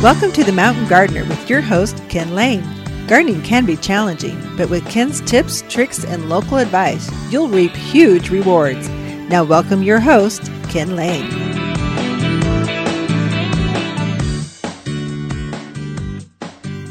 Welcome 0.00 0.30
to 0.34 0.44
The 0.44 0.52
Mountain 0.52 0.86
Gardener 0.86 1.24
with 1.24 1.50
your 1.50 1.60
host, 1.60 2.00
Ken 2.08 2.32
Lane. 2.32 2.62
Gardening 3.08 3.42
can 3.42 3.66
be 3.66 3.76
challenging, 3.76 4.40
but 4.56 4.70
with 4.70 4.88
Ken's 4.88 5.20
tips, 5.22 5.62
tricks, 5.62 6.04
and 6.04 6.28
local 6.28 6.58
advice, 6.58 7.10
you'll 7.32 7.48
reap 7.48 7.74
huge 7.74 8.30
rewards. 8.30 8.88
Now, 9.28 9.42
welcome 9.42 9.82
your 9.82 9.98
host, 9.98 10.52
Ken 10.68 10.94
Lane. 10.94 11.26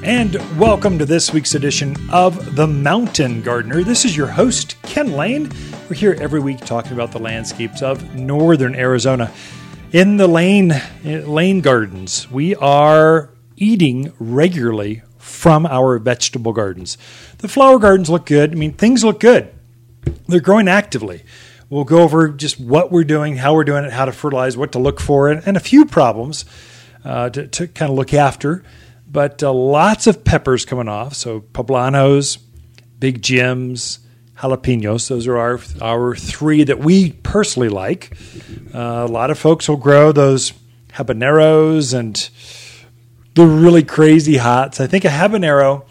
And 0.03 0.35
welcome 0.59 0.99
to 0.99 1.05
this 1.05 1.31
week's 1.31 1.55
edition 1.55 1.95
of 2.11 2.57
The 2.57 2.67
Mountain 2.67 3.41
Gardener. 3.41 3.85
This 3.85 4.03
is 4.03 4.17
your 4.17 4.27
host, 4.27 4.75
Ken 4.81 5.13
Lane. 5.13 5.49
We're 5.89 5.95
here 5.95 6.17
every 6.19 6.41
week 6.41 6.59
talking 6.59 6.91
about 6.91 7.13
the 7.13 7.19
landscapes 7.19 7.81
of 7.81 8.15
northern 8.15 8.75
Arizona. 8.75 9.31
In 9.93 10.17
the 10.17 10.27
lane 10.27 10.73
lane 11.03 11.61
gardens, 11.61 12.29
we 12.29 12.55
are 12.55 13.29
eating 13.55 14.11
regularly 14.19 15.01
from 15.17 15.65
our 15.65 15.97
vegetable 15.97 16.51
gardens. 16.51 16.97
The 17.37 17.47
flower 17.47 17.79
gardens 17.79 18.09
look 18.09 18.25
good. 18.25 18.51
I 18.51 18.55
mean, 18.55 18.73
things 18.73 19.05
look 19.05 19.21
good. 19.21 19.49
They're 20.27 20.41
growing 20.41 20.67
actively. 20.67 21.23
We'll 21.69 21.85
go 21.85 21.99
over 21.99 22.27
just 22.27 22.59
what 22.59 22.91
we're 22.91 23.05
doing, 23.05 23.37
how 23.37 23.53
we're 23.53 23.63
doing 23.63 23.85
it, 23.85 23.93
how 23.93 24.03
to 24.03 24.11
fertilize, 24.11 24.57
what 24.57 24.73
to 24.73 24.79
look 24.79 24.99
for, 24.99 25.29
and, 25.29 25.41
and 25.45 25.55
a 25.55 25.61
few 25.61 25.85
problems 25.85 26.43
uh, 27.05 27.29
to, 27.29 27.47
to, 27.47 27.67
kind 27.67 27.89
of 27.89 27.97
look 27.97 28.13
after. 28.13 28.63
But 29.09 29.41
uh, 29.41 29.53
lots 29.53 30.05
of 30.05 30.25
peppers 30.25 30.65
coming 30.65 30.89
off. 30.89 31.13
So 31.13 31.39
poblanos, 31.39 32.39
big 32.99 33.21
Jims, 33.21 33.99
jalapenos. 34.39 35.07
Those 35.09 35.27
are 35.27 35.37
our 35.37 35.59
our 35.81 36.15
three 36.15 36.63
that 36.63 36.79
we 36.79 37.11
personally 37.11 37.69
like. 37.69 38.15
Uh, 38.73 39.05
a 39.07 39.11
lot 39.11 39.31
of 39.31 39.37
folks 39.39 39.67
will 39.67 39.77
grow 39.77 40.11
those 40.11 40.53
habaneros 40.93 41.93
and 41.97 42.29
the 43.35 43.45
really 43.45 43.83
crazy 43.83 44.37
hots. 44.37 44.79
I 44.79 44.87
think 44.87 45.05
a 45.05 45.09
habanero 45.09 45.85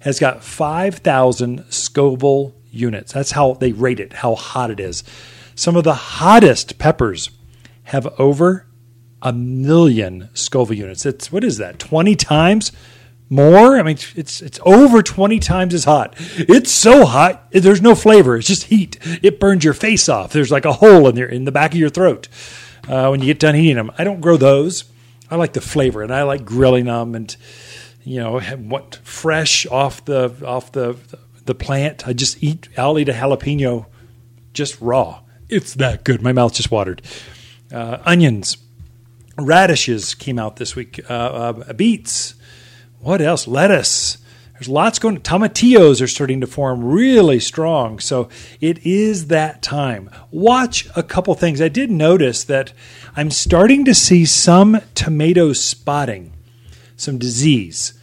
has 0.00 0.18
got 0.18 0.42
five 0.42 0.96
thousand 0.96 1.64
Scoville 1.70 2.54
units. 2.70 3.12
That's 3.12 3.32
how 3.32 3.54
they 3.54 3.72
rate 3.72 4.00
it, 4.00 4.14
how 4.14 4.34
hot 4.34 4.70
it 4.70 4.80
is. 4.80 5.04
Some 5.54 5.76
of 5.76 5.84
the 5.84 5.94
hottest 5.94 6.78
peppers 6.78 7.30
have 7.84 8.06
over 8.18 8.66
a 9.20 9.32
million 9.32 10.28
Scoville 10.34 10.76
units. 10.76 11.06
It's 11.06 11.30
what 11.30 11.44
is 11.44 11.58
that? 11.58 11.78
Twenty 11.78 12.16
times 12.16 12.72
more. 13.32 13.78
I 13.78 13.82
mean, 13.82 13.96
it's 14.14 14.42
it's 14.42 14.60
over 14.64 15.02
twenty 15.02 15.38
times 15.38 15.72
as 15.74 15.84
hot. 15.84 16.14
It's 16.36 16.70
so 16.70 17.06
hot. 17.06 17.50
There's 17.50 17.80
no 17.80 17.94
flavor. 17.94 18.36
It's 18.36 18.46
just 18.46 18.64
heat. 18.64 18.98
It 19.22 19.40
burns 19.40 19.64
your 19.64 19.74
face 19.74 20.08
off. 20.08 20.32
There's 20.32 20.50
like 20.50 20.66
a 20.66 20.74
hole 20.74 21.08
in 21.08 21.14
there 21.14 21.28
in 21.28 21.44
the 21.44 21.52
back 21.52 21.72
of 21.72 21.78
your 21.78 21.88
throat 21.88 22.28
uh, 22.86 23.08
when 23.08 23.20
you 23.20 23.26
get 23.26 23.40
done 23.40 23.56
eating 23.56 23.76
them. 23.76 23.90
I 23.96 24.04
don't 24.04 24.20
grow 24.20 24.36
those. 24.36 24.84
I 25.30 25.36
like 25.36 25.54
the 25.54 25.62
flavor, 25.62 26.02
and 26.02 26.12
I 26.12 26.24
like 26.24 26.44
grilling 26.44 26.84
them, 26.84 27.14
and 27.14 27.34
you 28.04 28.20
know, 28.20 28.38
what 28.40 28.96
fresh 28.96 29.66
off 29.66 30.04
the 30.04 30.34
off 30.46 30.72
the 30.72 30.96
the 31.46 31.54
plant. 31.54 32.06
I 32.06 32.12
just 32.12 32.42
eat. 32.42 32.68
I'll 32.76 32.98
eat 32.98 33.08
a 33.08 33.12
jalapeno 33.12 33.86
just 34.52 34.78
raw. 34.80 35.20
It's 35.48 35.74
that 35.74 36.04
good. 36.04 36.20
My 36.20 36.32
mouth 36.32 36.52
just 36.52 36.70
watered. 36.70 37.00
Uh, 37.72 37.98
onions, 38.04 38.58
radishes 39.38 40.14
came 40.14 40.38
out 40.38 40.56
this 40.56 40.76
week. 40.76 41.00
Uh, 41.08 41.12
uh 41.12 41.72
beets 41.72 42.34
what 43.02 43.20
else? 43.20 43.48
Lettuce. 43.48 44.18
There's 44.54 44.68
lots 44.68 45.00
going. 45.00 45.18
Tomatillos 45.18 46.00
are 46.00 46.06
starting 46.06 46.40
to 46.40 46.46
form 46.46 46.84
really 46.84 47.40
strong. 47.40 47.98
So 47.98 48.28
it 48.60 48.86
is 48.86 49.26
that 49.26 49.60
time. 49.60 50.08
Watch 50.30 50.88
a 50.94 51.02
couple 51.02 51.34
things. 51.34 51.60
I 51.60 51.68
did 51.68 51.90
notice 51.90 52.44
that 52.44 52.72
I'm 53.16 53.32
starting 53.32 53.84
to 53.86 53.94
see 53.94 54.24
some 54.24 54.80
tomato 54.94 55.52
spotting, 55.52 56.32
some 56.94 57.18
disease. 57.18 57.94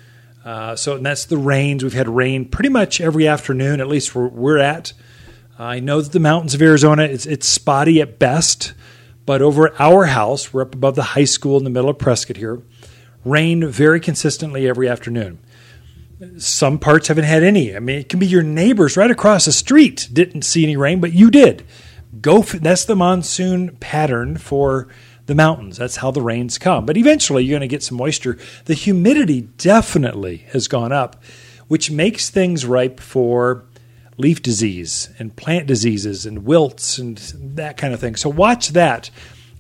Uh, 0.44 0.76
so 0.76 0.98
that's 0.98 1.24
the 1.24 1.38
rains. 1.38 1.82
We've 1.82 1.94
had 1.94 2.10
rain 2.10 2.44
pretty 2.44 2.70
much 2.70 3.00
every 3.00 3.26
afternoon, 3.26 3.80
at 3.80 3.88
least 3.88 4.14
where 4.14 4.28
we're 4.28 4.58
at. 4.58 4.92
I 5.58 5.80
know 5.80 6.02
that 6.02 6.12
the 6.12 6.20
mountains 6.20 6.54
of 6.54 6.62
Arizona, 6.62 7.04
it's, 7.04 7.26
it's 7.26 7.48
spotty 7.48 8.02
at 8.02 8.20
best, 8.20 8.74
but 9.26 9.42
over 9.42 9.68
at 9.68 9.80
our 9.80 10.08
house, 10.08 10.54
we're 10.54 10.64
up 10.64 10.76
above 10.76 10.96
the 10.96 11.04
high 11.04 11.26
school 11.26 11.58
in 11.58 11.64
the 11.64 11.70
middle 11.70 11.90
of 11.90 12.00
Prescott 12.00 12.36
here 12.36 12.62
rain 13.30 13.68
very 13.68 14.00
consistently 14.00 14.68
every 14.68 14.90
afternoon. 14.90 15.40
Some 16.38 16.80
parts 16.80 17.08
haven't 17.08 17.26
had 17.26 17.44
any. 17.44 17.76
I 17.76 17.80
mean, 17.80 18.00
it 18.00 18.10
can 18.10 18.20
be 18.20 18.28
your 18.28 18.44
neighbors 18.44 18.98
right 18.98 19.12
across 19.12 19.46
the 19.46 19.52
street 19.52 20.10
didn't 20.12 20.42
see 20.42 20.64
any 20.64 20.76
rain, 20.76 21.00
but 21.00 21.14
you 21.14 21.32
did. 21.32 21.66
Go. 22.20 22.42
That's 22.42 22.86
the 22.86 22.96
monsoon 22.96 23.78
pattern 23.78 24.38
for 24.38 24.88
the 25.28 25.36
mountains. 25.36 25.78
That's 25.78 25.98
how 25.98 26.12
the 26.12 26.22
rains 26.22 26.58
come. 26.58 26.86
But 26.86 26.98
eventually, 26.98 27.44
you're 27.44 27.54
going 27.54 27.62
to 27.62 27.74
get 27.74 27.84
some 27.84 27.98
moisture. 27.98 28.38
The 28.66 28.74
humidity 28.74 29.42
definitely 29.42 30.48
has 30.52 30.68
gone 30.68 30.92
up, 30.92 31.24
which 31.68 31.92
makes 31.92 32.30
things 32.30 32.66
ripe 32.66 33.00
for 33.00 33.64
leaf 34.18 34.42
disease 34.42 35.10
and 35.18 35.36
plant 35.36 35.68
diseases 35.68 36.26
and 36.26 36.44
wilts 36.46 36.98
and 36.98 37.18
that 37.56 37.78
kind 37.78 37.94
of 37.94 38.02
thing. 38.02 38.16
So 38.18 38.30
watch 38.30 38.70
that, 38.70 39.10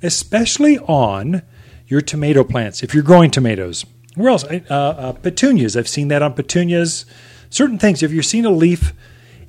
especially 0.03 0.77
on 0.79 1.43
your 1.89 2.01
tomato 2.01 2.43
plants, 2.43 2.83
if 2.83 2.93
you're 2.93 3.03
growing 3.03 3.31
tomatoes. 3.31 3.85
Where 4.15 4.29
else? 4.29 4.43
Uh, 4.43 4.57
uh, 4.69 5.11
petunias. 5.13 5.75
I've 5.75 5.87
seen 5.87 6.07
that 6.09 6.21
on 6.21 6.33
petunias. 6.33 7.05
Certain 7.49 7.79
things. 7.79 8.03
If 8.03 8.11
you're 8.11 8.23
seeing 8.23 8.45
a 8.45 8.51
leaf, 8.51 8.93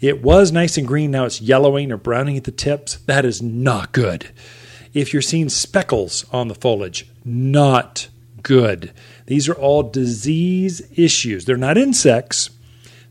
it 0.01 0.23
was 0.23 0.51
nice 0.51 0.79
and 0.79 0.87
green, 0.89 1.11
now 1.11 1.27
it's 1.27 1.41
yellowing 1.41 1.93
or 1.93 1.99
browning 1.99 2.37
at 2.37 2.45
the 2.45 2.51
tips. 2.51 2.97
That 3.07 3.25
is 3.25 3.43
not 3.43 3.93
good. 3.93 4.31
If 4.95 5.13
you're 5.13 5.23
seeing 5.23 5.51
speckles 5.51 6.25
on 6.33 6.49
the 6.49 6.55
foliage, 6.55 7.09
not 7.25 8.09
good. 8.43 8.93
These 9.27 9.49
are 9.49 9.55
all 9.55 9.83
disease 9.83 10.83
issues. 10.97 11.45
They're 11.45 11.57
not 11.57 11.77
insects. 11.79 12.51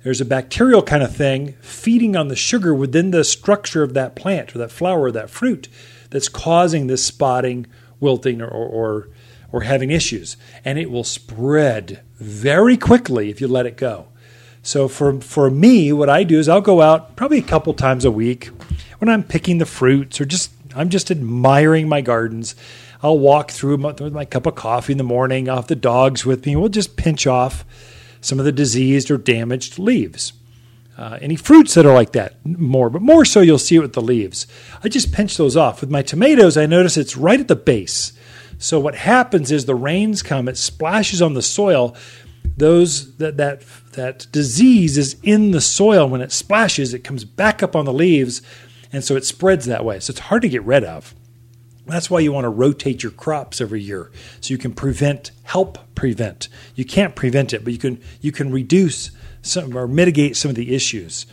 There's 0.03 0.21
a 0.21 0.25
bacterial 0.25 0.81
kind 0.81 1.03
of 1.03 1.15
thing 1.15 1.53
feeding 1.61 2.15
on 2.15 2.29
the 2.29 2.35
sugar 2.35 2.73
within 2.73 3.11
the 3.11 3.23
structure 3.23 3.83
of 3.83 3.93
that 3.93 4.15
plant 4.15 4.55
or 4.55 4.59
that 4.59 4.71
flower 4.71 5.03
or 5.03 5.11
that 5.11 5.29
fruit 5.29 5.67
that's 6.09 6.29
causing 6.29 6.87
this 6.87 7.05
spotting, 7.05 7.67
wilting, 7.99 8.41
or, 8.41 8.47
or 8.47 8.67
or 8.67 9.09
having 9.61 9.91
issues, 9.91 10.37
and 10.63 10.77
it 10.77 10.91
will 10.91 11.03
spread 11.03 12.01
very 12.15 12.77
quickly 12.77 13.29
if 13.29 13.41
you 13.41 13.47
let 13.47 13.65
it 13.65 13.77
go. 13.77 14.07
So 14.61 14.87
for 14.87 15.19
for 15.21 15.49
me, 15.49 15.91
what 15.93 16.09
I 16.09 16.23
do 16.23 16.37
is 16.37 16.49
I'll 16.49 16.61
go 16.61 16.81
out 16.81 17.15
probably 17.15 17.39
a 17.39 17.43
couple 17.43 17.73
times 17.73 18.05
a 18.05 18.11
week 18.11 18.49
when 18.99 19.09
I'm 19.09 19.23
picking 19.23 19.57
the 19.57 19.65
fruits 19.65 20.19
or 20.21 20.25
just 20.25 20.51
I'm 20.75 20.89
just 20.89 21.09
admiring 21.09 21.87
my 21.87 22.01
gardens. 22.01 22.55
I'll 23.01 23.17
walk 23.17 23.51
through 23.51 23.77
with 23.77 24.13
my 24.13 24.25
cup 24.25 24.45
of 24.45 24.55
coffee 24.55 24.91
in 24.91 24.97
the 24.97 25.03
morning. 25.03 25.49
I'll 25.49 25.57
have 25.57 25.67
the 25.67 25.75
dogs 25.75 26.25
with 26.25 26.45
me. 26.45 26.55
We'll 26.55 26.69
just 26.69 26.97
pinch 26.97 27.25
off 27.25 27.63
some 28.21 28.39
of 28.39 28.45
the 28.45 28.51
diseased 28.51 29.09
or 29.09 29.17
damaged 29.17 29.79
leaves. 29.79 30.33
Uh, 30.97 31.17
any 31.21 31.37
fruits 31.37 31.75
that 31.75 31.85
are 31.85 31.93
like 31.93 32.11
that 32.11 32.35
more, 32.45 32.89
but 32.89 33.01
more 33.01 33.23
so 33.23 33.39
you'll 33.39 33.57
see 33.57 33.77
it 33.77 33.79
with 33.79 33.93
the 33.93 34.01
leaves. 34.01 34.45
I 34.83 34.89
just 34.89 35.13
pinch 35.13 35.37
those 35.37 35.55
off. 35.55 35.79
With 35.79 35.89
my 35.89 36.01
tomatoes, 36.01 36.57
I 36.57 36.65
notice 36.65 36.97
it's 36.97 37.15
right 37.15 37.39
at 37.39 37.47
the 37.47 37.55
base. 37.55 38.11
So 38.59 38.79
what 38.79 38.95
happens 38.95 39.51
is 39.51 39.65
the 39.65 39.73
rains 39.73 40.21
come, 40.21 40.47
it 40.47 40.57
splashes 40.57 41.21
on 41.21 41.33
the 41.33 41.41
soil. 41.41 41.95
Those 42.57 43.15
that 43.17 43.37
that 43.37 43.63
that 43.93 44.27
disease 44.31 44.97
is 44.97 45.17
in 45.23 45.51
the 45.51 45.61
soil. 45.61 46.07
When 46.07 46.21
it 46.21 46.31
splashes, 46.31 46.93
it 46.93 47.03
comes 47.05 47.23
back 47.23 47.63
up 47.63 47.75
on 47.75 47.85
the 47.85 47.93
leaves, 47.93 48.41
and 48.91 49.03
so 49.03 49.15
it 49.15 49.25
spreads 49.25 49.65
that 49.65 49.85
way. 49.85 49.99
So 49.99 50.11
it's 50.11 50.19
hard 50.19 50.41
to 50.41 50.49
get 50.49 50.63
rid 50.63 50.83
of. 50.83 51.15
That's 51.85 52.09
why 52.09 52.19
you 52.19 52.31
want 52.31 52.45
to 52.45 52.49
rotate 52.49 53.01
your 53.01 53.13
crops 53.13 53.61
every 53.61 53.81
year 53.81 54.11
so 54.41 54.51
you 54.51 54.57
can 54.57 54.73
prevent, 54.73 55.31
help 55.43 55.79
prevent. 55.95 56.47
You 56.75 56.85
can't 56.85 57.15
prevent 57.15 57.53
it, 57.53 57.63
but 57.63 57.73
you 57.73 57.79
can 57.79 58.01
you 58.19 58.31
can 58.31 58.51
reduce 58.51 59.11
some 59.41 59.75
or 59.75 59.87
mitigate 59.87 60.35
some 60.35 60.49
of 60.49 60.55
the 60.55 60.75
issues. 60.75 61.25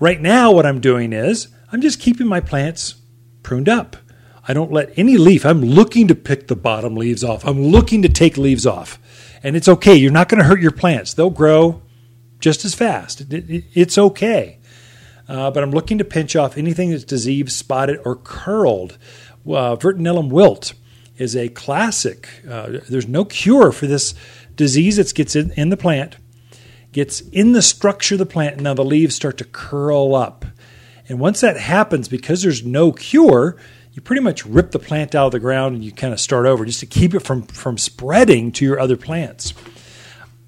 Right 0.00 0.20
now, 0.20 0.50
what 0.50 0.66
I'm 0.66 0.80
doing 0.80 1.12
is 1.12 1.48
I'm 1.70 1.80
just 1.80 2.00
keeping 2.00 2.26
my 2.26 2.40
plants 2.40 2.96
pruned 3.42 3.68
up. 3.68 3.96
I 4.46 4.52
don't 4.52 4.72
let 4.72 4.98
any 4.98 5.16
leaf, 5.16 5.46
I'm 5.46 5.62
looking 5.62 6.08
to 6.08 6.14
pick 6.14 6.48
the 6.48 6.56
bottom 6.56 6.96
leaves 6.96 7.24
off. 7.24 7.44
I'm 7.46 7.62
looking 7.62 8.02
to 8.02 8.08
take 8.08 8.36
leaves 8.36 8.66
off. 8.66 8.98
And 9.42 9.56
it's 9.56 9.68
okay. 9.68 9.94
You're 9.94 10.12
not 10.12 10.28
going 10.28 10.40
to 10.40 10.48
hurt 10.48 10.60
your 10.60 10.70
plants, 10.70 11.14
they'll 11.14 11.30
grow 11.30 11.82
just 12.40 12.64
as 12.64 12.74
fast. 12.74 13.20
It, 13.22 13.50
it, 13.50 13.64
it's 13.72 13.96
okay. 13.96 14.58
Uh, 15.26 15.50
but 15.50 15.62
I'm 15.62 15.70
looking 15.70 15.98
to 15.98 16.04
pinch 16.04 16.36
off 16.36 16.58
anything 16.58 16.90
that's 16.90 17.04
diseased, 17.04 17.52
spotted, 17.52 17.98
or 18.04 18.16
curled. 18.16 18.98
Uh, 19.46 19.76
Verticillium 19.76 20.28
wilt 20.28 20.74
is 21.16 21.34
a 21.34 21.48
classic. 21.48 22.28
Uh, 22.48 22.80
there's 22.88 23.08
no 23.08 23.24
cure 23.24 23.72
for 23.72 23.86
this 23.86 24.14
disease 24.56 24.96
that 24.96 25.14
gets 25.14 25.34
in, 25.34 25.52
in 25.52 25.70
the 25.70 25.76
plant, 25.76 26.16
gets 26.92 27.20
in 27.20 27.52
the 27.52 27.62
structure 27.62 28.16
of 28.16 28.18
the 28.18 28.26
plant, 28.26 28.56
and 28.56 28.64
now 28.64 28.74
the 28.74 28.84
leaves 28.84 29.14
start 29.14 29.38
to 29.38 29.44
curl 29.44 30.14
up. 30.14 30.44
And 31.08 31.18
once 31.18 31.40
that 31.40 31.58
happens, 31.58 32.08
because 32.08 32.42
there's 32.42 32.64
no 32.64 32.92
cure, 32.92 33.56
you 33.94 34.02
pretty 34.02 34.20
much 34.20 34.44
rip 34.44 34.72
the 34.72 34.78
plant 34.80 35.14
out 35.14 35.26
of 35.26 35.32
the 35.32 35.38
ground 35.38 35.76
and 35.76 35.84
you 35.84 35.92
kind 35.92 36.12
of 36.12 36.18
start 36.18 36.46
over 36.46 36.64
just 36.64 36.80
to 36.80 36.86
keep 36.86 37.14
it 37.14 37.20
from, 37.20 37.42
from 37.42 37.78
spreading 37.78 38.50
to 38.50 38.64
your 38.64 38.80
other 38.80 38.96
plants. 38.96 39.54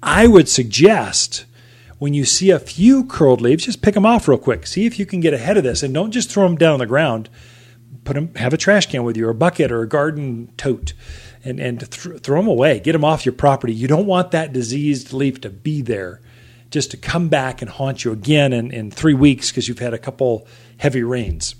I 0.03 0.27
would 0.27 0.49
suggest 0.49 1.45
when 1.97 2.13
you 2.13 2.25
see 2.25 2.51
a 2.51 2.59
few 2.59 3.05
curled 3.05 3.39
leaves, 3.39 3.65
just 3.65 3.81
pick 3.81 3.93
them 3.93 4.05
off 4.05 4.27
real 4.27 4.37
quick. 4.37 4.67
See 4.67 4.85
if 4.85 4.99
you 4.99 5.05
can 5.05 5.21
get 5.21 5.33
ahead 5.33 5.55
of 5.55 5.63
this 5.63 5.81
and 5.81 5.93
don't 5.93 6.11
just 6.11 6.29
throw 6.29 6.43
them 6.43 6.57
down 6.57 6.73
on 6.73 6.79
the 6.79 6.85
ground. 6.85 7.29
Put 8.03 8.13
them, 8.13 8.35
have 8.35 8.53
a 8.53 8.57
trash 8.57 8.85
can 8.87 9.03
with 9.03 9.15
you 9.15 9.27
or 9.27 9.31
a 9.31 9.35
bucket 9.35 9.71
or 9.71 9.81
a 9.81 9.87
garden 9.87 10.51
tote 10.57 10.91
and, 11.43 11.59
and 11.59 11.79
th- 11.79 12.19
throw 12.19 12.41
them 12.41 12.47
away, 12.47 12.81
get 12.81 12.91
them 12.91 13.05
off 13.05 13.25
your 13.25 13.33
property. 13.33 13.73
You 13.73 13.87
don't 13.87 14.05
want 14.05 14.31
that 14.31 14.51
diseased 14.51 15.13
leaf 15.13 15.39
to 15.41 15.49
be 15.49 15.81
there 15.81 16.21
just 16.69 16.91
to 16.91 16.97
come 16.97 17.29
back 17.29 17.61
and 17.61 17.71
haunt 17.71 18.03
you 18.03 18.11
again 18.11 18.51
in, 18.51 18.71
in 18.71 18.91
three 18.91 19.13
weeks 19.13 19.49
because 19.49 19.69
you've 19.69 19.79
had 19.79 19.93
a 19.93 19.97
couple 19.97 20.45
heavy 20.77 21.01
rains. 21.01 21.55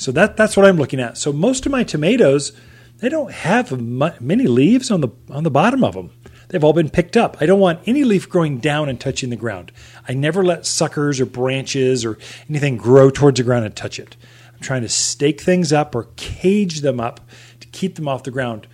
So 0.00 0.12
that, 0.12 0.38
that's 0.38 0.56
what 0.56 0.64
I'm 0.64 0.78
looking 0.78 0.98
at. 0.98 1.18
So 1.18 1.30
most 1.30 1.66
of 1.66 1.72
my 1.72 1.84
tomatoes, 1.84 2.52
they 3.00 3.10
don't 3.10 3.30
have 3.30 3.78
many 4.18 4.46
leaves 4.46 4.90
on 4.90 5.02
the, 5.02 5.08
on 5.28 5.44
the 5.44 5.50
bottom 5.50 5.84
of 5.84 5.92
them. 5.92 6.10
They've 6.48 6.64
all 6.64 6.72
been 6.72 6.88
picked 6.88 7.18
up. 7.18 7.36
I 7.38 7.44
don't 7.44 7.60
want 7.60 7.86
any 7.86 8.02
leaf 8.02 8.26
growing 8.26 8.60
down 8.60 8.88
and 8.88 8.98
touching 8.98 9.28
the 9.28 9.36
ground. 9.36 9.72
I 10.08 10.14
never 10.14 10.42
let 10.42 10.64
suckers 10.64 11.20
or 11.20 11.26
branches 11.26 12.02
or 12.02 12.16
anything 12.48 12.78
grow 12.78 13.10
towards 13.10 13.36
the 13.36 13.44
ground 13.44 13.66
and 13.66 13.76
touch 13.76 13.98
it. 13.98 14.16
I'm 14.54 14.60
trying 14.60 14.80
to 14.80 14.88
stake 14.88 15.42
things 15.42 15.70
up 15.70 15.94
or 15.94 16.08
cage 16.16 16.80
them 16.80 16.98
up 16.98 17.20
to 17.60 17.68
keep 17.68 17.96
them 17.96 18.08
off 18.08 18.22
the 18.22 18.30
ground. 18.30 18.66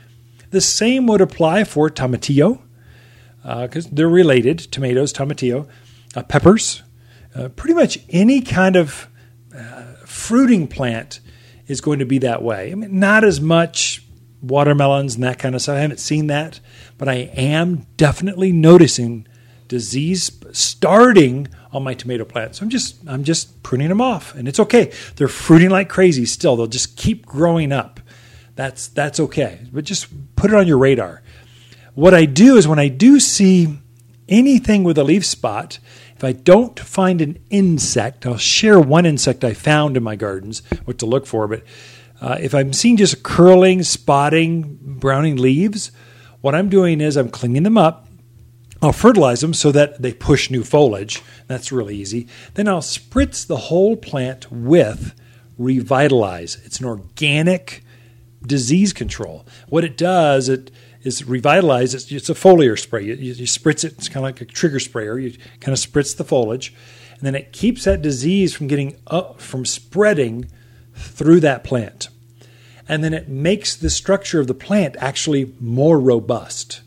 The 0.50 0.60
same 0.60 1.08
would 1.08 1.20
apply 1.20 1.64
for 1.64 1.90
tomatillo, 1.90 2.60
because 3.42 3.86
uh, 3.86 3.90
they're 3.90 4.08
related 4.08 4.60
tomatoes, 4.60 5.12
tomatillo, 5.12 5.68
uh, 6.14 6.22
peppers, 6.22 6.84
uh, 7.34 7.48
pretty 7.48 7.74
much 7.74 7.98
any 8.10 8.40
kind 8.40 8.76
of 8.76 9.08
fruiting 10.26 10.66
plant 10.66 11.20
is 11.66 11.80
going 11.80 11.98
to 12.00 12.06
be 12.06 12.18
that 12.18 12.42
way. 12.42 12.72
I 12.72 12.74
mean, 12.74 12.98
not 12.98 13.24
as 13.24 13.40
much 13.40 14.02
watermelons 14.42 15.14
and 15.14 15.24
that 15.24 15.38
kind 15.38 15.54
of 15.54 15.62
stuff. 15.62 15.76
I 15.76 15.80
haven't 15.80 16.00
seen 16.00 16.26
that, 16.28 16.60
but 16.98 17.08
I 17.08 17.30
am 17.34 17.86
definitely 17.96 18.52
noticing 18.52 19.26
disease 19.68 20.30
starting 20.52 21.48
on 21.72 21.82
my 21.82 21.94
tomato 21.94 22.24
plants. 22.24 22.60
I'm 22.60 22.68
just 22.68 22.96
I'm 23.06 23.24
just 23.24 23.62
pruning 23.62 23.88
them 23.88 24.00
off, 24.00 24.34
and 24.34 24.48
it's 24.48 24.60
okay. 24.60 24.92
They're 25.16 25.28
fruiting 25.28 25.70
like 25.70 25.88
crazy 25.88 26.26
still. 26.26 26.56
They'll 26.56 26.66
just 26.66 26.96
keep 26.96 27.26
growing 27.26 27.72
up. 27.72 28.00
That's 28.54 28.88
that's 28.88 29.20
okay. 29.20 29.60
But 29.72 29.84
just 29.84 30.08
put 30.36 30.50
it 30.50 30.56
on 30.56 30.66
your 30.66 30.78
radar. 30.78 31.22
What 31.94 32.14
I 32.14 32.24
do 32.26 32.56
is 32.56 32.68
when 32.68 32.78
I 32.78 32.88
do 32.88 33.20
see 33.20 33.78
anything 34.28 34.84
with 34.84 34.98
a 34.98 35.04
leaf 35.04 35.24
spot, 35.24 35.78
if 36.16 36.24
I 36.24 36.32
don't 36.32 36.80
find 36.80 37.20
an 37.20 37.38
insect, 37.50 38.24
I'll 38.24 38.38
share 38.38 38.80
one 38.80 39.04
insect 39.04 39.44
I 39.44 39.52
found 39.52 39.98
in 39.98 40.02
my 40.02 40.16
gardens, 40.16 40.62
what 40.86 40.98
to 40.98 41.06
look 41.06 41.26
for. 41.26 41.46
But 41.46 41.62
uh, 42.22 42.38
if 42.40 42.54
I'm 42.54 42.72
seeing 42.72 42.96
just 42.96 43.22
curling, 43.22 43.82
spotting, 43.82 44.78
browning 44.80 45.36
leaves, 45.36 45.92
what 46.40 46.54
I'm 46.54 46.70
doing 46.70 47.02
is 47.02 47.16
I'm 47.16 47.28
cleaning 47.28 47.64
them 47.64 47.76
up. 47.76 48.08
I'll 48.80 48.92
fertilize 48.92 49.40
them 49.40 49.52
so 49.52 49.70
that 49.72 50.00
they 50.00 50.14
push 50.14 50.50
new 50.50 50.64
foliage. 50.64 51.22
That's 51.48 51.70
really 51.70 51.96
easy. 51.96 52.28
Then 52.54 52.66
I'll 52.66 52.80
spritz 52.80 53.46
the 53.46 53.56
whole 53.56 53.96
plant 53.96 54.50
with 54.50 55.14
Revitalize. 55.58 56.58
It's 56.64 56.80
an 56.80 56.86
organic 56.86 57.84
disease 58.46 58.92
control. 58.92 59.46
What 59.68 59.84
it 59.84 59.96
does, 59.98 60.48
it 60.48 60.70
is 61.06 61.24
revitalized. 61.24 61.94
It's, 61.94 62.10
it's 62.10 62.30
a 62.30 62.34
foliar 62.34 62.78
spray. 62.78 63.04
You, 63.04 63.14
you, 63.14 63.32
you 63.32 63.46
spritz 63.46 63.84
it. 63.84 63.92
It's 63.94 64.08
kind 64.08 64.18
of 64.18 64.22
like 64.24 64.40
a 64.40 64.44
trigger 64.44 64.80
sprayer. 64.80 65.18
You 65.18 65.32
kind 65.60 65.72
of 65.72 65.78
spritz 65.78 66.16
the 66.16 66.24
foliage, 66.24 66.74
and 67.12 67.22
then 67.22 67.34
it 67.34 67.52
keeps 67.52 67.84
that 67.84 68.02
disease 68.02 68.54
from 68.54 68.66
getting 68.66 68.96
up, 69.06 69.40
from 69.40 69.64
spreading 69.64 70.50
through 70.94 71.40
that 71.40 71.64
plant. 71.64 72.08
And 72.88 73.02
then 73.02 73.14
it 73.14 73.28
makes 73.28 73.74
the 73.74 73.90
structure 73.90 74.40
of 74.40 74.46
the 74.46 74.54
plant 74.54 74.96
actually 74.98 75.52
more 75.60 75.98
robust. 75.98 76.82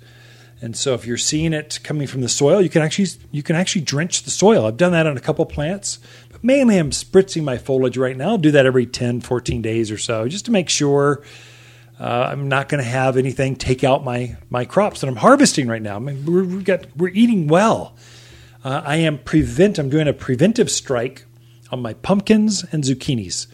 And 0.61 0.75
so 0.75 0.93
if 0.93 1.05
you're 1.05 1.17
seeing 1.17 1.53
it 1.53 1.79
coming 1.83 2.07
from 2.07 2.21
the 2.21 2.29
soil, 2.29 2.61
you 2.61 2.69
can 2.69 2.81
actually 2.81 3.07
you 3.31 3.43
can 3.43 3.55
actually 3.55 3.81
drench 3.81 4.23
the 4.23 4.31
soil. 4.31 4.65
I've 4.65 4.77
done 4.77 4.91
that 4.91 5.07
on 5.07 5.15
a 5.15 5.21
couple 5.21 5.45
plants, 5.45 5.99
but 6.31 6.43
mainly 6.43 6.77
I'm 6.77 6.91
spritzing 6.91 7.43
my 7.43 7.57
foliage 7.57 7.97
right 7.97 8.17
now. 8.17 8.31
I'll 8.31 8.37
do 8.37 8.51
that 8.51 8.65
every 8.65 8.85
10, 8.85 9.21
14 9.21 9.61
days 9.61 9.89
or 9.89 9.97
so 9.97 10.27
just 10.27 10.45
to 10.45 10.51
make 10.51 10.69
sure 10.69 11.23
uh, 11.99 12.29
I'm 12.31 12.47
not 12.47 12.69
going 12.69 12.81
to 12.81 12.89
have 12.89 13.17
anything 13.17 13.55
take 13.55 13.83
out 13.83 14.03
my 14.03 14.37
my 14.49 14.65
crops 14.65 15.01
that 15.01 15.07
I'm 15.07 15.17
harvesting 15.17 15.67
right 15.67 15.81
now. 15.81 15.97
I 15.97 15.99
mean, 15.99 16.25
we're, 16.25 16.43
we 16.43 16.63
got 16.63 16.85
we're 16.95 17.09
eating 17.09 17.47
well. 17.47 17.95
Uh, 18.63 18.81
I 18.85 18.97
am 18.97 19.19
prevent. 19.19 19.77
I'm 19.77 19.89
doing 19.89 20.07
a 20.07 20.13
preventive 20.13 20.71
strike 20.71 21.25
on 21.71 21.81
my 21.81 21.93
pumpkins 21.93 22.65
and 22.71 22.83
zucchinis. 22.83 23.47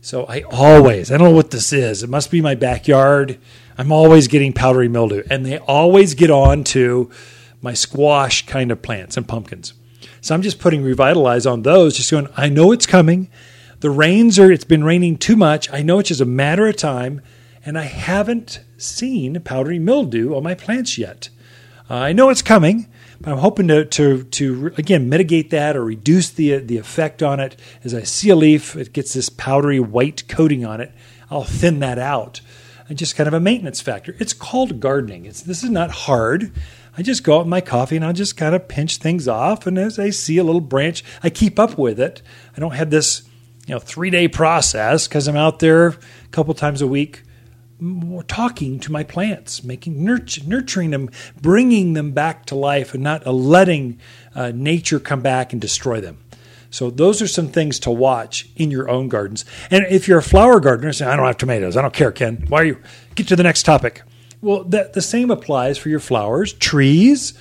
So 0.00 0.24
I 0.26 0.42
always, 0.42 1.10
I 1.10 1.18
don't 1.18 1.30
know 1.30 1.34
what 1.34 1.50
this 1.50 1.72
is. 1.72 2.02
It 2.02 2.08
must 2.08 2.30
be 2.30 2.40
my 2.40 2.54
backyard. 2.54 3.38
I'm 3.76 3.90
always 3.90 4.28
getting 4.28 4.52
powdery 4.52 4.88
mildew, 4.88 5.22
and 5.28 5.44
they 5.44 5.58
always 5.58 6.14
get 6.14 6.30
on 6.30 6.64
to 6.64 7.10
my 7.60 7.74
squash 7.74 8.46
kind 8.46 8.70
of 8.70 8.80
plants 8.80 9.16
and 9.16 9.26
pumpkins. 9.26 9.74
So 10.20 10.34
I'm 10.34 10.42
just 10.42 10.60
putting 10.60 10.82
revitalize 10.82 11.46
on 11.46 11.62
those, 11.62 11.96
just 11.96 12.10
going, 12.10 12.28
I 12.36 12.48
know 12.48 12.72
it's 12.72 12.86
coming. 12.86 13.28
The 13.80 13.90
rains 13.90 14.38
are, 14.38 14.50
it's 14.50 14.64
been 14.64 14.84
raining 14.84 15.16
too 15.16 15.36
much. 15.36 15.72
I 15.72 15.82
know 15.82 15.98
it's 15.98 16.08
just 16.08 16.20
a 16.20 16.26
matter 16.26 16.66
of 16.66 16.76
time 16.76 17.22
and 17.64 17.78
I 17.78 17.84
haven't 17.84 18.60
seen 18.76 19.40
powdery 19.40 19.78
mildew 19.78 20.34
on 20.34 20.42
my 20.42 20.54
plants 20.54 20.98
yet. 20.98 21.28
Uh, 21.90 21.94
I 21.94 22.12
know 22.12 22.28
it's 22.28 22.42
coming, 22.42 22.86
but 23.20 23.32
I'm 23.32 23.38
hoping 23.38 23.68
to, 23.68 23.84
to, 23.84 24.24
to 24.24 24.72
again 24.76 25.08
mitigate 25.08 25.50
that 25.50 25.76
or 25.76 25.84
reduce 25.84 26.30
the 26.30 26.58
the 26.58 26.76
effect 26.76 27.22
on 27.22 27.40
it. 27.40 27.58
As 27.82 27.94
I 27.94 28.02
see 28.02 28.28
a 28.30 28.36
leaf, 28.36 28.76
it 28.76 28.92
gets 28.92 29.14
this 29.14 29.28
powdery 29.28 29.80
white 29.80 30.28
coating 30.28 30.64
on 30.64 30.80
it. 30.80 30.92
I'll 31.30 31.44
thin 31.44 31.80
that 31.80 31.98
out, 31.98 32.40
and 32.88 32.98
just 32.98 33.16
kind 33.16 33.26
of 33.26 33.34
a 33.34 33.40
maintenance 33.40 33.80
factor. 33.80 34.14
It's 34.18 34.32
called 34.32 34.80
gardening. 34.80 35.24
It's 35.24 35.42
this 35.42 35.62
is 35.64 35.70
not 35.70 35.90
hard. 35.90 36.52
I 36.96 37.02
just 37.02 37.22
go 37.22 37.36
out 37.36 37.40
with 37.40 37.48
my 37.48 37.60
coffee 37.60 37.94
and 37.94 38.04
I'll 38.04 38.12
just 38.12 38.36
kind 38.36 38.54
of 38.54 38.68
pinch 38.68 38.96
things 38.98 39.26
off, 39.26 39.66
and 39.66 39.78
as 39.78 39.98
I 39.98 40.10
see 40.10 40.36
a 40.36 40.44
little 40.44 40.60
branch, 40.60 41.02
I 41.22 41.30
keep 41.30 41.58
up 41.58 41.78
with 41.78 41.98
it. 41.98 42.22
I 42.56 42.60
don't 42.60 42.74
have 42.74 42.90
this 42.90 43.22
you 43.66 43.74
know 43.74 43.80
three 43.80 44.10
day 44.10 44.28
process 44.28 45.08
because 45.08 45.26
I'm 45.26 45.36
out 45.36 45.58
there 45.58 45.88
a 45.88 45.96
couple 46.32 46.52
times 46.52 46.82
a 46.82 46.86
week 46.86 47.22
talking 48.26 48.80
to 48.80 48.92
my 48.92 49.04
plants, 49.04 49.62
making 49.62 50.04
nurturing 50.04 50.90
them, 50.90 51.10
bringing 51.40 51.92
them 51.92 52.12
back 52.12 52.44
to 52.46 52.54
life, 52.54 52.94
and 52.94 53.02
not 53.02 53.26
letting 53.26 54.00
uh, 54.34 54.52
nature 54.54 54.98
come 54.98 55.20
back 55.20 55.52
and 55.52 55.60
destroy 55.60 56.00
them. 56.00 56.18
So 56.70 56.90
those 56.90 57.22
are 57.22 57.28
some 57.28 57.48
things 57.48 57.78
to 57.80 57.90
watch 57.90 58.48
in 58.56 58.70
your 58.70 58.90
own 58.90 59.08
gardens. 59.08 59.44
And 59.70 59.86
if 59.88 60.06
you're 60.06 60.18
a 60.18 60.22
flower 60.22 60.60
gardener, 60.60 60.92
say, 60.92 61.06
I 61.06 61.16
don't 61.16 61.26
have 61.26 61.38
tomatoes. 61.38 61.76
I 61.76 61.82
don't 61.82 61.94
care, 61.94 62.12
Ken. 62.12 62.44
Why 62.48 62.60
are 62.60 62.64
you? 62.64 62.78
Get 63.14 63.28
to 63.28 63.36
the 63.36 63.42
next 63.42 63.62
topic. 63.62 64.02
Well, 64.40 64.64
the 64.64 65.02
same 65.02 65.30
applies 65.30 65.78
for 65.78 65.88
your 65.88 65.98
flowers, 65.98 66.52
trees, 66.52 67.34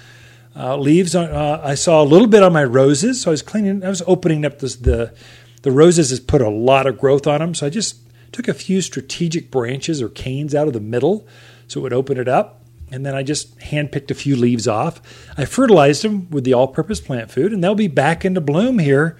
uh, 0.56 0.78
leaves. 0.78 1.14
On, 1.14 1.30
uh, 1.30 1.62
I 1.64 1.76
saw 1.76 2.02
a 2.02 2.06
little 2.06 2.28
bit 2.28 2.42
on 2.42 2.54
my 2.54 2.64
roses, 2.64 3.22
so 3.22 3.30
I 3.30 3.34
was 3.34 3.42
cleaning. 3.44 3.84
I 3.84 3.90
was 3.90 4.02
opening 4.08 4.46
up 4.46 4.60
this, 4.60 4.76
the 4.76 5.14
the 5.62 5.72
roses 5.72 6.12
has 6.12 6.20
put 6.20 6.42
a 6.42 6.50
lot 6.50 6.88
of 6.88 6.98
growth 6.98 7.28
on 7.28 7.40
them. 7.40 7.54
So 7.54 7.68
I 7.68 7.70
just 7.70 7.98
took 8.32 8.48
a 8.48 8.54
few 8.54 8.82
strategic 8.82 9.52
branches 9.52 10.02
or 10.02 10.10
canes 10.10 10.54
out 10.54 10.68
of 10.68 10.74
the 10.74 10.80
middle 10.80 11.28
so 11.68 11.80
it 11.80 11.84
would 11.84 11.94
open 11.94 12.18
it 12.18 12.28
up. 12.28 12.62
And 12.90 13.06
then 13.06 13.16
I 13.16 13.24
just 13.24 13.58
handpicked 13.60 14.12
a 14.12 14.16
few 14.16 14.36
leaves 14.36 14.68
off. 14.68 15.02
I 15.38 15.46
fertilized 15.46 16.04
them 16.04 16.30
with 16.30 16.46
the 16.46 16.54
all 16.54 16.68
purpose 16.68 17.02
plant 17.02 17.32
food, 17.32 17.52
and 17.52 17.62
they'll 17.62 17.76
be 17.76 17.88
back 17.88 18.24
into 18.24 18.40
bloom 18.40 18.80
here 18.80 19.18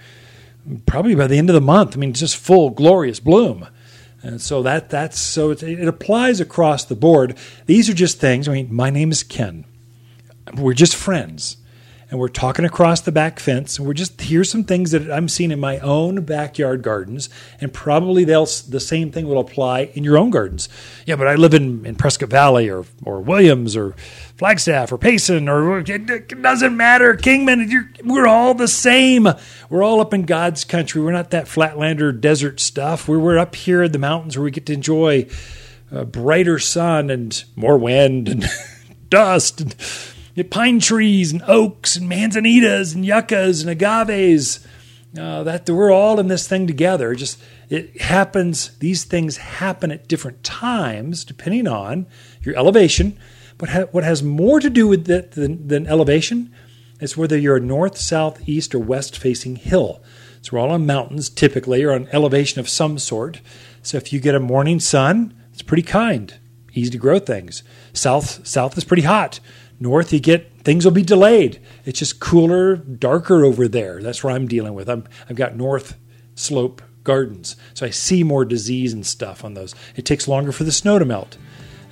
probably 0.86 1.16
by 1.16 1.28
the 1.28 1.38
end 1.38 1.50
of 1.50 1.54
the 1.54 1.62
month. 1.62 1.96
I 1.96 2.00
mean, 2.00 2.14
just 2.14 2.38
full, 2.38 2.70
glorious 2.70 3.20
bloom. 3.20 3.68
And 4.22 4.42
so 4.42 4.64
that 4.64 4.90
that's 4.90 5.20
so 5.20 5.52
it, 5.52 5.64
it 5.64 5.88
applies 5.88 6.40
across 6.40 6.86
the 6.86 6.96
board. 6.96 7.38
These 7.66 7.90
are 7.90 7.94
just 7.94 8.20
things. 8.20 8.48
I 8.48 8.54
mean, 8.54 8.74
my 8.74 8.90
name 8.90 9.12
is 9.12 9.24
Ken. 9.24 9.66
We're 10.56 10.74
just 10.74 10.96
friends 10.96 11.58
and 12.10 12.20
we're 12.20 12.30
talking 12.30 12.64
across 12.64 13.02
the 13.02 13.12
back 13.12 13.40
fence 13.40 13.78
and 13.78 13.88
we're 13.88 13.94
just 13.94 14.22
here's 14.22 14.50
some 14.50 14.64
things 14.64 14.92
that 14.92 15.12
I'm 15.12 15.28
seeing 15.28 15.52
in 15.52 15.60
my 15.60 15.80
own 15.80 16.24
backyard 16.24 16.82
gardens 16.82 17.30
and 17.60 17.74
probably 17.74 18.24
they'll 18.24 18.46
the 18.46 18.80
same 18.80 19.12
thing 19.12 19.28
will 19.28 19.40
apply 19.40 19.92
in 19.94 20.04
your 20.04 20.18
own 20.18 20.30
gardens. 20.30 20.70
Yeah, 21.06 21.18
but 21.18 21.28
I 21.28 21.36
live 21.36 21.54
in, 21.54 21.86
in 21.86 21.96
Prescott 21.96 22.30
Valley 22.30 22.70
or 22.70 22.86
or 23.04 23.20
Williams 23.20 23.76
or 23.76 23.92
Flagstaff 24.38 24.92
or 24.92 24.98
Payson 24.98 25.50
or 25.50 25.80
it 25.80 26.42
doesn't 26.42 26.78
matter 26.78 27.16
Kingman 27.16 27.94
we're 28.04 28.28
all 28.28 28.54
the 28.54 28.68
same. 28.68 29.28
We're 29.70 29.84
all 29.84 30.00
up 30.00 30.14
in 30.14 30.24
God's 30.24 30.64
country. 30.64 31.02
We're 31.02 31.12
not 31.12 31.32
that 31.32 31.46
flatlander 31.46 32.20
desert 32.20 32.60
stuff. 32.60 33.08
We're 33.08 33.20
we're 33.20 33.38
up 33.38 33.56
here 33.56 33.84
in 33.84 33.92
the 33.92 34.00
mountains 34.00 34.38
where 34.38 34.46
we 34.46 34.52
get 34.52 34.66
to 34.68 34.74
enjoy 34.74 35.28
a 35.92 36.06
brighter 36.06 36.60
sun 36.60 37.10
and 37.10 37.44
more 37.56 37.78
wind 37.78 38.30
and 38.30 38.46
dust 39.10 39.62
and 39.62 39.76
pine 40.44 40.80
trees 40.80 41.32
and 41.32 41.42
oaks 41.48 41.96
and 41.96 42.10
manzanitas 42.10 42.94
and 42.94 43.06
yuccas 43.06 43.62
and 43.62 43.70
agaves. 43.70 44.66
Uh, 45.18 45.42
that 45.44 45.68
we're 45.70 45.92
all 45.92 46.20
in 46.20 46.28
this 46.28 46.48
thing 46.48 46.68
together. 46.68 47.16
Just 47.16 47.42
it 47.70 48.02
happens. 48.02 48.78
These 48.78 49.06
things 49.06 49.38
happen 49.38 49.92
at 49.92 50.08
different 50.08 50.44
times 50.44 51.26
depending 51.26 51.68
on 51.68 52.06
your 52.42 52.56
elevation. 52.56 53.18
But 53.58 53.70
ha- 53.70 53.88
what 53.92 54.04
has 54.04 54.22
more 54.22 54.60
to 54.60 54.70
do 54.70 54.88
with 54.88 55.06
that 55.06 55.32
than, 55.32 55.68
than 55.68 55.88
elevation 55.88 56.54
is 57.00 57.18
whether 57.18 57.38
you're 57.38 57.58
a 57.58 57.62
north, 57.62 57.98
south, 57.98 58.48
east, 58.48 58.76
or 58.76 58.80
west 58.80 59.18
facing 59.18 59.56
hill. 59.56 60.04
So 60.42 60.52
we're 60.54 60.60
all 60.60 60.72
on 60.72 60.86
mountains 60.86 61.30
typically, 61.30 61.84
or 61.84 61.94
on 61.94 62.08
elevation 62.12 62.60
of 62.60 62.70
some 62.70 63.00
sort. 63.00 63.42
So 63.82 63.98
if 63.98 64.14
you 64.14 64.20
get 64.20 64.36
a 64.36 64.40
morning 64.40 64.80
sun, 64.80 65.34
it's 65.52 65.62
pretty 65.62 65.84
kind, 65.84 66.38
easy 66.74 66.92
to 66.92 66.98
grow 66.98 67.20
things. 67.20 67.64
South, 67.94 68.46
south 68.48 68.78
is 68.78 68.84
pretty 68.84 69.04
hot. 69.04 69.40
North, 69.80 70.12
you 70.12 70.20
get 70.20 70.52
things 70.64 70.86
will 70.86 70.92
be 70.92 71.04
delayed. 71.04 71.62
It's 71.86 72.00
just 72.00 72.20
cooler, 72.20 72.76
darker 72.76 73.46
over 73.46 73.68
there. 73.68 74.02
That's 74.02 74.24
where 74.24 74.34
I'm 74.34 74.48
dealing 74.48 74.74
with. 74.74 74.90
I'm, 74.90 75.06
I've 75.30 75.36
got 75.36 75.56
north 75.56 75.98
slope 76.36 76.82
gardens, 77.04 77.56
so 77.74 77.86
I 77.86 77.90
see 77.90 78.24
more 78.24 78.44
disease 78.44 78.92
and 78.94 79.06
stuff 79.06 79.46
on 79.46 79.54
those. 79.54 79.76
It 79.96 80.06
takes 80.06 80.28
longer 80.28 80.52
for 80.52 80.64
the 80.64 80.72
snow 80.72 81.00
to 81.00 81.06
melt. 81.06 81.38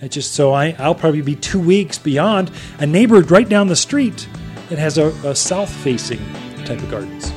It 0.02 0.10
just 0.10 0.34
so 0.34 0.52
I, 0.52 0.76
I'll 0.78 0.96
probably 0.96 1.22
be 1.22 1.36
two 1.36 1.60
weeks 1.60 1.98
beyond 1.98 2.52
a 2.80 2.86
neighbor 2.86 3.22
right 3.22 3.48
down 3.48 3.68
the 3.68 3.76
street 3.76 4.28
that 4.70 4.78
has 4.78 4.98
a, 4.98 5.08
a 5.28 5.36
south 5.36 5.70
facing 5.70 6.20
type 6.66 6.82
of 6.82 6.92
gardens. 6.92 7.32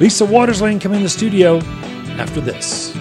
Lisa 0.00 0.24
Waterslane 0.24 0.80
coming 0.80 0.98
in 0.98 1.02
the 1.04 1.08
studio 1.08 1.58
after 2.18 2.40
this. 2.40 2.94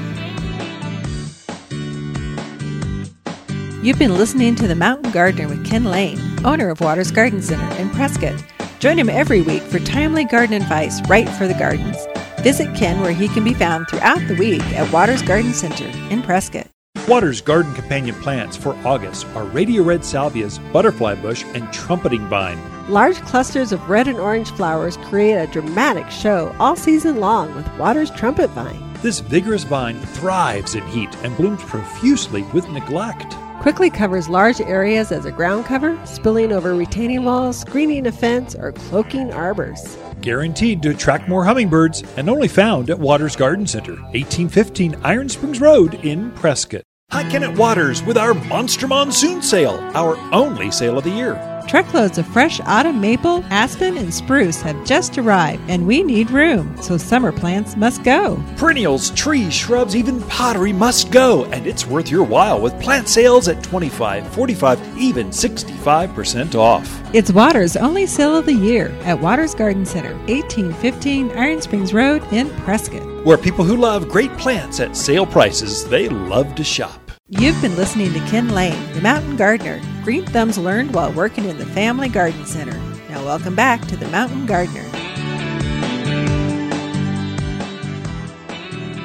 You've 3.83 3.99
been 3.99 4.17
listening 4.17 4.55
to 4.55 4.67
The 4.67 4.73
Mountain 4.73 5.11
Gardener 5.11 5.47
with 5.47 5.63
Ken 5.63 5.83
Lane, 5.83 6.19
owner 6.43 6.69
of 6.69 6.81
Waters 6.81 7.11
Garden 7.11 7.43
Center 7.43 7.79
in 7.79 7.91
Prescott. 7.91 8.43
Join 8.79 8.97
him 8.97 9.07
every 9.07 9.41
week 9.41 9.61
for 9.61 9.77
timely 9.77 10.25
garden 10.25 10.59
advice 10.59 10.99
right 11.07 11.29
for 11.29 11.47
the 11.47 11.53
gardens. 11.53 11.95
Visit 12.39 12.75
Ken 12.75 13.01
where 13.01 13.11
he 13.11 13.27
can 13.27 13.43
be 13.43 13.53
found 13.53 13.87
throughout 13.87 14.27
the 14.27 14.35
week 14.35 14.63
at 14.73 14.91
Waters 14.91 15.21
Garden 15.21 15.53
Center 15.53 15.85
in 16.11 16.23
Prescott. 16.23 16.65
Waters 17.07 17.39
garden 17.39 17.71
companion 17.75 18.15
plants 18.15 18.57
for 18.57 18.75
August 18.83 19.27
are 19.35 19.45
radio 19.45 19.83
red 19.83 20.01
salvias, 20.01 20.57
butterfly 20.73 21.13
bush, 21.13 21.45
and 21.53 21.71
trumpeting 21.71 22.27
vine. 22.29 22.59
Large 22.89 23.21
clusters 23.21 23.71
of 23.71 23.87
red 23.87 24.07
and 24.07 24.17
orange 24.17 24.49
flowers 24.53 24.97
create 24.97 25.35
a 25.35 25.45
dramatic 25.45 26.09
show 26.09 26.53
all 26.59 26.75
season 26.75 27.19
long 27.19 27.53
with 27.55 27.71
Waters 27.77 28.09
trumpet 28.09 28.49
vine. 28.49 28.83
This 29.03 29.19
vigorous 29.19 29.63
vine 29.63 29.99
thrives 29.99 30.73
in 30.73 30.85
heat 30.87 31.15
and 31.23 31.37
blooms 31.37 31.63
profusely 31.63 32.41
with 32.53 32.67
neglect. 32.69 33.37
Quickly 33.67 33.89
covers 33.89 34.29
large 34.29 34.61
areas 34.61 35.11
as 35.11 35.25
a 35.25 35.31
ground 35.33 35.65
cover, 35.65 35.99
spilling 36.05 36.53
over 36.53 36.73
retaining 36.73 37.25
walls, 37.25 37.59
screening 37.59 38.07
a 38.07 38.13
fence, 38.13 38.55
or 38.55 38.71
cloaking 38.71 39.33
arbors. 39.33 39.97
Guaranteed 40.21 40.81
to 40.83 40.91
attract 40.91 41.27
more 41.27 41.43
hummingbirds 41.43 42.01
and 42.15 42.29
only 42.29 42.47
found 42.47 42.89
at 42.89 42.97
Waters 42.97 43.35
Garden 43.35 43.67
Center, 43.67 43.95
1815 44.13 44.95
Iron 45.03 45.27
Springs 45.27 45.59
Road 45.59 45.95
in 46.05 46.31
Prescott. 46.31 46.83
Hi, 47.11 47.29
Kenneth 47.29 47.57
Waters 47.57 48.01
with 48.03 48.17
our 48.17 48.33
Monster 48.33 48.87
Monsoon 48.87 49.41
Sale, 49.41 49.77
our 49.95 50.15
only 50.33 50.71
sale 50.71 50.97
of 50.97 51.03
the 51.03 51.09
year. 51.09 51.33
Truckloads 51.67 52.17
of 52.17 52.25
fresh 52.25 52.61
autumn 52.61 53.01
maple, 53.01 53.43
aspen, 53.49 53.97
and 53.97 54.13
spruce 54.13 54.61
have 54.61 54.85
just 54.85 55.17
arrived, 55.17 55.61
and 55.69 55.85
we 55.85 56.01
need 56.01 56.31
room, 56.31 56.73
so 56.81 56.97
summer 56.97 57.33
plants 57.33 57.75
must 57.75 58.05
go. 58.05 58.41
Perennials, 58.55 59.09
trees, 59.11 59.53
shrubs, 59.53 59.93
even 59.93 60.21
pottery 60.23 60.71
must 60.71 61.11
go, 61.11 61.43
and 61.47 61.67
it's 61.67 61.85
worth 61.85 62.09
your 62.09 62.23
while 62.23 62.61
with 62.61 62.79
plant 62.81 63.09
sales 63.09 63.49
at 63.49 63.61
25, 63.63 64.25
45, 64.29 64.97
even 64.97 65.27
65% 65.27 66.55
off. 66.55 67.01
It's 67.13 67.33
Waters' 67.33 67.75
only 67.75 68.05
sale 68.05 68.37
of 68.37 68.45
the 68.45 68.53
year 68.53 68.87
at 69.03 69.19
Waters 69.19 69.53
Garden 69.53 69.85
Center, 69.85 70.13
1815 70.27 71.31
Iron 71.31 71.61
Springs 71.61 71.93
Road 71.93 72.23
in 72.31 72.49
Prescott. 72.61 73.25
Where 73.25 73.37
people 73.37 73.65
who 73.65 73.75
love 73.75 74.07
great 74.07 74.31
plants 74.37 74.79
at 74.79 74.95
sale 74.95 75.25
prices, 75.25 75.85
they 75.89 76.07
love 76.07 76.55
to 76.55 76.63
shop. 76.63 77.11
You've 77.27 77.61
been 77.61 77.75
listening 77.75 78.13
to 78.13 78.19
Ken 78.21 78.47
Lane, 78.47 78.93
the 78.93 79.01
Mountain 79.01 79.35
Gardener. 79.35 79.81
Green 80.07 80.25
thumbs 80.25 80.57
learned 80.57 80.93
while 80.93 81.11
working 81.11 81.43
in 81.49 81.57
the 81.57 81.65
Family 81.65 82.07
Garden 82.07 82.45
Center. 82.45 82.79
Now, 83.09 83.25
welcome 83.25 83.55
back 83.55 83.85
to 83.87 83.97
the 83.97 84.07
Mountain 84.07 84.45
Gardener. 84.45 84.85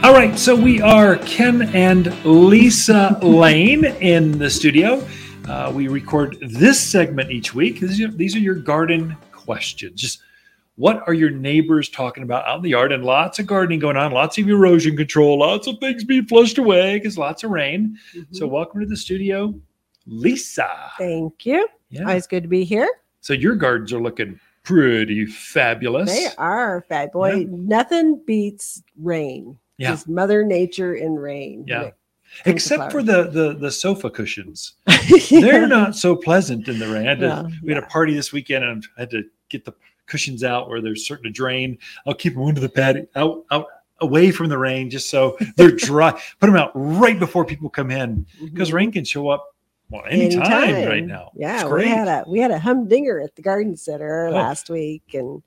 All 0.05 0.15
right, 0.15 0.39
so 0.39 0.55
we 0.55 0.81
are 0.81 1.17
Ken 1.17 1.63
and 1.75 2.25
Lisa 2.25 3.19
Lane 3.21 3.85
in 3.85 4.39
the 4.39 4.49
studio. 4.49 5.05
Uh, 5.49 5.73
we 5.75 5.89
record 5.89 6.39
this 6.41 6.79
segment 6.81 7.33
each 7.33 7.53
week. 7.53 7.81
These 7.81 8.01
are, 8.01 8.09
these 8.13 8.37
are 8.37 8.39
your 8.39 8.55
garden 8.55 9.17
questions. 9.33 10.01
Just 10.01 10.21
what 10.77 11.03
are 11.09 11.15
your 11.15 11.31
neighbors 11.31 11.89
talking 11.89 12.23
about 12.23 12.47
out 12.47 12.59
in 12.59 12.63
the 12.63 12.71
yard? 12.71 12.93
And 12.93 13.05
lots 13.05 13.41
of 13.41 13.49
gardening 13.49 13.81
going 13.81 13.97
on, 13.97 14.13
lots 14.13 14.39
of 14.39 14.49
erosion 14.49 14.97
control, 14.97 15.41
lots 15.41 15.67
of 15.67 15.79
things 15.81 16.05
being 16.05 16.27
flushed 16.27 16.59
away 16.59 16.95
because 16.97 17.19
lots 17.19 17.43
of 17.43 17.51
rain. 17.51 17.99
Mm-hmm. 18.15 18.37
So, 18.37 18.47
welcome 18.47 18.79
to 18.79 18.87
the 18.87 18.97
studio, 18.97 19.53
Lisa. 20.07 20.91
Thank 20.99 21.47
you. 21.47 21.69
Yeah. 21.91 22.03
Always 22.03 22.27
good 22.27 22.43
to 22.43 22.49
be 22.49 22.65
here. 22.65 22.89
So, 23.21 23.33
your 23.33 23.55
gardens 23.55 23.93
are 23.93 24.01
looking 24.01 24.41
pretty 24.65 25.27
fabulous. 25.27 26.11
They 26.11 26.29
are 26.39 26.85
fab. 26.89 27.13
Boy, 27.13 27.35
yeah. 27.35 27.47
nothing 27.51 28.23
beats 28.27 28.83
rain. 29.01 29.59
Yeah. 29.79 29.91
Just 29.91 30.09
Mother 30.09 30.45
Nature 30.45 30.95
in 30.95 31.15
rain. 31.15 31.65
Yeah. 31.67 31.91
Except 32.47 32.91
for 32.91 33.03
the, 33.03 33.25
the 33.25 33.55
the 33.55 33.71
sofa 33.71 34.09
cushions, 34.09 34.73
yeah. 35.29 35.41
they're 35.41 35.67
not 35.67 35.95
so 35.95 36.17
pleasant 36.17 36.67
in 36.67 36.79
the 36.79 36.89
rain. 36.89 37.05
To, 37.05 37.17
no, 37.17 37.51
we 37.63 37.75
had 37.75 37.83
a 37.83 37.87
party 37.87 38.15
this 38.15 38.33
weekend, 38.33 38.65
and 38.65 38.87
I 38.97 39.01
had 39.01 39.11
to 39.11 39.25
get 39.51 39.67
the 39.67 39.75
cushions 40.07 40.43
out 40.43 40.71
where 40.71 40.81
they're 40.81 40.97
certain 40.97 41.25
to 41.25 41.31
drain. 41.31 41.77
I'll 42.07 42.15
keep 42.15 42.33
them 42.33 42.45
under 42.45 42.61
the 42.61 42.71
pad 42.71 43.07
out 43.17 43.45
out 43.51 43.67
away 44.01 44.31
from 44.31 44.49
the 44.49 44.59
rain 44.59 44.89
just 44.89 45.11
so 45.11 45.37
they're 45.57 45.71
dry. 45.77 46.13
Put 46.41 46.47
them 46.47 46.57
out 46.57 46.73
right 46.75 47.19
before 47.19 47.45
people 47.45 47.69
come 47.69 47.91
in 47.91 48.27
because 48.43 48.69
mm-hmm. 48.69 48.77
rain 48.77 48.93
can 48.93 49.05
show 49.05 49.29
up 49.29 49.52
well 49.93 50.03
anytime, 50.09 50.65
anytime. 50.65 50.89
right 50.89 51.05
now. 51.05 51.31
Yeah, 51.37 51.69
we 51.69 51.87
had 51.87 52.09
a 52.09 52.25
we 52.27 52.39
had 52.39 52.51
a 52.51 52.59
humdinger 52.59 53.21
at 53.21 53.37
the 53.37 53.43
garden 53.43 53.77
center 53.77 54.29
oh. 54.29 54.33
last 54.33 54.71
week, 54.71 55.03
and 55.15 55.43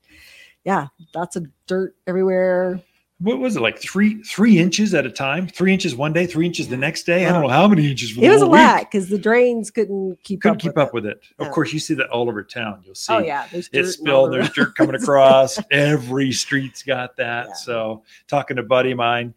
yeah, 0.64 0.88
lots 1.14 1.36
of 1.36 1.46
dirt 1.66 1.94
everywhere. 2.06 2.80
What 3.18 3.38
was 3.38 3.56
it 3.56 3.62
like 3.62 3.78
three 3.78 4.22
three 4.22 4.58
inches 4.58 4.92
at 4.92 5.06
a 5.06 5.10
time? 5.10 5.48
Three 5.48 5.72
inches 5.72 5.96
one 5.96 6.12
day 6.12 6.26
three 6.26 6.44
inches 6.44 6.68
the 6.68 6.76
next 6.76 7.04
day? 7.04 7.24
I 7.24 7.32
don't 7.32 7.42
know 7.42 7.48
how 7.48 7.66
many 7.66 7.90
inches 7.90 8.16
it 8.16 8.28
was 8.28 8.42
a 8.42 8.46
lot 8.46 8.80
because 8.80 9.08
the 9.08 9.18
drains 9.18 9.70
couldn't 9.70 10.22
keep 10.22 10.42
couldn't 10.42 10.56
up 10.56 10.60
keep 10.60 10.76
with 10.76 10.78
up 10.78 10.88
it. 10.88 10.94
with 10.94 11.06
it. 11.06 11.20
Of 11.38 11.50
course 11.50 11.72
you 11.72 11.78
see 11.78 11.94
that 11.94 12.10
all 12.10 12.28
over 12.28 12.44
town. 12.44 12.82
You'll 12.84 12.90
oh, 12.90 12.94
see 12.94 13.12
oh 13.14 13.18
yeah 13.18 13.46
there's 13.50 13.70
it 13.72 13.86
spilled 13.86 14.34
there's 14.34 14.50
dirt 14.50 14.74
coming 14.74 14.94
across. 15.02 15.58
Every 15.70 16.30
street's 16.30 16.82
got 16.82 17.16
that. 17.16 17.46
Yeah. 17.48 17.54
so 17.54 18.02
talking 18.28 18.56
to 18.56 18.62
a 18.62 18.66
buddy 18.66 18.90
of 18.90 18.98
mine 18.98 19.34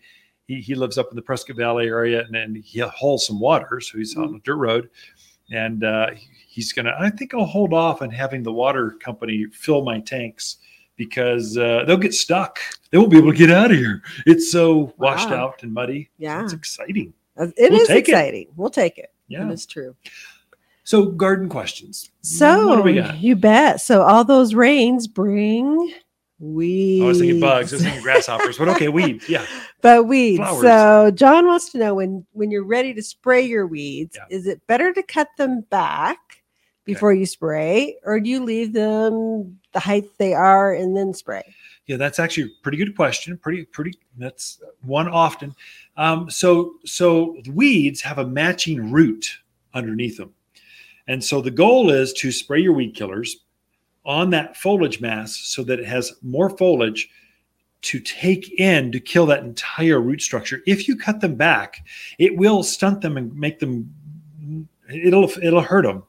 he, 0.50 0.60
he 0.60 0.76
lives 0.76 0.98
up 0.98 1.08
in 1.12 1.16
the 1.16 1.22
prescott 1.22 1.56
valley 1.56 1.88
area 1.88 2.24
and 2.24 2.34
then 2.34 2.56
he 2.66 2.80
hauls 2.80 3.26
some 3.26 3.40
water 3.40 3.80
so 3.80 3.98
he's 3.98 4.18
on 4.18 4.36
a 4.36 4.40
dirt 4.40 4.56
road 4.56 4.90
and 5.52 5.84
uh, 5.84 6.08
he's 6.48 6.74
gonna 6.74 6.94
i 7.00 7.10
think 7.10 7.34
i'll 7.34 7.46
hold 7.46 7.74
off 7.74 8.02
on 8.02 8.10
having 8.10 8.44
the 8.44 8.52
water 8.52 8.98
company 9.00 9.46
fill 9.54 9.84
my 9.84 10.00
tanks 10.00 10.58
because 11.00 11.58
uh, 11.58 11.86
they'll 11.88 11.98
get 11.98 12.14
stuck. 12.14 12.60
They 12.92 12.98
won't 12.98 13.10
be 13.10 13.18
able 13.18 13.32
to 13.32 13.38
get 13.38 13.50
out 13.50 13.72
of 13.72 13.78
here. 13.78 14.04
It's 14.26 14.52
so 14.52 14.94
washed 14.98 15.30
wow. 15.30 15.46
out 15.46 15.64
and 15.64 15.74
muddy. 15.74 16.10
Yeah, 16.18 16.44
it's 16.44 16.54
exciting. 16.54 17.14
It 17.38 17.72
we'll 17.72 17.82
is 17.82 17.90
exciting. 17.90 18.48
It. 18.48 18.54
We'll 18.58 18.70
take 18.70 18.98
it. 18.98 19.14
Yeah, 19.30 19.50
it's 19.50 19.66
true. 19.66 19.96
So, 20.84 21.06
garden 21.06 21.48
questions. 21.48 22.12
So, 22.22 22.86
you 22.86 23.36
bet. 23.38 23.80
So, 23.80 24.02
all 24.02 24.26
those 24.26 24.54
rains 24.54 25.08
bring 25.08 25.94
weeds. 26.40 27.04
I 27.04 27.08
was 27.08 27.20
thinking 27.20 27.40
bugs. 27.40 27.74
I 27.74 27.76
was 27.76 27.84
thinking 27.84 28.02
grasshoppers, 28.02 28.58
but 28.58 28.70
okay, 28.70 28.88
weeds. 28.88 29.28
Yeah, 29.30 29.46
but 29.82 30.08
weeds. 30.08 30.38
Flowers. 30.38 30.62
So, 30.62 31.12
John 31.12 31.46
wants 31.48 31.72
to 31.72 31.78
know 31.78 31.96
when 31.96 32.26
when 32.32 32.52
you're 32.52 32.64
ready 32.64 32.94
to 32.94 33.02
spray 33.02 33.42
your 33.42 33.68
weeds, 33.68 34.18
yeah. 34.18 34.36
is 34.36 34.48
it 34.48 34.66
better 34.68 34.94
to 34.94 35.04
cut 35.04 35.28
them 35.38 35.62
back 35.70 36.18
before 36.86 37.12
okay. 37.12 37.20
you 37.20 37.26
spray, 37.26 37.98
or 38.04 38.20
do 38.20 38.30
you 38.30 38.44
leave 38.44 38.74
them 38.74 39.60
the 39.74 39.80
height 39.80 40.06
they 40.18 40.34
are 40.34 40.74
and 40.74 40.96
then 40.96 41.14
spray? 41.14 41.44
Yeah, 41.86 41.98
that's 41.98 42.20
actually 42.20 42.44
a 42.44 42.62
pretty 42.62 42.78
good 42.78 42.96
question. 42.96 43.38
Pretty, 43.38 43.66
pretty. 43.66 43.94
That's 44.18 44.62
one 44.82 45.08
often. 45.08 45.56
Um, 45.98 46.30
so, 46.30 46.76
so 46.86 47.36
weeds 47.52 48.00
have 48.02 48.20
a 48.20 48.28
matching 48.28 48.92
root 48.92 49.40
underneath 49.74 50.18
them, 50.18 50.34
and 51.08 51.24
so 51.24 51.42
the 51.42 51.52
goal 51.52 51.90
is 51.90 52.14
to 52.14 52.32
spray 52.32 52.60
your 52.60 52.74
weed 52.74 52.96
killers 52.96 53.38
on 54.06 54.30
that 54.32 54.58
foliage 54.58 55.02
mass 55.02 55.36
so 55.36 55.64
that 55.64 55.80
it 55.80 55.86
has 55.86 56.14
more 56.22 56.50
foliage 56.50 57.10
to 57.82 58.00
take 58.00 58.60
in 58.60 58.92
to 58.92 59.00
kill 59.00 59.26
that 59.26 59.44
entire 59.44 60.02
root 60.02 60.22
structure. 60.22 60.62
If 60.68 60.88
you 60.88 60.98
cut 60.98 61.22
them 61.22 61.36
back, 61.36 61.86
it 62.18 62.36
will 62.36 62.64
stunt 62.64 63.02
them 63.02 63.18
and 63.18 63.34
make 63.36 63.60
them. 63.60 63.94
It'll 64.92 65.30
it'll 65.42 65.62
hurt 65.62 65.86
them 65.86 66.04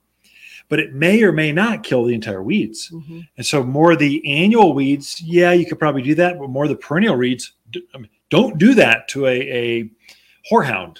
but 0.71 0.79
it 0.79 0.93
may 0.93 1.21
or 1.21 1.33
may 1.33 1.51
not 1.51 1.83
kill 1.83 2.05
the 2.05 2.15
entire 2.15 2.41
weeds. 2.41 2.89
Mm-hmm. 2.91 3.19
And 3.35 3.45
so, 3.45 3.61
more 3.61 3.93
the 3.93 4.25
annual 4.25 4.71
weeds, 4.71 5.21
yeah, 5.21 5.51
you 5.51 5.65
could 5.65 5.77
probably 5.77 6.01
do 6.01 6.15
that, 6.15 6.39
but 6.39 6.49
more 6.49 6.65
the 6.69 6.77
perennial 6.77 7.17
weeds, 7.17 7.51
don't 8.29 8.57
do 8.57 8.73
that 8.75 9.09
to 9.09 9.25
a, 9.25 9.41
a 9.41 9.91
horehound 10.49 10.99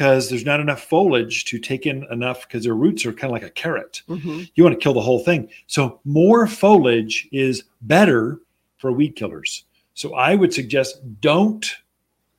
because 0.00 0.30
there's 0.30 0.46
not 0.46 0.60
enough 0.60 0.80
foliage 0.84 1.44
to 1.44 1.58
take 1.58 1.84
in 1.84 2.06
enough 2.10 2.48
because 2.48 2.64
their 2.64 2.74
roots 2.74 3.04
are 3.04 3.12
kind 3.12 3.30
of 3.30 3.32
like 3.32 3.42
a 3.42 3.50
carrot. 3.50 4.00
Mm-hmm. 4.08 4.44
You 4.54 4.64
want 4.64 4.72
to 4.74 4.82
kill 4.82 4.94
the 4.94 5.02
whole 5.02 5.18
thing. 5.18 5.50
So, 5.66 6.00
more 6.06 6.46
foliage 6.46 7.28
is 7.32 7.64
better 7.82 8.40
for 8.78 8.92
weed 8.92 9.14
killers. 9.14 9.64
So, 9.92 10.14
I 10.14 10.36
would 10.36 10.54
suggest 10.54 11.02
don't 11.20 11.70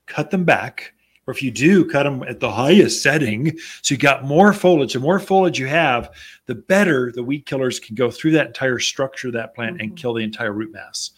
cut 0.08 0.32
them 0.32 0.44
back 0.44 0.96
or 1.28 1.32
if 1.36 1.44
you 1.44 1.52
do 1.52 1.86
cut 1.86 2.02
them 2.02 2.24
at 2.24 2.40
the 2.40 2.50
highest 2.52 3.04
setting 3.04 3.56
so 3.84 3.94
you 3.94 3.98
got 4.00 4.26
more 4.26 4.54
foliage 4.54 4.94
the 4.94 5.00
more 5.00 5.20
foliage 5.20 5.60
you 5.60 5.68
have 5.68 6.10
the 6.48 6.56
better 6.56 7.12
the 7.14 7.24
weed 7.24 7.46
killers 7.46 7.80
can 7.80 7.96
go 7.96 8.10
through 8.10 8.32
that 8.32 8.48
entire 8.48 8.80
structure 8.80 9.28
of 9.28 9.34
that 9.36 9.54
plant 9.54 9.76
mm-hmm. 9.76 9.84
and 9.84 9.96
kill 9.96 10.14
the 10.14 10.24
entire 10.24 10.52
root 10.52 10.74
mass 10.74 11.12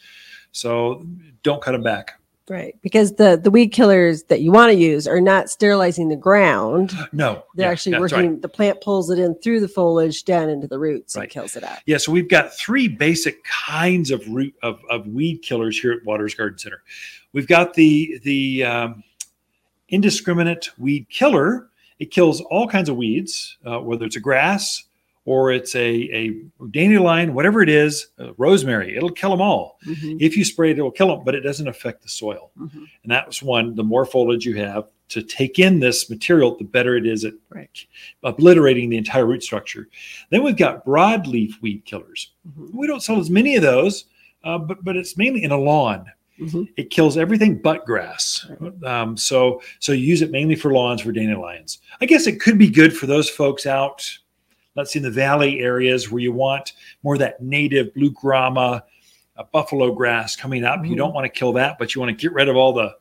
so 0.51 1.03
don't 1.41 1.63
cut 1.63 1.71
them 1.71 1.81
back 1.81 2.19
right 2.49 2.77
because 2.81 3.13
the 3.15 3.39
the 3.41 3.49
weed 3.49 3.69
killers 3.69 4.23
that 4.23 4.41
you 4.41 4.51
want 4.51 4.71
to 4.71 4.77
use 4.77 5.07
are 5.07 5.21
not 5.21 5.49
sterilizing 5.49 6.09
the 6.09 6.15
ground 6.15 6.93
no 7.13 7.43
they're 7.55 7.67
yeah, 7.67 7.71
actually 7.71 7.97
working 7.97 8.31
right. 8.31 8.41
the 8.41 8.49
plant 8.49 8.81
pulls 8.81 9.09
it 9.09 9.17
in 9.17 9.33
through 9.35 9.59
the 9.59 9.67
foliage 9.67 10.25
down 10.25 10.49
into 10.49 10.67
the 10.67 10.77
roots 10.77 11.15
right. 11.15 11.23
and 11.23 11.31
kills 11.31 11.55
it 11.55 11.63
out 11.63 11.79
yeah 11.85 11.97
so 11.97 12.11
we've 12.11 12.29
got 12.29 12.53
three 12.53 12.87
basic 12.87 13.43
kinds 13.45 14.11
of 14.11 14.25
root 14.27 14.53
of, 14.61 14.79
of 14.89 15.07
weed 15.07 15.37
killers 15.37 15.79
here 15.79 15.93
at 15.93 16.03
waters 16.03 16.33
garden 16.33 16.57
center 16.57 16.83
we've 17.31 17.47
got 17.47 17.73
the 17.75 18.19
the 18.23 18.63
um, 18.63 19.03
indiscriminate 19.89 20.69
weed 20.77 21.07
killer 21.09 21.69
It 21.99 22.11
kills 22.11 22.41
all 22.41 22.67
kinds 22.67 22.89
of 22.89 22.97
weeds, 22.97 23.57
uh, 23.65 23.79
whether 23.79 24.05
it's 24.05 24.15
a 24.15 24.19
grass 24.19 24.83
or 25.25 25.51
it's 25.51 25.73
a, 25.75 25.89
a 26.11 26.31
dandelion, 26.71 27.33
whatever 27.33 27.61
it 27.61 27.69
is, 27.69 28.07
uh, 28.19 28.33
rosemary, 28.37 28.97
it'll 28.97 29.09
kill 29.09 29.29
them 29.29 29.41
all. 29.41 29.79
Mm-hmm. 29.85 30.17
If 30.19 30.35
you 30.35 30.43
spray 30.43 30.71
it, 30.71 30.79
it 30.79 30.81
will 30.81 30.91
kill 30.91 31.07
them, 31.07 31.23
but 31.23 31.35
it 31.35 31.41
doesn't 31.41 31.67
affect 31.67 32.01
the 32.01 32.09
soil. 32.09 32.51
Mm-hmm. 32.59 32.83
And 33.03 33.11
that's 33.11 33.41
one, 33.41 33.75
the 33.75 33.83
more 33.83 34.05
foliage 34.05 34.45
you 34.45 34.55
have 34.57 34.85
to 35.09 35.23
take 35.23 35.59
in 35.59 35.79
this 35.79 36.09
material, 36.09 36.57
the 36.57 36.65
better 36.65 36.97
it 36.97 37.05
is 37.05 37.23
at 37.23 37.33
right. 37.49 37.85
obliterating 38.23 38.89
the 38.89 38.97
entire 38.97 39.25
root 39.25 39.43
structure. 39.43 39.87
Then 40.29 40.43
we've 40.43 40.57
got 40.57 40.85
broadleaf 40.85 41.61
weed 41.61 41.85
killers. 41.85 42.31
Mm-hmm. 42.47 42.77
We 42.77 42.87
don't 42.87 43.03
sell 43.03 43.19
as 43.19 43.29
many 43.29 43.55
of 43.55 43.61
those, 43.61 44.05
uh, 44.43 44.57
but, 44.57 44.83
but 44.83 44.97
it's 44.97 45.17
mainly 45.17 45.43
in 45.43 45.51
a 45.51 45.57
lawn. 45.57 46.05
Mm-hmm. 46.39 46.63
It 46.77 46.89
kills 46.89 47.15
everything 47.15 47.61
but 47.61 47.85
grass. 47.85 48.49
Um, 48.83 49.15
so 49.15 49.61
so 49.79 49.91
you 49.91 50.03
use 50.03 50.23
it 50.23 50.31
mainly 50.31 50.55
for 50.55 50.73
lawns 50.73 51.01
for 51.01 51.11
dandelions. 51.11 51.77
I 52.01 52.07
guess 52.07 52.25
it 52.25 52.41
could 52.41 52.57
be 52.57 52.69
good 52.69 52.97
for 52.97 53.05
those 53.05 53.29
folks 53.29 53.67
out 53.67 54.03
let's 54.75 54.93
say 54.93 54.99
in 54.99 55.03
the 55.03 55.11
valley 55.11 55.59
areas 55.59 56.11
where 56.11 56.21
you 56.21 56.31
want 56.31 56.73
more 57.03 57.15
of 57.15 57.19
that 57.19 57.41
native 57.41 57.93
blue 57.93 58.11
grama, 58.11 58.83
uh, 59.37 59.43
buffalo 59.51 59.91
grass 59.93 60.35
coming 60.35 60.63
up. 60.63 60.79
Mm-hmm. 60.79 60.85
You 60.85 60.95
don't 60.95 61.13
want 61.13 61.25
to 61.25 61.29
kill 61.29 61.53
that, 61.53 61.77
but 61.79 61.93
you 61.93 62.01
want 62.01 62.17
to 62.17 62.21
get 62.21 62.33
rid 62.33 62.49
of 62.49 62.55
all 62.55 62.73
the 62.73 62.95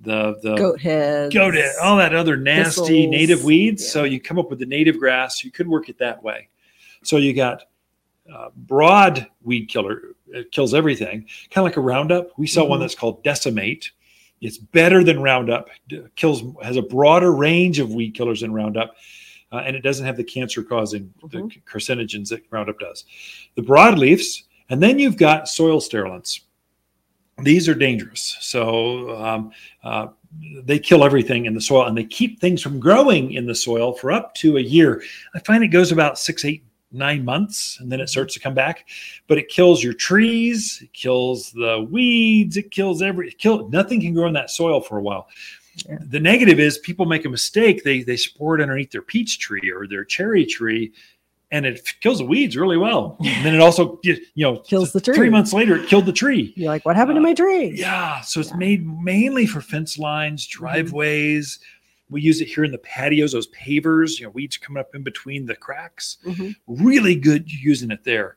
the 0.00 0.36
the 0.42 0.56
goat 0.56 0.80
head, 0.80 1.32
goat 1.32 1.54
head, 1.54 1.74
all 1.82 1.96
that 1.96 2.14
other 2.14 2.36
nasty 2.36 2.80
thistles. 2.80 3.10
native 3.10 3.44
weeds. 3.44 3.82
Yeah. 3.84 3.90
So 3.90 4.04
you 4.04 4.20
come 4.20 4.38
up 4.38 4.50
with 4.50 4.58
the 4.58 4.66
native 4.66 4.98
grass. 4.98 5.42
You 5.42 5.50
could 5.50 5.68
work 5.68 5.88
it 5.88 5.98
that 5.98 6.22
way. 6.22 6.48
So 7.02 7.16
you 7.16 7.32
got 7.34 7.62
uh, 8.32 8.50
broad 8.54 9.26
weed 9.42 9.66
killer. 9.66 10.14
It 10.28 10.52
kills 10.52 10.74
everything, 10.74 11.26
kind 11.50 11.58
of 11.58 11.64
like 11.64 11.76
a 11.76 11.80
Roundup. 11.80 12.36
We 12.36 12.46
sell 12.46 12.64
mm-hmm. 12.64 12.70
one 12.70 12.80
that's 12.80 12.94
called 12.94 13.22
Decimate. 13.22 13.90
It's 14.42 14.58
better 14.58 15.02
than 15.02 15.22
Roundup. 15.22 15.70
kills 16.14 16.42
has 16.62 16.76
a 16.76 16.82
broader 16.82 17.32
range 17.32 17.78
of 17.78 17.94
weed 17.94 18.10
killers 18.10 18.42
than 18.42 18.52
Roundup 18.52 18.96
uh, 19.52 19.58
and 19.58 19.76
it 19.76 19.80
doesn't 19.82 20.06
have 20.06 20.16
the 20.16 20.24
cancer 20.24 20.62
causing 20.62 21.12
mm-hmm. 21.22 21.46
carcinogens 21.70 22.28
that 22.28 22.44
Roundup 22.50 22.78
does. 22.78 23.04
The 23.54 23.62
broadleafs, 23.62 24.42
and 24.68 24.82
then 24.82 24.98
you've 24.98 25.16
got 25.16 25.48
soil 25.48 25.80
sterilants. 25.80 26.40
These 27.38 27.68
are 27.68 27.74
dangerous. 27.74 28.36
So 28.40 29.14
um, 29.22 29.52
uh, 29.84 30.08
they 30.64 30.78
kill 30.78 31.04
everything 31.04 31.46
in 31.46 31.54
the 31.54 31.60
soil 31.60 31.86
and 31.86 31.96
they 31.96 32.04
keep 32.04 32.40
things 32.40 32.62
from 32.62 32.80
growing 32.80 33.32
in 33.32 33.46
the 33.46 33.54
soil 33.54 33.92
for 33.92 34.10
up 34.10 34.34
to 34.36 34.56
a 34.56 34.60
year. 34.60 35.02
I 35.34 35.40
find 35.40 35.62
it 35.62 35.68
goes 35.68 35.92
about 35.92 36.18
six, 36.18 36.44
eight, 36.44 36.64
nine 36.92 37.24
months 37.24 37.78
and 37.80 37.92
then 37.92 38.00
it 38.00 38.08
starts 38.08 38.32
to 38.34 38.40
come 38.40 38.54
back. 38.54 38.88
But 39.26 39.36
it 39.36 39.48
kills 39.48 39.84
your 39.84 39.92
trees, 39.92 40.80
it 40.82 40.92
kills 40.94 41.52
the 41.52 41.86
weeds, 41.90 42.56
it 42.56 42.70
kills 42.70 43.02
every, 43.02 43.28
it 43.28 43.38
kill, 43.38 43.68
nothing 43.68 44.00
can 44.00 44.14
grow 44.14 44.28
in 44.28 44.34
that 44.34 44.50
soil 44.50 44.80
for 44.80 44.96
a 44.96 45.02
while. 45.02 45.28
The 45.84 46.20
negative 46.20 46.58
is 46.58 46.78
people 46.78 47.06
make 47.06 47.24
a 47.24 47.28
mistake. 47.28 47.84
They 47.84 48.02
they 48.02 48.16
spore 48.16 48.58
it 48.58 48.62
underneath 48.62 48.90
their 48.90 49.02
peach 49.02 49.38
tree 49.38 49.70
or 49.70 49.86
their 49.86 50.04
cherry 50.04 50.46
tree, 50.46 50.92
and 51.50 51.66
it 51.66 51.86
kills 52.00 52.18
the 52.18 52.24
weeds 52.24 52.56
really 52.56 52.76
well. 52.76 53.16
And 53.24 53.44
then 53.44 53.54
it 53.54 53.60
also 53.60 54.00
you 54.02 54.18
know 54.36 54.58
kills 54.60 54.92
the 54.92 55.00
tree. 55.00 55.14
Three 55.14 55.30
months 55.30 55.52
later, 55.52 55.76
it 55.76 55.88
killed 55.88 56.06
the 56.06 56.12
tree. 56.12 56.52
You're 56.56 56.68
like, 56.68 56.84
what 56.84 56.96
happened 56.96 57.18
uh, 57.18 57.20
to 57.20 57.26
my 57.26 57.34
tree? 57.34 57.72
Yeah, 57.74 58.20
so 58.22 58.40
it's 58.40 58.50
yeah. 58.50 58.56
made 58.56 58.86
mainly 58.86 59.46
for 59.46 59.60
fence 59.60 59.98
lines, 59.98 60.46
mm-hmm. 60.46 60.64
driveways. 60.64 61.58
Mm-hmm. 61.58 61.62
We 62.08 62.22
use 62.22 62.40
it 62.40 62.46
here 62.46 62.64
in 62.64 62.70
the 62.70 62.78
patios, 62.78 63.32
those 63.32 63.48
pavers. 63.48 64.18
You 64.18 64.26
know, 64.26 64.30
weeds 64.30 64.56
coming 64.56 64.80
up 64.80 64.94
in 64.94 65.02
between 65.02 65.46
the 65.46 65.56
cracks. 65.56 66.18
Mm-hmm. 66.24 66.84
Really 66.84 67.16
good 67.16 67.50
using 67.50 67.90
it 67.90 68.04
there 68.04 68.36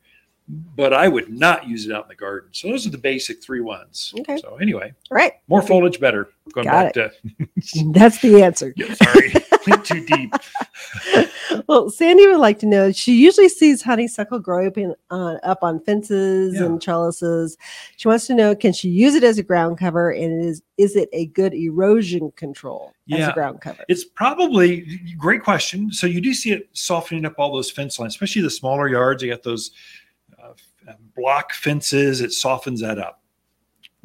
but 0.49 0.93
I 0.93 1.07
would 1.07 1.29
not 1.29 1.67
use 1.67 1.85
it 1.85 1.91
out 1.91 2.05
in 2.05 2.09
the 2.09 2.15
garden. 2.15 2.49
So 2.53 2.69
those 2.69 2.87
are 2.87 2.89
the 2.89 2.97
basic 2.97 3.43
three 3.43 3.61
ones. 3.61 4.13
Okay. 4.19 4.37
So 4.37 4.57
anyway, 4.57 4.93
All 5.11 5.15
right. 5.15 5.33
More 5.47 5.61
foliage, 5.61 5.99
better. 5.99 6.31
Going 6.53 6.65
Got 6.65 6.95
back 6.95 6.97
it. 6.97 7.13
to 7.73 7.91
that's 7.93 8.19
the 8.21 8.41
answer. 8.41 8.73
Yeah, 8.75 8.95
sorry, 8.95 9.29
too 9.83 10.03
deep. 10.07 10.33
well, 11.67 11.91
Sandy 11.91 12.25
would 12.25 12.39
like 12.39 12.57
to 12.59 12.65
know. 12.65 12.91
She 12.91 13.13
usually 13.21 13.49
sees 13.49 13.83
honeysuckle 13.83 14.39
grow 14.39 14.65
up, 14.65 14.75
in, 14.75 14.95
uh, 15.11 15.35
up 15.43 15.59
on 15.61 15.79
fences 15.81 16.55
yeah. 16.55 16.65
and 16.65 16.81
trellises. 16.81 17.55
She 17.97 18.07
wants 18.07 18.25
to 18.27 18.33
know: 18.33 18.55
Can 18.55 18.73
she 18.73 18.89
use 18.89 19.13
it 19.13 19.23
as 19.23 19.37
a 19.37 19.43
ground 19.43 19.77
cover, 19.77 20.09
and 20.09 20.43
is 20.43 20.63
is 20.79 20.95
it 20.95 21.09
a 21.13 21.27
good 21.27 21.53
erosion 21.53 22.31
control 22.31 22.93
yeah. 23.05 23.17
as 23.17 23.27
a 23.27 23.33
ground 23.33 23.61
cover? 23.61 23.85
It's 23.87 24.05
probably 24.05 24.99
great 25.19 25.43
question. 25.43 25.91
So 25.91 26.07
you 26.07 26.19
do 26.19 26.33
see 26.33 26.51
it 26.51 26.67
softening 26.73 27.25
up 27.25 27.35
all 27.37 27.53
those 27.53 27.69
fence 27.69 27.99
lines, 27.99 28.13
especially 28.15 28.41
the 28.41 28.49
smaller 28.49 28.89
yards. 28.89 29.21
You 29.21 29.29
got 29.29 29.43
those 29.43 29.69
block 31.15 31.53
fences, 31.53 32.21
it 32.21 32.33
softens 32.33 32.81
that 32.81 32.99
up. 32.99 33.21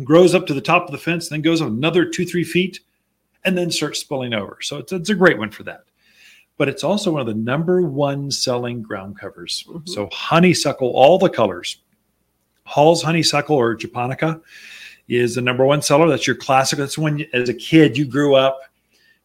grows 0.03 0.35
up 0.35 0.47
to 0.47 0.55
the 0.55 0.61
top 0.61 0.87
of 0.87 0.93
the 0.93 0.99
fence, 0.99 1.29
then 1.29 1.43
goes 1.43 1.61
another 1.61 2.05
two, 2.05 2.25
three 2.25 2.45
feet, 2.45 2.81
and 3.45 3.57
then 3.57 3.71
starts 3.71 4.01
spilling 4.01 4.35
over. 4.35 4.59
So 4.63 4.79
it's, 4.79 4.93
it's 4.93 5.11
a 5.11 5.15
great 5.15 5.39
one 5.39 5.51
for 5.51 5.63
that. 5.65 5.85
But 6.57 6.69
it's 6.69 6.85
also 6.85 7.13
one 7.13 7.21
of 7.21 7.27
the 7.27 7.35
number 7.35 7.83
one 7.83 8.31
selling 8.31 8.83
ground 8.83 9.19
covers. 9.19 9.65
Mm-hmm. 9.69 9.87
So 9.87 10.09
honeysuckle, 10.13 10.89
all 10.89 11.19
the 11.19 11.29
colors. 11.29 11.79
Hall's 12.65 13.03
honeysuckle 13.03 13.57
or 13.57 13.75
japonica 13.75 14.41
is 15.09 15.35
the 15.35 15.43
number 15.43 15.67
one 15.67 15.83
seller. 15.83 16.09
That's 16.09 16.27
your 16.27 16.37
classic. 16.37 16.79
That's 16.79 16.97
when, 16.97 17.27
as 17.33 17.49
a 17.49 17.55
kid, 17.55 17.99
you 17.99 18.07
grew 18.07 18.37
up 18.37 18.61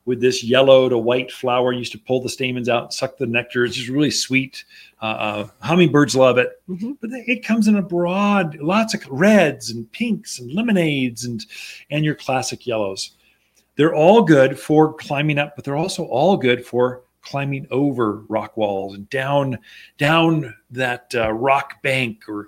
with 0.06 0.20
this 0.20 0.44
yellow 0.44 0.90
to 0.90 0.98
white 0.98 1.32
flower. 1.32 1.72
You 1.72 1.80
used 1.80 1.92
to 1.94 2.00
pull 2.00 2.22
the 2.22 2.30
stamens 2.30 2.68
out, 2.68 2.94
suck 2.94 3.18
the 3.18 3.28
nectar. 3.28 3.64
It's 3.64 3.76
just 3.76 3.90
really 3.90 4.12
sweet. 4.12 4.66
Uh, 5.02 5.06
uh, 5.06 5.48
hummingbirds 5.62 6.14
love 6.16 6.38
it, 6.38 6.62
mm-hmm. 6.68 6.92
but 7.00 7.10
it 7.12 7.46
comes 7.46 7.70
in 7.70 7.78
a 7.78 7.82
broad, 7.82 8.58
lots 8.58 8.94
of 8.94 9.08
reds 9.08 9.70
and 9.70 9.90
pinks 9.94 10.40
and 10.40 10.52
lemonades 10.52 11.24
and 11.24 11.46
and 11.90 12.04
your 12.04 12.16
classic 12.16 12.68
yellows. 12.68 13.12
They're 13.78 13.96
all 13.96 14.24
good 14.24 14.60
for 14.60 14.94
climbing 14.94 15.38
up, 15.38 15.56
but 15.56 15.64
they're 15.64 15.78
also 15.78 16.04
all 16.04 16.36
good 16.36 16.66
for 16.66 17.04
climbing 17.22 17.68
over 17.72 18.24
rock 18.28 18.58
walls 18.58 18.96
and 18.96 19.10
down 19.10 19.58
down 19.98 20.54
that 20.72 21.14
uh, 21.16 21.32
rock 21.32 21.82
bank 21.82 22.24
or 22.28 22.48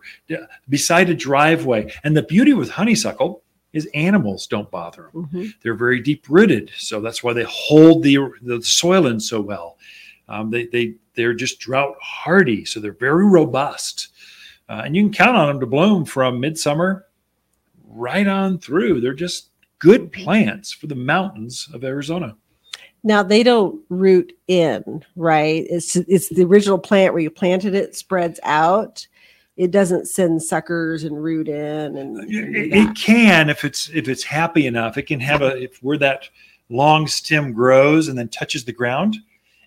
beside 0.68 1.10
a 1.10 1.16
driveway. 1.16 1.94
And 2.04 2.16
the 2.18 2.24
beauty 2.24 2.54
with 2.54 2.70
honeysuckle 2.70 3.44
is 3.74 3.88
animals 3.94 4.48
don't 4.48 4.70
bother 4.70 5.10
them. 5.14 5.26
Mm-hmm. 5.28 5.46
They're 5.64 5.76
very 5.76 6.02
deep 6.02 6.26
rooted, 6.28 6.72
so 6.76 7.00
that's 7.00 7.24
why 7.24 7.32
they 7.34 7.46
hold 7.48 8.04
the 8.04 8.18
the 8.42 8.62
soil 8.62 9.08
in 9.08 9.20
so 9.20 9.40
well. 9.40 9.78
Um, 10.28 10.50
they 10.50 10.66
they 10.66 10.96
they're 11.22 11.36
just 11.36 11.60
drought 11.60 11.96
hardy, 12.02 12.66
so 12.66 12.80
they're 12.80 12.94
very 12.94 13.26
robust, 13.26 14.08
uh, 14.68 14.82
and 14.84 14.96
you 14.96 15.04
can 15.04 15.14
count 15.14 15.38
on 15.38 15.48
them 15.48 15.60
to 15.60 15.68
bloom 15.68 16.04
from 16.04 16.40
midsummer 16.40 17.06
right 17.86 18.28
on 18.28 18.58
through. 18.58 19.02
They're 19.02 19.14
just 19.14 19.50
good 19.78 20.12
plants 20.12 20.72
for 20.72 20.88
the 20.88 20.96
mountains 20.96 21.70
of 21.74 21.84
Arizona. 21.84 22.36
Now 23.04 23.22
they 23.22 23.44
don't 23.44 23.82
root 23.90 24.34
in, 24.48 25.04
right? 25.16 25.64
It's 25.70 25.96
it's 25.96 26.30
the 26.30 26.44
original 26.44 26.80
plant 26.80 27.14
where 27.14 27.22
you 27.22 27.30
planted 27.30 27.76
it 27.76 27.96
spreads 27.96 28.40
out 28.42 29.06
it 29.58 29.70
doesn't 29.70 30.08
send 30.08 30.42
suckers 30.42 31.04
and 31.04 31.22
root 31.22 31.48
in 31.48 31.98
and 31.98 32.18
it, 32.32 32.74
it, 32.74 32.96
can 32.96 33.50
if 33.50 33.64
it's 33.64 33.90
if 33.90 34.08
it's 34.08 34.24
happy 34.24 34.66
enough 34.66 34.98
it 34.98 35.04
can 35.04 35.20
have 35.20 35.42
a 35.42 35.62
if 35.62 35.78
where 35.84 35.98
that 35.98 36.30
long 36.70 37.06
stem 37.06 37.52
grows 37.52 38.08
and 38.08 38.18
then 38.18 38.30
touches 38.30 38.64
the 38.64 38.72
ground 38.72 39.18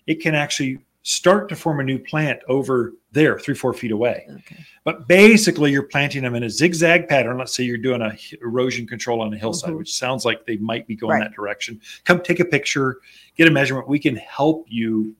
it 0.07 0.19
can 0.19 0.35
actually 0.35 0.79
start 1.07 1.47
to 1.47 1.55
form 1.55 1.79
a 1.79 1.83
new 1.83 1.99
plant 1.99 2.39
over 2.47 2.93
there 3.11 3.37
three 3.37 3.53
four 3.53 3.73
feet 3.73 3.91
away 3.91 4.27
okay. 4.37 4.57
but 4.83 5.07
basically 5.07 5.71
you're 5.71 5.83
planting 5.83 6.23
them 6.23 6.33
in 6.33 6.43
a 6.43 6.49
zigzag 6.49 7.07
pattern 7.07 7.37
let's 7.37 7.55
say 7.55 7.63
you're 7.63 7.77
doing 7.77 8.01
a 8.01 8.17
erosion 8.41 8.87
control 8.87 9.21
on 9.21 9.31
a 9.33 9.37
hillside 9.37 9.69
mm-hmm. 9.69 9.77
which 9.77 9.93
sounds 9.93 10.25
like 10.25 10.45
they 10.45 10.57
might 10.57 10.87
be 10.87 10.95
going 10.95 11.19
right. 11.19 11.23
that 11.23 11.35
direction 11.35 11.79
come 12.05 12.19
take 12.21 12.39
a 12.39 12.45
picture 12.45 12.97
get 13.37 13.47
a 13.47 13.51
measurement 13.51 13.87
we 13.87 13.99
can 13.99 14.15
help 14.15 14.65
you 14.67 15.15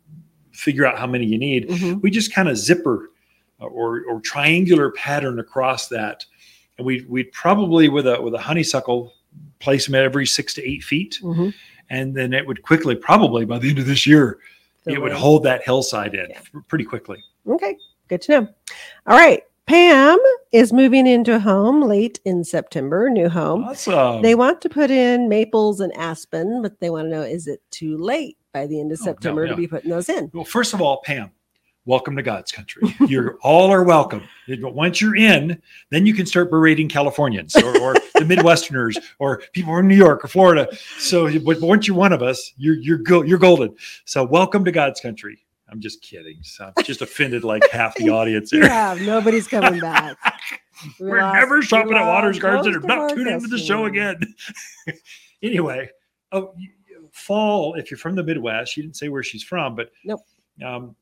figure 0.52 0.86
out 0.86 0.98
how 0.98 1.06
many 1.06 1.26
you 1.26 1.38
need 1.38 1.69
mm-hmm. 1.69 2.00
we 2.00 2.10
just 2.10 2.34
kind 2.34 2.50
of 2.50 2.58
zipper 2.58 3.10
or, 3.60 4.04
or 4.08 4.19
triangular 4.21 4.91
pattern 4.91 5.39
across 5.39 5.88
that. 5.89 6.26
And 6.78 6.86
we 6.86 7.06
we'd 7.08 7.32
probably 7.32 7.89
with 7.89 8.06
a 8.06 8.21
with 8.21 8.34
a 8.34 8.39
honeysuckle 8.39 9.13
place 9.60 9.86
them 9.86 9.95
at 9.95 10.04
every 10.04 10.26
six 10.26 10.54
to 10.56 10.69
eight 10.69 10.84
feet, 10.84 11.19
mm-hmm. 11.21 11.50
and 11.89 12.15
then 12.15 12.34
it 12.34 12.45
would 12.45 12.63
quickly, 12.63 12.95
probably 12.95 13.45
by 13.45 13.60
the 13.60 13.69
end 13.69 13.80
of 13.80 13.86
this 13.86 14.06
year, 14.06 14.39
it 14.88 14.93
way. 14.93 14.98
would 15.00 15.13
hold 15.13 15.43
that 15.43 15.63
hillside 15.63 16.13
in 16.13 16.28
yeah. 16.30 16.39
pretty 16.67 16.86
quickly. 16.86 17.24
Okay, 17.48 17.78
good 18.08 18.21
to 18.24 18.32
know. 18.32 18.48
All 19.08 19.17
right, 19.17 19.43
Pam 19.67 20.19
is 20.52 20.71
moving 20.71 21.08
into 21.08 21.36
a 21.36 21.39
home 21.39 21.82
late 21.82 22.19
in 22.24 22.43
September, 22.43 23.10
new 23.10 23.30
home. 23.30 23.63
Awesome. 23.63 24.21
They 24.21 24.36
want 24.36 24.62
to 24.62 24.69
put 24.69 24.91
in 24.91 25.28
maples 25.28 25.80
and 25.80 25.95
aspen, 25.98 26.62
but 26.62 26.80
they 26.80 26.89
want 26.89 27.06
to 27.06 27.10
know 27.10 27.21
is 27.21 27.48
it 27.48 27.62
too 27.71 27.98
late 27.98 28.38
by 28.54 28.67
the 28.67 28.80
end 28.80 28.91
of 28.91 29.00
oh, 29.02 29.06
September 29.06 29.45
no, 29.45 29.52
no. 29.52 29.56
to 29.56 29.62
be 29.62 29.67
putting 29.67 29.89
those 29.89 30.08
in? 30.08 30.30
Well, 30.34 30.45
first 30.45 30.74
of 30.74 30.82
all, 30.82 31.02
Pam, 31.04 31.32
welcome 31.86 32.15
to 32.15 32.24
God's 32.24 32.52
country. 32.52 32.84
You're 33.08 33.38
all 33.41 33.71
are 33.71 33.84
welcome. 33.84 34.24
But 34.48 34.74
once 34.74 35.02
you're 35.02 35.15
in, 35.15 35.62
then 35.89 36.06
you 36.06 36.13
can 36.13 36.26
start 36.26 36.50
berating 36.50 36.89
Californians 36.89 37.56
or, 37.56 37.78
or 37.80 37.93
the 37.93 38.26
Midwesterners 38.26 38.95
or 39.19 39.41
people 39.54 39.74
from 39.74 39.88
New 39.88 39.95
York 39.95 40.24
or 40.24 40.28
Florida. 40.28 40.67
So, 40.98 41.39
but 41.39 41.62
once 41.62 41.88
you're 41.88 41.98
one 41.98 42.13
of 42.13 42.21
us, 42.21 42.54
you're 42.58 42.76
you're 42.76 42.98
go, 42.98 43.24
you're 43.24 43.39
golden. 43.39 43.76
So, 44.06 44.24
welcome 44.24 44.65
to 44.65 44.71
God's 44.71 45.00
country. 45.00 45.45
I'm 45.69 45.82
just 45.82 46.02
kidding. 46.02 46.38
So 46.43 46.71
I'm 46.78 46.84
just 46.84 47.02
offended 47.02 47.43
like 47.43 47.69
half 47.71 47.95
the 47.95 48.10
audience 48.10 48.52
here. 48.52 48.63
Yeah, 48.65 48.98
nobody's 49.02 49.48
coming 49.48 49.80
back. 49.80 50.17
We 51.00 51.10
are 51.10 51.34
never 51.34 51.62
shopping 51.62 51.93
at 51.93 52.06
Waters 52.06 52.38
Gardens 52.38 52.67
and 52.67 52.76
are 52.76 52.80
not 52.82 53.10
tuning 53.10 53.34
into 53.34 53.48
the 53.48 53.58
show 53.58 53.86
again. 53.86 54.19
anyway, 55.41 55.89
oh, 56.34 56.54
fall, 57.13 57.76
if 57.76 57.89
you're 57.89 57.98
from 57.98 58.15
the 58.15 58.24
Midwest, 58.24 58.74
she 58.74 58.82
didn't 58.82 58.98
say 58.98 59.08
where 59.08 59.24
she's 59.24 59.41
from, 59.41 59.76
but 59.76 59.89
nope. 60.04 60.19
Um, 60.63 60.95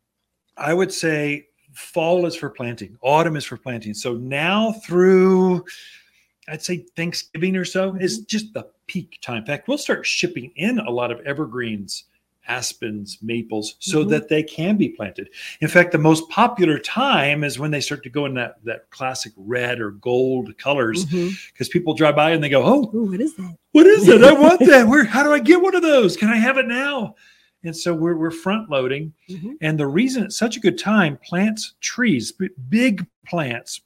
I 0.58 0.74
would 0.74 0.92
say 0.92 1.48
fall 1.74 2.26
is 2.26 2.36
for 2.36 2.50
planting, 2.50 2.98
autumn 3.02 3.36
is 3.36 3.46
for 3.46 3.58
planting. 3.58 3.94
So 3.94 4.14
now 4.14 4.74
through, 4.74 5.66
I'd 6.48 6.62
say 6.62 6.86
Thanksgiving 6.96 7.56
or 7.56 7.66
so 7.66 7.96
is 7.96 8.20
mm-hmm. 8.20 8.26
just 8.28 8.54
the 8.54 8.68
peak 8.88 9.20
time. 9.22 9.38
In 9.38 9.46
fact, 9.46 9.68
we'll 9.68 9.78
start 9.78 10.06
shipping 10.06 10.52
in 10.56 10.80
a 10.80 10.90
lot 10.90 11.12
of 11.12 11.20
evergreens 11.22 12.06
aspens, 12.48 13.18
maples, 13.22 13.76
so 13.80 14.00
mm-hmm. 14.00 14.10
that 14.10 14.30
they 14.30 14.44
can 14.44 14.76
be 14.76 14.90
planted. 14.90 15.30
In 15.62 15.68
fact, 15.68 15.92
the 15.92 15.98
most 15.98 16.28
popular 16.30 16.78
time 16.78 17.44
is 17.44 17.60
when 17.60 17.72
they 17.72 17.80
start 17.80 18.04
to 18.04 18.10
go 18.10 18.26
in 18.26 18.34
that 18.36 18.64
that 18.66 18.90
classic 18.90 19.34
red 19.38 19.80
or 19.80 19.92
gold 19.92 20.58
colors, 20.58 21.06
because 21.06 21.32
mm-hmm. 21.32 21.72
people 21.72 21.94
drive 21.94 22.16
by 22.16 22.32
and 22.32 22.44
they 22.44 22.50
go, 22.50 22.64
"Oh, 22.64 22.92
Ooh, 22.94 23.12
what 23.12 23.22
is 23.22 23.36
that? 23.36 23.58
What 23.72 23.86
is 23.86 24.06
that? 24.08 24.24
I 24.24 24.34
want 24.34 24.60
that. 24.68 24.88
Where? 24.88 25.06
How 25.06 25.24
do 25.24 25.32
I 25.32 25.40
get 25.40 25.62
one 25.62 25.76
of 25.76 25.82
those? 25.82 26.18
Can 26.18 26.30
I 26.30 26.38
have 26.38 26.58
it 26.58 26.68
now?" 26.68 27.16
And 27.64 27.76
so 27.76 27.94
we're 27.94 28.18
we're 28.18 28.32
front 28.32 28.70
loading, 28.70 29.14
mm-hmm. 29.30 29.54
and 29.62 29.80
the 29.80 29.88
reason 29.88 30.24
it's 30.24 30.38
such 30.38 30.58
a 30.58 30.60
good 30.60 30.78
time, 30.78 31.18
plants, 31.24 31.76
trees, 31.80 32.34
big 32.70 33.06
plants, 33.26 33.82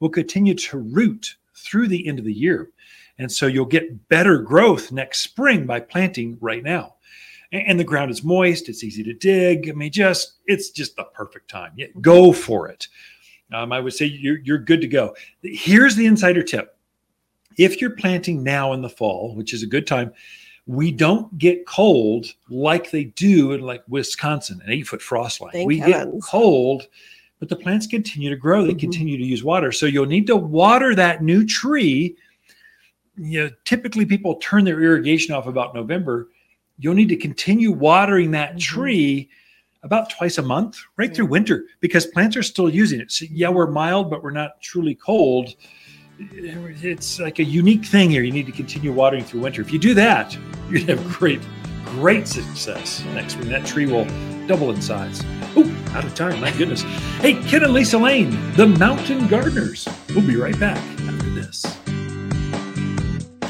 will 0.00 0.10
continue 0.10 0.54
to 0.54 0.78
root 0.78 1.36
through 1.54 1.88
the 1.88 2.06
end 2.06 2.18
of 2.18 2.24
the 2.24 2.32
year. 2.32 2.70
And 3.18 3.32
so 3.32 3.46
you'll 3.46 3.64
get 3.64 4.08
better 4.08 4.38
growth 4.38 4.92
next 4.92 5.20
spring 5.20 5.66
by 5.66 5.80
planting 5.80 6.36
right 6.40 6.62
now 6.62 6.96
and 7.52 7.78
the 7.78 7.84
ground 7.84 8.10
is 8.10 8.24
moist. 8.24 8.68
It's 8.68 8.84
easy 8.84 9.02
to 9.04 9.14
dig. 9.14 9.68
I 9.68 9.72
mean, 9.72 9.92
just 9.92 10.34
it's 10.46 10.70
just 10.70 10.96
the 10.96 11.04
perfect 11.04 11.48
time. 11.50 11.72
Yeah, 11.76 11.86
go 12.00 12.32
for 12.32 12.68
it. 12.68 12.88
Um, 13.52 13.72
I 13.72 13.80
would 13.80 13.94
say 13.94 14.06
you're, 14.06 14.38
you're 14.38 14.58
good 14.58 14.80
to 14.80 14.88
go. 14.88 15.14
Here's 15.42 15.96
the 15.96 16.06
insider 16.06 16.42
tip: 16.42 16.76
if 17.56 17.80
you're 17.80 17.90
planting 17.90 18.42
now 18.42 18.72
in 18.72 18.82
the 18.82 18.88
fall, 18.88 19.34
which 19.34 19.54
is 19.54 19.62
a 19.62 19.66
good 19.66 19.86
time, 19.86 20.12
we 20.66 20.90
don't 20.90 21.36
get 21.38 21.66
cold 21.66 22.26
like 22.48 22.90
they 22.90 23.04
do 23.04 23.52
in 23.52 23.60
like 23.60 23.82
Wisconsin, 23.88 24.60
an 24.64 24.72
eight 24.72 24.86
foot 24.86 25.02
frost 25.02 25.40
line. 25.40 25.52
Thank 25.52 25.66
we 25.66 25.78
heavens. 25.78 26.14
get 26.14 26.22
cold, 26.22 26.88
but 27.38 27.48
the 27.48 27.56
plants 27.56 27.86
continue 27.86 28.30
to 28.30 28.36
grow. 28.36 28.62
They 28.62 28.70
mm-hmm. 28.70 28.80
continue 28.80 29.16
to 29.16 29.24
use 29.24 29.44
water. 29.44 29.70
So 29.70 29.86
you'll 29.86 30.06
need 30.06 30.26
to 30.26 30.36
water 30.36 30.94
that 30.94 31.22
new 31.22 31.46
tree. 31.46 32.16
You 33.16 33.44
know, 33.44 33.50
typically 33.64 34.04
people 34.04 34.36
turn 34.36 34.64
their 34.64 34.80
irrigation 34.82 35.34
off 35.34 35.46
about 35.46 35.74
November 35.74 36.28
you'll 36.78 36.94
need 36.94 37.08
to 37.08 37.16
continue 37.16 37.72
watering 37.72 38.30
that 38.32 38.50
mm-hmm. 38.50 38.58
tree 38.58 39.30
about 39.82 40.10
twice 40.10 40.38
a 40.38 40.42
month 40.42 40.78
right 40.96 41.14
through 41.14 41.26
winter 41.26 41.64
because 41.80 42.06
plants 42.06 42.36
are 42.36 42.42
still 42.42 42.68
using 42.68 43.00
it. 43.00 43.12
So 43.12 43.26
yeah, 43.30 43.48
we're 43.48 43.70
mild, 43.70 44.10
but 44.10 44.22
we're 44.22 44.30
not 44.30 44.60
truly 44.60 44.94
cold. 44.94 45.54
It's 46.18 47.20
like 47.20 47.38
a 47.38 47.44
unique 47.44 47.84
thing 47.84 48.10
here. 48.10 48.22
You 48.22 48.32
need 48.32 48.46
to 48.46 48.52
continue 48.52 48.92
watering 48.92 49.24
through 49.24 49.40
winter. 49.40 49.60
If 49.60 49.72
you 49.72 49.78
do 49.78 49.94
that, 49.94 50.36
gonna 50.70 50.80
have 50.80 51.08
great, 51.08 51.40
great 51.84 52.26
success 52.26 53.04
next 53.14 53.34
spring. 53.34 53.48
That 53.50 53.66
tree 53.66 53.86
will 53.86 54.06
double 54.46 54.70
in 54.70 54.80
size. 54.80 55.22
Oh, 55.56 55.70
out 55.94 56.04
of 56.04 56.14
time. 56.14 56.40
My 56.40 56.52
goodness. 56.52 56.82
Hey, 57.20 57.34
Ken 57.44 57.62
and 57.64 57.72
Lisa 57.72 57.98
Lane, 57.98 58.30
the 58.54 58.66
Mountain 58.66 59.28
Gardeners. 59.28 59.88
We'll 60.10 60.26
be 60.26 60.36
right 60.36 60.58
back 60.58 60.78
after 60.78 61.30
this. 61.30 61.64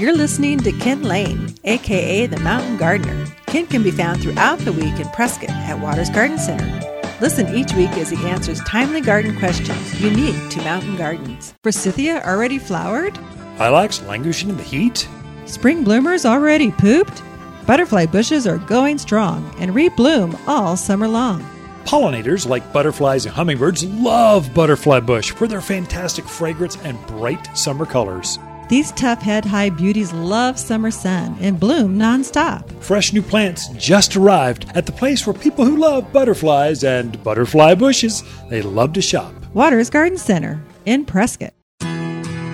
You're 0.01 0.15
listening 0.15 0.59
to 0.61 0.73
Ken 0.73 1.03
Lane, 1.03 1.55
aka 1.65 2.27
the 2.27 2.41
Mountain 2.41 2.77
Gardener. 2.79 3.27
Ken 3.47 3.67
can 3.67 3.83
be 3.83 3.91
found 3.91 4.23
throughout 4.23 4.59
the 4.61 4.73
week 4.73 4.99
in 4.99 5.09
Prescott 5.11 5.51
at 5.51 5.81
Waters 5.81 6.11
Garden 6.11 6.39
Center. 6.39 6.96
Listen 7.19 7.55
each 7.55 7.73
week 7.73 7.91
as 7.93 8.11
he 8.11 8.27
answers 8.27 8.61
timely 8.65 9.01
garden 9.01 9.39
questions 9.39 10.01
unique 10.03 10.51
to 10.51 10.61
mountain 10.63 10.97
gardens. 10.97 11.55
Forsythia 11.63 12.23
already 12.23 12.59
flowered? 12.59 13.19
Lilacs 13.59 14.03
languishing 14.03 14.51
in 14.51 14.57
the 14.59 14.63
heat? 14.63 15.09
Spring 15.47 15.83
bloomers 15.83 16.27
already 16.27 16.71
pooped? 16.71 17.23
Butterfly 17.67 18.05
bushes 18.07 18.47
are 18.47 18.59
going 18.59 18.99
strong 18.99 19.51
and 19.59 19.71
rebloom 19.73 20.39
all 20.47 20.77
summer 20.77 21.09
long. 21.09 21.43
Pollinators 21.87 22.47
like 22.47 22.71
butterflies 22.71 23.25
and 23.25 23.35
hummingbirds 23.35 23.85
love 23.85 24.53
butterfly 24.53 25.01
bush 25.01 25.31
for 25.31 25.49
their 25.49 25.63
fantastic 25.63 26.27
fragrance 26.27 26.77
and 26.83 27.05
bright 27.07 27.57
summer 27.57 27.87
colors. 27.87 28.39
These 28.69 28.91
tough 28.93 29.23
head 29.23 29.45
high 29.45 29.71
beauties 29.71 30.13
love 30.13 30.59
summer 30.59 30.91
sun 30.91 31.37
and 31.41 31.61
bloom 31.61 31.97
nonstop. 31.97 32.69
Fresh 32.83 33.13
new 33.13 33.23
plants 33.23 33.69
just 33.77 34.17
arrived 34.17 34.67
at 34.75 34.87
the 34.87 34.93
place 34.93 35.25
where 35.25 35.35
people 35.35 35.65
who 35.65 35.77
love 35.77 36.13
butterflies 36.13 36.83
and 36.83 37.23
butterfly 37.23 37.77
bushes, 37.77 38.25
they 38.51 38.63
love 38.63 38.93
to 38.95 39.03
shop. 39.03 39.33
Waters 39.55 39.89
Garden 39.89 40.19
Center 40.19 40.61
in 40.85 41.05
Prescott. 41.05 41.55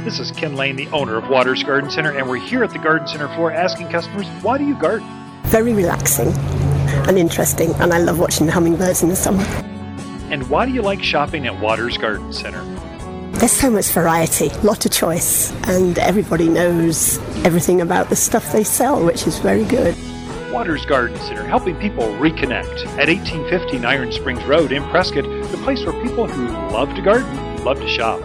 This 0.04 0.18
is 0.18 0.30
Ken 0.32 0.54
Lane, 0.54 0.76
the 0.76 0.88
owner 0.88 1.16
of 1.16 1.30
Waters 1.30 1.62
Garden 1.62 1.90
Center, 1.90 2.10
and 2.10 2.28
we're 2.28 2.36
here 2.36 2.62
at 2.62 2.72
the 2.72 2.78
Garden 2.78 3.08
Center 3.08 3.28
floor 3.28 3.50
asking 3.50 3.88
customers, 3.88 4.26
why 4.42 4.58
do 4.58 4.64
you 4.64 4.74
garden? 4.74 5.08
Very 5.44 5.72
relaxing 5.72 6.28
and 7.08 7.16
interesting, 7.16 7.72
and 7.76 7.94
I 7.94 7.98
love 7.98 8.18
watching 8.18 8.44
the 8.44 8.52
hummingbirds 8.52 9.02
in 9.02 9.08
the 9.08 9.16
summer. 9.16 9.44
And 10.30 10.50
why 10.50 10.66
do 10.66 10.72
you 10.72 10.82
like 10.82 11.02
shopping 11.02 11.46
at 11.46 11.58
Waters 11.58 11.96
Garden 11.96 12.34
Center? 12.34 12.60
There's 13.42 13.50
so 13.50 13.70
much 13.72 13.88
variety, 13.88 14.50
lot 14.60 14.86
of 14.86 14.92
choice, 14.92 15.50
and 15.64 15.98
everybody 15.98 16.48
knows 16.48 17.18
everything 17.44 17.80
about 17.80 18.08
the 18.08 18.14
stuff 18.14 18.52
they 18.52 18.62
sell, 18.62 19.04
which 19.04 19.26
is 19.26 19.40
very 19.40 19.64
good. 19.64 19.96
Waters 20.52 20.86
Garden 20.86 21.18
Center, 21.18 21.42
helping 21.42 21.74
people 21.80 22.04
reconnect 22.04 22.86
at 22.98 23.08
1815 23.08 23.84
Iron 23.84 24.12
Springs 24.12 24.44
Road 24.44 24.70
in 24.70 24.84
Prescott, 24.90 25.24
the 25.24 25.58
place 25.64 25.84
where 25.84 26.00
people 26.04 26.28
who 26.28 26.46
love 26.72 26.94
to 26.94 27.02
garden 27.02 27.64
love 27.64 27.80
to 27.80 27.88
shop. 27.88 28.20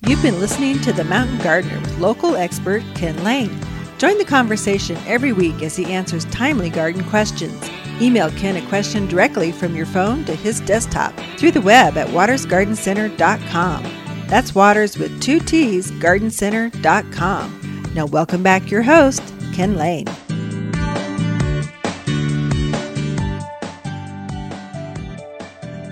You've 0.00 0.22
been 0.22 0.40
listening 0.40 0.80
to 0.80 0.92
The 0.92 1.04
Mountain 1.04 1.38
Gardener 1.38 1.78
with 1.78 1.98
local 2.00 2.34
expert 2.34 2.82
Ken 2.96 3.22
Lane. 3.22 3.56
Join 3.98 4.18
the 4.18 4.24
conversation 4.24 4.98
every 5.06 5.32
week 5.32 5.62
as 5.62 5.76
he 5.76 5.84
answers 5.84 6.24
timely 6.24 6.68
garden 6.68 7.04
questions. 7.04 7.70
Email 8.00 8.32
Ken 8.32 8.56
a 8.56 8.68
question 8.68 9.06
directly 9.06 9.52
from 9.52 9.76
your 9.76 9.86
phone 9.86 10.24
to 10.24 10.34
his 10.34 10.58
desktop 10.62 11.14
through 11.36 11.52
the 11.52 11.60
web 11.60 11.96
at 11.96 12.08
watersgardencenter.com. 12.08 13.99
That's 14.30 14.54
Waters 14.54 14.96
with 14.96 15.20
two 15.20 15.40
T's, 15.40 15.90
gardencenter.com. 15.90 17.90
Now, 17.96 18.06
welcome 18.06 18.44
back 18.44 18.70
your 18.70 18.82
host, 18.82 19.24
Ken 19.52 19.74
Lane. 19.74 20.06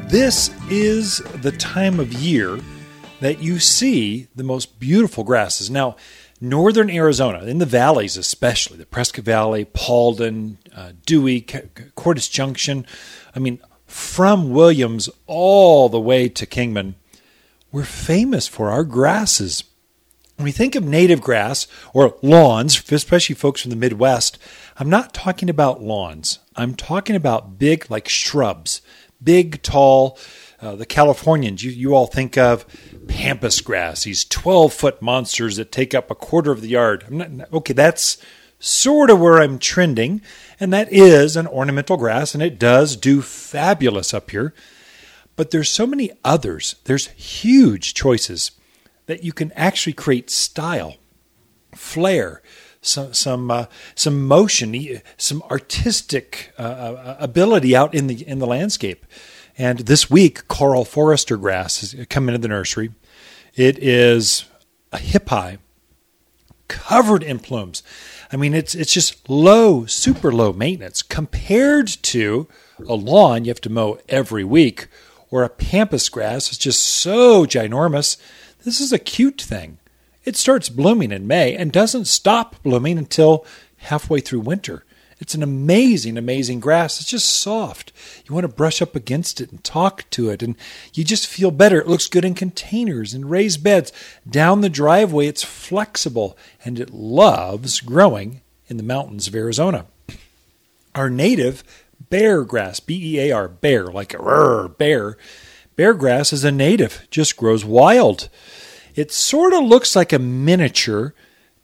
This 0.09 0.53
is 0.71 1.19
the 1.43 1.51
time 1.51 1.99
of 1.99 2.13
year 2.13 2.61
that 3.19 3.41
you 3.41 3.59
see 3.59 4.29
the 4.37 4.45
most 4.45 4.79
beautiful 4.79 5.25
grasses. 5.25 5.69
Now, 5.69 5.97
northern 6.41 6.91
Arizona, 6.91 7.45
in 7.45 7.59
the 7.59 7.67
valleys 7.67 8.17
especially, 8.17 8.77
the 8.77 8.87
Prescott 8.87 9.25
Valley, 9.25 9.65
Paulden, 9.65 10.59
uh, 10.77 10.93
Dewey, 11.05 11.45
Cordes 11.97 12.29
Junction, 12.29 12.87
I 13.35 13.41
mean, 13.41 13.59
from 13.85 14.51
Williams 14.51 15.09
all 15.27 15.89
the 15.89 16.01
way 16.01 16.29
to 16.29 16.47
Kingman, 16.47 16.95
we're 17.71 17.85
famous 17.85 18.47
for 18.47 18.71
our 18.71 18.85
grasses. 18.85 19.65
When 20.37 20.45
we 20.45 20.53
think 20.53 20.75
of 20.75 20.85
native 20.85 21.21
grass 21.21 21.67
or 21.93 22.17
lawns, 22.23 22.83
especially 22.93 23.35
folks 23.35 23.63
from 23.63 23.71
the 23.71 23.77
Midwest, 23.77 24.39
I'm 24.77 24.89
not 24.89 25.13
talking 25.13 25.51
about 25.51 25.83
lawns. 25.83 26.39
I'm 26.55 26.75
talking 26.75 27.17
about 27.17 27.59
big, 27.59 27.91
like 27.91 28.09
shrubs, 28.09 28.81
big, 29.23 29.63
tall, 29.63 30.17
uh, 30.61 30.75
the 30.75 30.87
Californians, 30.87 31.63
you, 31.63 31.71
you 31.71 31.95
all 31.95 32.07
think 32.07 32.37
of 32.37 32.67
pampas 33.07 33.61
grass, 33.61 34.05
these 34.05 34.25
12 34.25 34.73
foot 34.73 35.01
monsters 35.01 35.57
that 35.57 35.71
take 35.71 35.95
up 35.95 36.11
a 36.11 36.17
quarter 36.17 36.51
of 36.51 36.61
the 36.61 36.69
yard. 36.69 37.11
Not, 37.11 37.53
okay, 37.53 37.73
that's 37.73 38.19
sort 38.59 39.11
of 39.11 39.21
where 39.21 39.41
I'm 39.41 39.59
trending, 39.59 40.21
and 40.59 40.73
that 40.73 40.93
is 40.93 41.37
an 41.37 41.47
ornamental 41.47 41.97
grass, 41.97 42.35
and 42.35 42.43
it 42.43 42.59
does 42.59 42.97
do 42.97 43.23
fabulous 43.23 44.13
up 44.13 44.31
here. 44.31 44.53
But 45.39 45.53
there's 45.53 45.71
so 45.71 45.87
many 45.87 46.11
others. 46.25 46.75
There's 46.83 47.07
huge 47.11 47.95
choices 47.95 48.51
that 49.07 49.23
you 49.23 49.33
can 49.33 49.53
actually 49.53 49.93
create 49.93 50.31
style, 50.31 50.97
flair, 51.77 52.43
some 52.83 53.15
some 53.15 53.49
uh, 53.49 53.67
some 53.95 54.27
motion, 54.27 55.01
some 55.17 55.43
artistic 55.49 56.53
uh, 56.59 56.63
uh 56.63 57.17
ability 57.21 57.77
out 57.77 57.95
in 57.95 58.09
the 58.09 58.27
in 58.27 58.41
the 58.41 58.49
landscape. 58.49 59.07
And 59.57 59.79
this 59.79 60.11
week, 60.11 60.49
Karl 60.49 60.85
Foerster 60.85 61.37
grass 61.37 61.83
has 61.83 62.07
come 62.11 62.29
into 62.29 62.41
the 62.41 62.49
nursery. 62.49 62.91
It 63.55 63.79
is 63.79 64.45
a 64.91 64.99
hip 64.99 65.29
high, 65.29 65.59
covered 66.67 67.23
in 67.23 67.39
plumes. 67.39 67.85
I 68.33 68.37
mean, 68.37 68.55
it's 68.55 68.75
it's 68.75 68.93
just 68.93 69.29
low, 69.29 69.87
super 69.87 70.33
low 70.33 70.53
maintenance 70.53 71.01
compared 71.01 71.87
to 71.87 72.49
a 72.89 72.95
lawn 72.95 73.45
you 73.45 73.51
have 73.51 73.61
to 73.61 73.71
mow 73.71 74.01
every 74.09 74.43
week, 74.43 74.89
or 75.31 75.43
a 75.43 75.49
pampas 75.49 76.09
grass 76.09 76.51
is 76.51 76.59
just 76.59 76.83
so 76.83 77.45
ginormous. 77.45 78.17
This 78.65 78.81
is 78.81 78.93
a 78.93 78.99
cute 78.99 79.41
thing. 79.41 79.79
It 80.25 80.37
starts 80.37 80.69
blooming 80.69 81.13
in 81.13 81.27
May 81.27 81.55
and 81.55 81.73
doesn't 81.73 82.07
stop 82.07 82.63
blooming 82.63 82.99
until 82.99 83.47
halfway 83.79 84.21
through 84.21 84.41
winter. 84.41 84.85
It's 85.21 85.35
an 85.35 85.43
amazing, 85.43 86.17
amazing 86.17 86.61
grass. 86.61 87.01
It's 87.01 87.11
just 87.11 87.29
soft. 87.29 87.93
You 88.27 88.35
want 88.35 88.45
to 88.45 88.53
brush 88.53 88.81
up 88.81 88.95
against 88.95 89.41
it 89.41 89.51
and 89.51 89.63
talk 89.65 90.09
to 90.11 90.31
it, 90.31 90.43
and 90.43 90.55
you 90.95 91.03
just 91.03 91.27
feel 91.27 91.51
better. 91.51 91.81
It 91.81 91.89
looks 91.89 92.07
good 92.07 92.25
in 92.25 92.35
containers 92.35 93.15
and 93.15 93.29
raised 93.29 93.65
beds. 93.65 93.93
Down 94.29 94.61
the 94.61 94.69
driveway, 94.69 95.27
it's 95.27 95.43
flexible, 95.43 96.39
and 96.65 96.79
it 96.79 96.91
loves 96.91 97.81
growing 97.81 98.43
in 98.69 98.77
the 98.77 98.83
mountains 98.85 99.27
of 99.27 99.35
Arizona. 99.35 99.87
Our 100.95 101.11
native 101.11 101.65
bear 102.11 102.45
grass, 102.45 102.81
B 102.81 103.17
E 103.17 103.29
A 103.29 103.33
R, 103.33 103.49
bear, 103.49 103.87
like 103.87 104.15
a 104.15 104.69
bear. 104.69 105.17
Bear 105.77 105.95
grass 105.95 106.33
is 106.33 106.45
a 106.45 106.51
native, 106.51 107.07
just 107.11 107.37
grows 107.37 107.65
wild. 107.65 108.29
It 108.95 109.13
sort 109.13 109.53
of 109.53 109.63
looks 109.65 109.95
like 109.95 110.13
a 110.13 110.19
miniature 110.19 111.15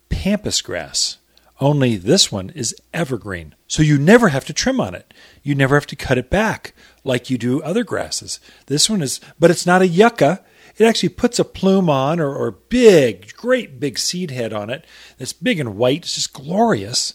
pampas 0.09 0.63
grass, 0.63 1.19
only 1.61 1.97
this 1.97 2.33
one 2.33 2.51
is 2.51 2.75
evergreen. 2.93 3.55
So 3.67 3.83
you 3.83 3.99
never 3.99 4.29
have 4.29 4.45
to 4.47 4.53
trim 4.53 4.81
on 4.81 4.95
it. 4.95 5.15
You 5.43 5.55
never 5.55 5.77
have 5.77 5.87
to 5.87 5.97
cut 5.97 6.19
it 6.19 6.31
back 6.31 6.75
like 7.05 7.31
you 7.31 7.39
do 7.39 7.63
other 7.63 7.85
grasses. 7.85 8.41
This 8.67 8.91
one 8.91 9.03
is, 9.03 9.21
but 9.39 9.51
it's 9.51 9.67
not 9.67 9.83
a 9.83 9.89
yucca. 9.89 10.45
It 10.77 10.85
actually 10.85 11.11
puts 11.11 11.39
a 11.39 11.45
plume 11.45 11.89
on 11.89 12.19
or, 12.19 12.35
or 12.35 12.51
big, 12.51 13.33
great 13.35 13.79
big 13.79 13.99
seed 13.99 14.33
head 14.33 14.53
on 14.53 14.71
it 14.71 14.85
that's 15.19 15.33
big 15.33 15.61
and 15.61 15.77
white. 15.77 16.03
It's 16.03 16.17
just 16.17 16.33
glorious. 16.33 17.15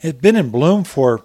It's 0.00 0.20
been 0.20 0.36
in 0.36 0.50
bloom 0.50 0.84
for 0.84 1.24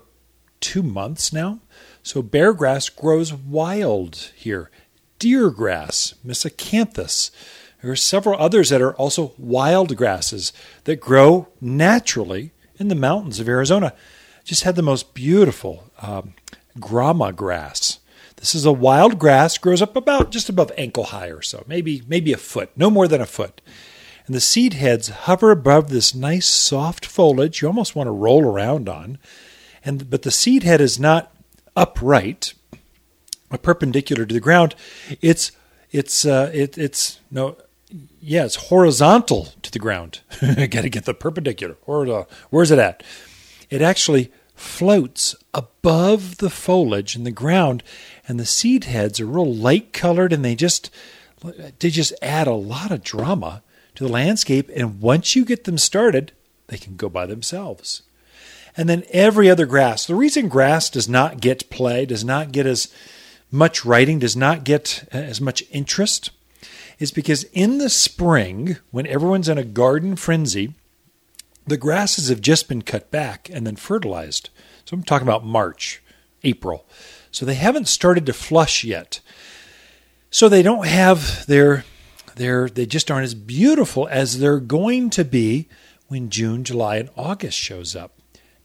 two 0.64 0.82
months 0.82 1.34
now. 1.34 1.60
So 2.04 2.22
bear 2.22 2.54
grass 2.54 2.88
grows 2.88 3.34
wild 3.34 4.32
here. 4.34 4.72
Deer 5.20 5.50
grass, 5.50 6.16
Miscanthus. 6.26 7.32
There 7.82 7.92
are 7.92 7.98
several 7.98 8.40
others 8.40 8.70
that 8.70 8.82
are 8.82 8.96
also 8.96 9.34
wild 9.38 9.98
grasses 9.98 10.54
that 10.86 11.02
grow 11.02 11.50
naturally 11.60 12.52
in 12.80 12.88
the 12.88 12.96
mountains 12.96 13.42
of 13.42 13.50
Arizona. 13.50 13.94
Just 14.46 14.64
had 14.64 14.78
the 14.78 14.82
most 14.82 15.14
beautiful 15.14 15.92
um, 16.02 16.34
grama 16.80 17.34
grass. 17.34 18.00
This 18.38 18.56
is 18.56 18.66
a 18.66 18.72
wild 18.72 19.20
grass, 19.20 19.58
grows 19.58 19.82
up 19.82 19.98
about 19.98 20.32
just 20.32 20.48
above 20.48 20.72
ankle 20.78 21.06
high 21.06 21.28
or 21.28 21.42
so, 21.42 21.66
maybe 21.68 22.04
maybe 22.08 22.32
a 22.32 22.38
foot, 22.38 22.72
no 22.76 22.90
more 22.90 23.08
than 23.08 23.22
a 23.22 23.26
foot. 23.26 23.62
And 24.26 24.36
the 24.36 24.42
seed 24.42 24.74
heads 24.74 25.10
hover 25.10 25.52
above 25.52 25.90
this 25.90 26.16
nice 26.16 26.48
soft 26.48 27.06
foliage 27.06 27.62
you 27.62 27.68
almost 27.68 27.98
want 27.98 28.08
to 28.08 28.12
roll 28.12 28.46
around 28.46 28.88
on. 28.88 29.18
And 29.86 30.10
but 30.10 30.22
the 30.22 30.32
seed 30.32 30.64
head 30.64 30.82
is 30.82 31.00
not 31.00 31.34
upright, 31.76 32.54
perpendicular 33.62 34.26
to 34.26 34.34
the 34.34 34.40
ground. 34.40 34.76
It's 35.22 35.52
it's 35.92 36.26
uh, 36.26 36.52
it, 36.54 36.78
it's 36.78 37.20
no 37.30 37.58
yeah, 38.20 38.46
it's 38.46 38.68
horizontal 38.68 39.50
to 39.62 39.72
the 39.72 39.80
ground. 39.80 40.22
I 40.42 40.66
Got 40.68 40.82
to 40.82 40.90
get 40.90 41.06
the 41.06 41.14
perpendicular. 41.14 41.78
Or 41.86 42.28
where's 42.50 42.72
it 42.72 42.80
at? 42.80 43.04
It 43.70 43.82
actually 43.82 44.32
floats 44.56 45.36
above 45.54 46.38
the 46.38 46.50
foliage 46.50 47.16
in 47.16 47.24
the 47.24 47.32
ground, 47.32 47.84
and 48.28 48.40
the 48.40 48.46
seed 48.46 48.86
heads 48.86 49.20
are 49.20 49.26
real 49.26 49.54
light 49.54 49.94
colored, 49.94 50.34
and 50.34 50.44
they 50.44 50.56
just 50.56 50.90
they 51.80 51.90
just 51.90 52.14
add 52.22 52.48
a 52.48 52.54
lot 52.54 52.92
of 52.92 53.04
drama 53.04 53.62
to 53.96 54.04
the 54.06 54.12
landscape. 54.12 54.72
And 54.76 55.02
once 55.02 55.36
you 55.36 55.46
get 55.46 55.66
them 55.66 55.78
started, 55.78 56.32
they 56.68 56.78
can 56.78 56.96
go 56.96 57.10
by 57.10 57.26
themselves. 57.26 58.04
And 58.76 58.90
then 58.90 59.04
every 59.12 59.50
other 59.50 59.66
grass. 59.66 60.06
The 60.06 60.16
reason 60.16 60.48
grass 60.48 60.90
does 60.90 61.08
not 61.08 61.42
get 61.42 61.70
play, 61.70 62.06
does 62.06 62.24
not 62.24 62.52
get 62.52 62.66
as 62.66 62.92
much 63.52 63.86
writing, 63.86 64.20
does 64.20 64.36
not 64.36 64.64
get 64.64 65.08
uh, 65.14 65.18
as 65.18 65.40
much 65.40 65.64
interest 65.72 66.32
is 67.00 67.12
because 67.12 67.44
in 67.46 67.80
the 67.80 67.90
spring, 67.90 68.78
when 68.92 69.08
everyone's 69.08 69.50
in 69.50 69.58
a 69.58 69.64
garden 69.64 70.16
frenzy, 70.16 70.74
the 71.66 71.78
grasses 71.78 72.30
have 72.30 72.42
just 72.42 72.68
been 72.68 72.82
cut 72.82 73.12
back 73.12 73.50
and 73.52 73.66
then 73.66 73.76
fertilized. 73.76 74.50
So 74.86 74.96
I'm 74.96 75.04
talking 75.04 75.28
about 75.28 75.46
March, 75.46 76.02
April. 76.44 76.86
So 77.32 77.46
they 77.46 77.56
haven't 77.56 77.88
started 77.88 78.26
to 78.26 78.34
flush 78.34 78.84
yet. 78.84 79.20
So 80.30 80.50
they 80.50 80.64
don't 80.64 80.88
have 80.88 81.46
their 81.46 81.86
their 82.36 82.68
they 82.68 82.86
just 82.86 83.12
aren't 83.12 83.26
as 83.26 83.36
beautiful 83.36 84.08
as 84.08 84.40
they're 84.40 84.60
going 84.60 85.10
to 85.12 85.24
be 85.24 85.68
when 86.08 86.30
June, 86.30 86.64
July, 86.64 86.98
and 86.98 87.10
August 87.16 87.58
shows 87.58 87.96
up. 87.96 88.14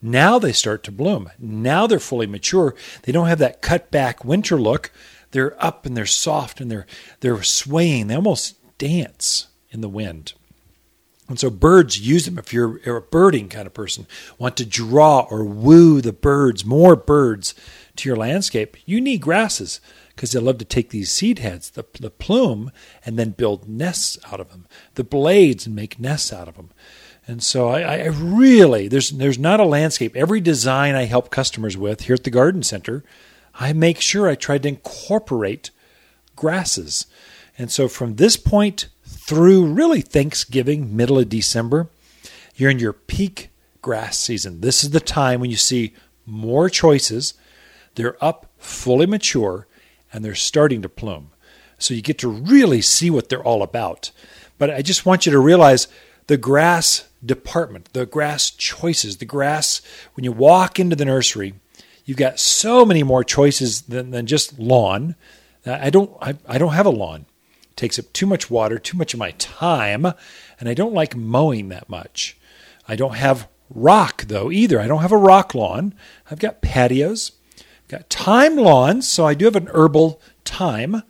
Now 0.01 0.39
they 0.39 0.53
start 0.53 0.83
to 0.83 0.91
bloom. 0.91 1.29
Now 1.37 1.87
they're 1.87 1.99
fully 1.99 2.27
mature. 2.27 2.75
They 3.03 3.11
don't 3.11 3.27
have 3.27 3.39
that 3.39 3.61
cut 3.61 3.91
back 3.91 4.23
winter 4.23 4.59
look. 4.59 4.91
They're 5.31 5.61
up 5.63 5.85
and 5.85 5.95
they're 5.95 6.05
soft 6.05 6.61
and 6.61 6.71
they're 6.71 6.87
they're 7.19 7.43
swaying. 7.43 8.07
They 8.07 8.15
almost 8.15 8.55
dance 8.77 9.47
in 9.69 9.81
the 9.81 9.89
wind. 9.89 10.33
And 11.27 11.39
so 11.39 11.51
birds 11.51 11.99
use 11.99 12.25
them 12.25 12.39
if 12.39 12.51
you're, 12.51 12.77
a 12.97 13.01
birding 13.01 13.49
kind 13.49 13.67
of 13.67 13.73
person, 13.73 14.07
want 14.39 14.57
to 14.57 14.65
draw 14.65 15.27
or 15.29 15.45
woo 15.45 16.01
the 16.01 16.11
birds, 16.11 16.65
more 16.65 16.95
birds 16.95 17.53
to 17.97 18.09
your 18.09 18.15
landscape. 18.15 18.75
You 18.87 18.99
need 18.99 19.21
grasses 19.21 19.79
because 20.15 20.31
they 20.31 20.39
love 20.39 20.57
to 20.57 20.65
take 20.65 20.89
these 20.89 21.11
seed 21.11 21.37
heads, 21.37 21.69
the, 21.69 21.85
the 21.99 22.09
plume, 22.09 22.71
and 23.05 23.19
then 23.19 23.29
build 23.29 23.69
nests 23.69 24.17
out 24.31 24.39
of 24.39 24.49
them, 24.49 24.65
the 24.95 25.03
blades, 25.03 25.67
and 25.67 25.75
make 25.75 25.99
nests 25.99 26.33
out 26.33 26.47
of 26.47 26.55
them. 26.55 26.71
And 27.29 27.43
so 27.43 27.67
I, 27.67 27.81
I, 27.81 28.05
really 28.07 28.87
there's 28.87 29.11
there's 29.11 29.37
not 29.37 29.59
a 29.59 29.63
landscape. 29.65 30.15
Every 30.15 30.41
design 30.41 30.95
I 30.95 31.05
help 31.05 31.29
customers 31.29 31.77
with 31.77 32.01
here 32.01 32.15
at 32.15 32.23
the 32.23 32.31
garden 32.31 32.63
center 32.63 33.03
I 33.59 33.71
make 33.73 34.01
sure 34.01 34.27
I 34.27 34.33
try 34.33 34.57
to 34.57 34.67
incorporate 34.67 35.69
grasses. 36.35 37.05
And 37.57 37.69
so 37.69 37.87
from 37.87 38.15
this 38.15 38.37
point 38.37 38.87
through 39.03 39.73
really 39.73 40.01
Thanksgiving, 40.01 40.95
middle 40.95 41.19
of 41.19 41.29
December, 41.29 41.89
you're 42.55 42.71
in 42.71 42.79
your 42.79 42.93
peak 42.93 43.49
grass 43.83 44.17
season. 44.17 44.61
This 44.61 44.83
is 44.83 44.89
the 44.89 44.99
time 44.99 45.39
when 45.39 45.51
you 45.51 45.57
see 45.57 45.93
more 46.25 46.67
choices. 46.67 47.33
They're 47.93 48.23
up, 48.23 48.47
fully 48.57 49.05
mature, 49.05 49.67
and 50.11 50.25
they're 50.25 50.35
starting 50.35 50.81
to 50.81 50.89
plume. 50.89 51.29
So 51.77 51.93
you 51.93 52.01
get 52.01 52.17
to 52.19 52.29
really 52.29 52.81
see 52.81 53.11
what 53.11 53.29
they're 53.29 53.43
all 53.43 53.61
about. 53.61 54.11
But 54.57 54.71
I 54.71 54.81
just 54.81 55.05
want 55.05 55.25
you 55.25 55.31
to 55.31 55.39
realize 55.39 55.87
the 56.29 56.37
grass 56.37 57.09
department, 57.23 57.93
the 57.93 58.05
grass 58.05 58.49
choices, 58.49 59.17
the 59.17 59.25
grass, 59.25 59.81
when 60.13 60.23
you 60.23 60.31
walk 60.31 60.79
into 60.79 60.95
the 60.95 61.05
nursery, 61.05 61.53
You've 62.09 62.17
got 62.17 62.39
so 62.39 62.85
many 62.85 63.03
more 63.03 63.23
choices 63.23 63.83
than, 63.83 64.09
than 64.09 64.25
just 64.25 64.57
lawn. 64.57 65.13
I 65.63 65.91
don't 65.91 66.11
I, 66.19 66.37
I 66.47 66.57
don't 66.57 66.73
have 66.73 66.87
a 66.87 66.89
lawn. 66.89 67.27
It 67.61 67.77
takes 67.77 67.99
up 67.99 68.11
too 68.13 68.25
much 68.25 68.49
water, 68.49 68.79
too 68.79 68.97
much 68.97 69.13
of 69.13 69.19
my 69.19 69.29
time, 69.37 70.07
and 70.59 70.67
I 70.67 70.73
don't 70.73 70.95
like 70.95 71.15
mowing 71.15 71.69
that 71.69 71.87
much. 71.87 72.35
I 72.87 72.95
don't 72.95 73.13
have 73.13 73.47
rock 73.69 74.23
though 74.23 74.49
either. 74.49 74.81
I 74.81 74.87
don't 74.87 75.03
have 75.03 75.11
a 75.11 75.17
rock 75.17 75.53
lawn. 75.53 75.93
I've 76.31 76.39
got 76.39 76.63
patios. 76.63 77.33
I've 77.59 77.89
got 77.89 78.09
thyme 78.09 78.55
lawns, 78.55 79.07
so 79.07 79.27
I 79.27 79.35
do 79.35 79.45
have 79.45 79.55
an 79.55 79.69
herbal 79.71 80.19
thyme 80.45 81.03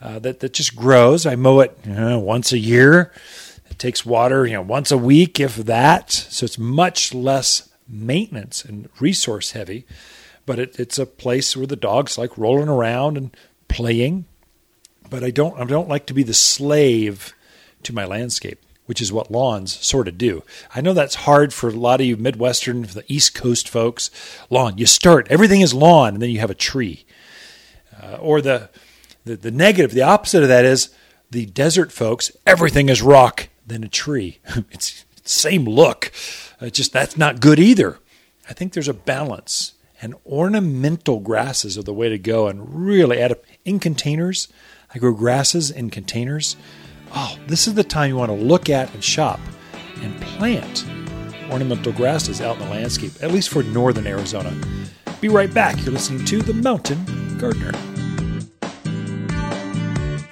uh, 0.00 0.18
that 0.20 0.40
that 0.40 0.54
just 0.54 0.74
grows. 0.74 1.26
I 1.26 1.36
mow 1.36 1.60
it 1.60 1.84
know, 1.84 2.18
once 2.20 2.52
a 2.52 2.58
year. 2.58 3.12
It 3.78 3.80
takes 3.80 4.04
water, 4.04 4.46
you 4.46 4.54
know, 4.54 4.62
once 4.62 4.90
a 4.90 4.98
week, 4.98 5.40
if 5.40 5.56
that. 5.56 6.10
So 6.10 6.44
it's 6.44 6.58
much 6.58 7.14
less 7.14 7.68
maintenance 7.88 8.64
and 8.64 8.88
resource 9.00 9.52
heavy 9.52 9.86
but 10.48 10.58
it, 10.58 10.80
it's 10.80 10.98
a 10.98 11.04
place 11.04 11.54
where 11.54 11.66
the 11.66 11.76
dogs 11.76 12.16
like 12.16 12.38
rolling 12.38 12.70
around 12.70 13.18
and 13.18 13.36
playing. 13.68 14.24
But 15.10 15.22
I 15.22 15.30
don't 15.30 15.60
I 15.60 15.64
don't 15.64 15.90
like 15.90 16.06
to 16.06 16.14
be 16.14 16.22
the 16.22 16.32
slave 16.32 17.34
to 17.82 17.94
my 17.94 18.06
landscape, 18.06 18.58
which 18.86 19.02
is 19.02 19.12
what 19.12 19.30
lawns 19.30 19.76
sort 19.84 20.08
of 20.08 20.16
do. 20.16 20.42
I 20.74 20.80
know 20.80 20.94
that's 20.94 21.26
hard 21.26 21.52
for 21.52 21.68
a 21.68 21.72
lot 21.72 22.00
of 22.00 22.06
you 22.06 22.16
Midwestern, 22.16 22.82
the 22.82 23.04
East 23.08 23.34
Coast 23.34 23.68
folks. 23.68 24.10
Lawn, 24.48 24.78
you 24.78 24.86
start 24.86 25.26
everything 25.28 25.60
is 25.60 25.74
lawn, 25.74 26.14
and 26.14 26.22
then 26.22 26.30
you 26.30 26.40
have 26.40 26.50
a 26.50 26.54
tree. 26.54 27.04
Uh, 28.02 28.16
or 28.16 28.40
the, 28.40 28.70
the 29.26 29.36
the 29.36 29.50
negative, 29.50 29.92
the 29.92 30.00
opposite 30.00 30.42
of 30.42 30.48
that 30.48 30.64
is 30.64 30.88
the 31.30 31.44
desert 31.44 31.92
folks. 31.92 32.32
Everything 32.46 32.88
is 32.88 33.02
rock, 33.02 33.50
then 33.68 33.84
a 33.84 33.88
tree. 33.88 34.38
it's, 34.70 35.04
same 35.24 35.64
look. 35.64 36.10
It's 36.60 36.76
just 36.76 36.92
that's 36.92 37.16
not 37.16 37.40
good 37.40 37.58
either. 37.58 37.98
I 38.48 38.54
think 38.54 38.72
there's 38.72 38.88
a 38.88 38.94
balance 38.94 39.74
and 40.00 40.14
ornamental 40.24 41.20
grasses 41.20 41.76
are 41.76 41.82
the 41.82 41.92
way 41.92 42.08
to 42.08 42.18
go 42.18 42.48
and 42.48 42.86
really 42.86 43.20
add 43.20 43.32
up 43.32 43.44
in 43.64 43.78
containers. 43.78 44.48
I 44.94 44.98
grow 44.98 45.12
grasses 45.12 45.70
in 45.70 45.90
containers. 45.90 46.56
Oh, 47.14 47.38
this 47.46 47.66
is 47.66 47.74
the 47.74 47.84
time 47.84 48.10
you 48.10 48.16
want 48.16 48.30
to 48.30 48.36
look 48.36 48.70
at 48.70 48.92
and 48.94 49.02
shop 49.02 49.40
and 50.02 50.18
plant 50.20 50.84
ornamental 51.50 51.92
grasses 51.92 52.40
out 52.40 52.56
in 52.56 52.62
the 52.62 52.70
landscape, 52.70 53.12
at 53.22 53.32
least 53.32 53.48
for 53.48 53.62
northern 53.62 54.06
Arizona. 54.06 54.54
Be 55.20 55.28
right 55.28 55.52
back. 55.52 55.76
You're 55.84 55.92
listening 55.92 56.24
to 56.26 56.42
The 56.42 56.54
Mountain 56.54 57.38
Gardener. 57.38 57.72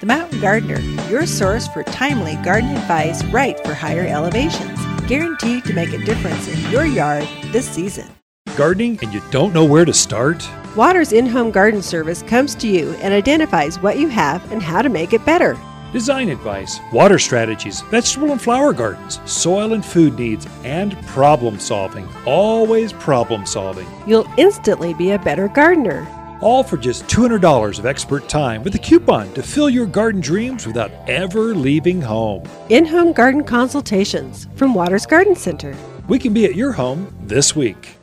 The 0.07 0.13
Mountain 0.13 0.39
Gardener, 0.39 0.79
your 1.09 1.25
source 1.25 1.67
for 1.67 1.83
timely 1.83 2.37
garden 2.37 2.69
advice 2.69 3.21
right 3.25 3.59
for 3.65 3.73
higher 3.73 4.07
elevations, 4.07 4.79
guaranteed 5.05 5.65
to 5.65 5.73
make 5.73 5.91
a 5.91 5.97
difference 5.97 6.47
in 6.47 6.71
your 6.71 6.85
yard 6.85 7.27
this 7.51 7.69
season 7.69 8.07
gardening 8.55 8.97
and 9.01 9.13
you 9.13 9.21
don't 9.31 9.53
know 9.53 9.65
where 9.65 9.83
to 9.83 9.93
start? 9.93 10.49
Water's 10.77 11.11
in 11.11 11.25
home 11.25 11.51
garden 11.51 11.81
service 11.81 12.21
comes 12.23 12.55
to 12.55 12.67
you 12.69 12.91
and 13.01 13.13
identifies 13.13 13.79
what 13.81 13.99
you 13.99 14.07
have 14.07 14.49
and 14.51 14.63
how 14.63 14.81
to 14.81 14.87
make 14.87 15.11
it 15.11 15.25
better. 15.25 15.57
Design 15.91 16.29
advice, 16.29 16.79
water 16.93 17.19
strategies, 17.19 17.81
vegetable 17.81 18.31
and 18.31 18.41
flower 18.41 18.71
gardens, 18.71 19.19
soil 19.25 19.73
and 19.73 19.85
food 19.85 20.17
needs, 20.17 20.47
and 20.63 20.97
problem 21.05 21.59
solving. 21.59 22.07
Always 22.25 22.93
problem 22.93 23.45
solving. 23.45 23.87
You'll 24.07 24.27
instantly 24.37 24.93
be 24.93 25.11
a 25.11 25.19
better 25.19 25.49
gardener. 25.49 26.07
All 26.39 26.63
for 26.63 26.77
just 26.77 27.05
$200 27.07 27.79
of 27.79 27.85
expert 27.87 28.29
time 28.29 28.63
with 28.63 28.75
a 28.75 28.77
coupon 28.77 29.33
to 29.33 29.41
fill 29.41 29.71
your 29.71 29.87
garden 29.87 30.21
dreams 30.21 30.67
without 30.67 30.91
ever 31.07 31.55
leaving 31.55 31.99
home. 31.99 32.47
In 32.69 32.85
home 32.85 33.11
garden 33.11 33.43
consultations 33.43 34.47
from 34.55 34.75
Waters 34.75 35.07
Garden 35.07 35.35
Center. 35.35 35.75
We 36.07 36.19
can 36.19 36.35
be 36.35 36.45
at 36.45 36.53
your 36.53 36.73
home 36.73 37.11
this 37.23 37.55
week. 37.55 37.97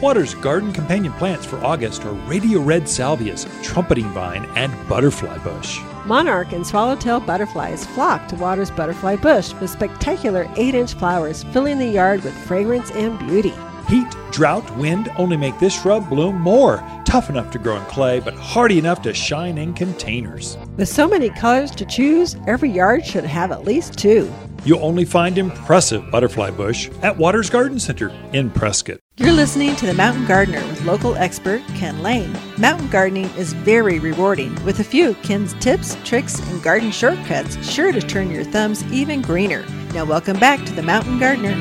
Water's 0.00 0.34
garden 0.34 0.72
companion 0.72 1.12
plants 1.14 1.44
for 1.44 1.58
August 1.64 2.04
are 2.04 2.12
radio 2.28 2.60
red 2.60 2.84
salvias, 2.84 3.44
trumpeting 3.62 4.08
vine, 4.10 4.48
and 4.54 4.72
butterfly 4.88 5.36
bush. 5.38 5.80
Monarch 6.06 6.52
and 6.52 6.64
swallowtail 6.64 7.18
butterflies 7.20 7.84
flock 7.86 8.28
to 8.28 8.36
Water's 8.36 8.70
butterfly 8.70 9.16
bush 9.16 9.52
with 9.54 9.68
spectacular 9.68 10.48
8 10.56 10.76
inch 10.76 10.94
flowers 10.94 11.42
filling 11.52 11.78
the 11.78 11.86
yard 11.86 12.22
with 12.22 12.34
fragrance 12.46 12.92
and 12.92 13.18
beauty. 13.18 13.52
Heat, 13.90 14.06
drought, 14.30 14.76
wind 14.76 15.10
only 15.18 15.36
make 15.36 15.58
this 15.58 15.82
shrub 15.82 16.08
bloom 16.08 16.40
more. 16.40 16.76
Tough 17.04 17.28
enough 17.28 17.50
to 17.50 17.58
grow 17.58 17.76
in 17.76 17.84
clay, 17.86 18.20
but 18.20 18.34
hardy 18.34 18.78
enough 18.78 19.02
to 19.02 19.12
shine 19.12 19.58
in 19.58 19.74
containers. 19.74 20.56
With 20.76 20.88
so 20.88 21.08
many 21.08 21.28
colors 21.30 21.72
to 21.72 21.84
choose, 21.84 22.36
every 22.46 22.70
yard 22.70 23.04
should 23.04 23.24
have 23.24 23.50
at 23.50 23.64
least 23.64 23.98
two. 23.98 24.32
You'll 24.64 24.84
only 24.84 25.04
find 25.04 25.38
impressive 25.38 26.08
butterfly 26.08 26.52
bush 26.52 26.88
at 27.02 27.16
Waters 27.16 27.50
Garden 27.50 27.80
Center 27.80 28.12
in 28.32 28.50
Prescott. 28.50 29.00
You're 29.16 29.32
listening 29.32 29.74
to 29.74 29.86
The 29.86 29.94
Mountain 29.94 30.26
Gardener 30.26 30.64
with 30.68 30.84
local 30.84 31.16
expert 31.16 31.60
Ken 31.74 32.00
Lane. 32.00 32.32
Mountain 32.58 32.90
gardening 32.90 33.28
is 33.30 33.54
very 33.54 33.98
rewarding, 33.98 34.54
with 34.64 34.78
a 34.78 34.84
few 34.84 35.14
Ken's 35.14 35.54
tips, 35.54 35.96
tricks, 36.04 36.38
and 36.38 36.62
garden 36.62 36.92
shortcuts 36.92 37.56
sure 37.68 37.90
to 37.90 38.00
turn 38.00 38.30
your 38.30 38.44
thumbs 38.44 38.84
even 38.92 39.20
greener. 39.20 39.66
Now, 39.94 40.04
welcome 40.04 40.38
back 40.38 40.64
to 40.64 40.72
The 40.72 40.82
Mountain 40.82 41.18
Gardener. 41.18 41.56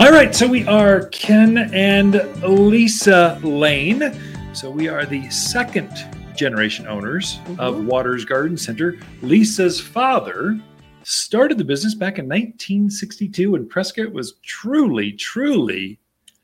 All 0.00 0.12
right, 0.12 0.34
so 0.34 0.48
we 0.48 0.66
are 0.66 1.08
Ken 1.08 1.58
and 1.74 2.14
Lisa 2.42 3.38
Lane. 3.42 4.18
So 4.54 4.70
we 4.70 4.88
are 4.88 5.04
the 5.04 5.28
second 5.28 5.90
generation 6.34 6.88
owners 6.88 7.36
mm-hmm. 7.36 7.60
of 7.60 7.84
Waters 7.84 8.24
Garden 8.24 8.56
Center. 8.56 8.98
Lisa's 9.20 9.78
father 9.78 10.58
started 11.02 11.58
the 11.58 11.64
business 11.64 11.94
back 11.94 12.18
in 12.18 12.24
1962 12.24 13.50
when 13.50 13.68
Prescott 13.68 14.10
was 14.10 14.36
truly, 14.42 15.12
truly 15.12 15.98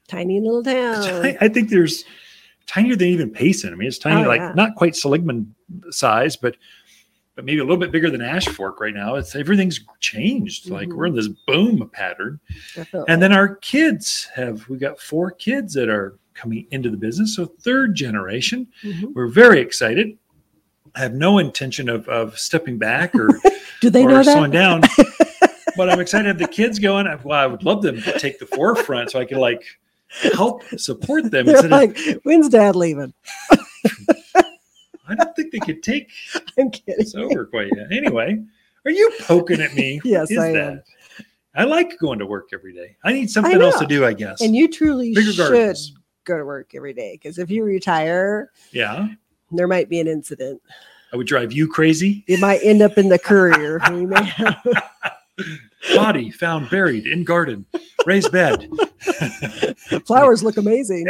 tiny 0.06 0.38
little 0.38 0.62
town. 0.62 1.34
I 1.40 1.48
think 1.48 1.70
there's 1.70 2.04
tinier 2.66 2.94
than 2.94 3.08
even 3.08 3.30
Payson. 3.30 3.72
I 3.72 3.76
mean, 3.76 3.88
it's 3.88 3.96
tiny, 3.96 4.22
oh, 4.22 4.28
like 4.28 4.40
yeah. 4.40 4.52
not 4.54 4.74
quite 4.74 4.94
Seligman 4.94 5.54
size, 5.88 6.36
but 6.36 6.58
but 7.36 7.44
maybe 7.44 7.58
a 7.58 7.62
little 7.64 7.76
bit 7.76 7.92
bigger 7.92 8.10
than 8.10 8.22
Ashfork 8.22 8.80
right 8.80 8.94
now. 8.94 9.14
It's 9.14 9.36
everything's 9.36 9.80
changed. 10.00 10.64
Mm-hmm. 10.64 10.74
Like 10.74 10.88
we're 10.88 11.06
in 11.06 11.14
this 11.14 11.28
boom 11.28 11.88
pattern. 11.92 12.40
Definitely. 12.74 13.12
And 13.12 13.22
then 13.22 13.32
our 13.32 13.56
kids 13.56 14.28
have 14.34 14.66
we 14.68 14.78
got 14.78 14.98
four 14.98 15.30
kids 15.30 15.74
that 15.74 15.90
are 15.90 16.18
coming 16.34 16.66
into 16.70 16.90
the 16.90 16.96
business. 16.96 17.36
So 17.36 17.46
third 17.46 17.94
generation. 17.94 18.66
Mm-hmm. 18.82 19.12
We're 19.14 19.28
very 19.28 19.60
excited. 19.60 20.18
I 20.94 21.00
have 21.00 21.12
no 21.12 21.38
intention 21.38 21.90
of, 21.90 22.08
of 22.08 22.38
stepping 22.38 22.78
back 22.78 23.14
or, 23.14 23.28
Do 23.82 23.90
they 23.90 24.04
or 24.04 24.08
know 24.08 24.22
slowing 24.22 24.50
down. 24.50 24.80
but 25.76 25.90
I'm 25.90 26.00
excited 26.00 26.24
to 26.24 26.28
have 26.30 26.38
the 26.38 26.48
kids 26.48 26.78
going. 26.78 27.06
Well, 27.22 27.38
I 27.38 27.46
would 27.46 27.64
love 27.64 27.82
them 27.82 28.00
to 28.00 28.18
take 28.18 28.38
the 28.38 28.46
forefront 28.46 29.10
so 29.10 29.20
I 29.20 29.26
could 29.26 29.36
like 29.36 29.62
help 30.08 30.62
support 30.78 31.30
them. 31.30 31.46
They're 31.46 31.62
like, 31.68 31.98
of, 32.06 32.20
when's 32.22 32.48
dad 32.48 32.76
leaving? 32.76 33.12
I 35.08 35.14
don't 35.14 35.34
think 35.36 35.52
they 35.52 35.58
could 35.58 35.82
take 35.82 36.10
I'm 36.58 36.70
kidding. 36.70 36.96
this 36.98 37.14
over 37.14 37.46
quite 37.46 37.70
yet. 37.76 37.86
Anyway, 37.90 38.42
are 38.84 38.90
you 38.90 39.10
poking 39.20 39.60
at 39.60 39.74
me? 39.74 40.00
yes, 40.04 40.30
I 40.32 40.52
that? 40.52 40.56
am. 40.56 40.82
I 41.54 41.64
like 41.64 41.98
going 41.98 42.18
to 42.18 42.26
work 42.26 42.48
every 42.52 42.74
day. 42.74 42.96
I 43.04 43.12
need 43.12 43.30
something 43.30 43.60
I 43.60 43.64
else 43.64 43.78
to 43.78 43.86
do, 43.86 44.04
I 44.04 44.12
guess. 44.12 44.42
And 44.42 44.54
you 44.54 44.68
truly 44.68 45.14
Bigger 45.14 45.32
should 45.32 45.50
gardens. 45.50 45.94
go 46.24 46.36
to 46.36 46.44
work 46.44 46.74
every 46.74 46.92
day 46.92 47.12
because 47.14 47.38
if 47.38 47.50
you 47.50 47.64
retire, 47.64 48.50
yeah, 48.72 49.08
there 49.52 49.66
might 49.66 49.88
be 49.88 50.00
an 50.00 50.08
incident. 50.08 50.60
I 51.12 51.16
would 51.16 51.26
drive 51.26 51.52
you 51.52 51.68
crazy. 51.68 52.24
It 52.26 52.40
might 52.40 52.60
end 52.62 52.82
up 52.82 52.98
in 52.98 53.08
the 53.08 53.18
courier. 53.18 53.78
Body 55.94 56.30
found 56.30 56.68
buried 56.68 57.06
in 57.06 57.22
garden, 57.24 57.64
raised 58.06 58.32
bed. 58.32 58.68
Flowers 60.04 60.42
look 60.42 60.56
amazing. 60.56 61.06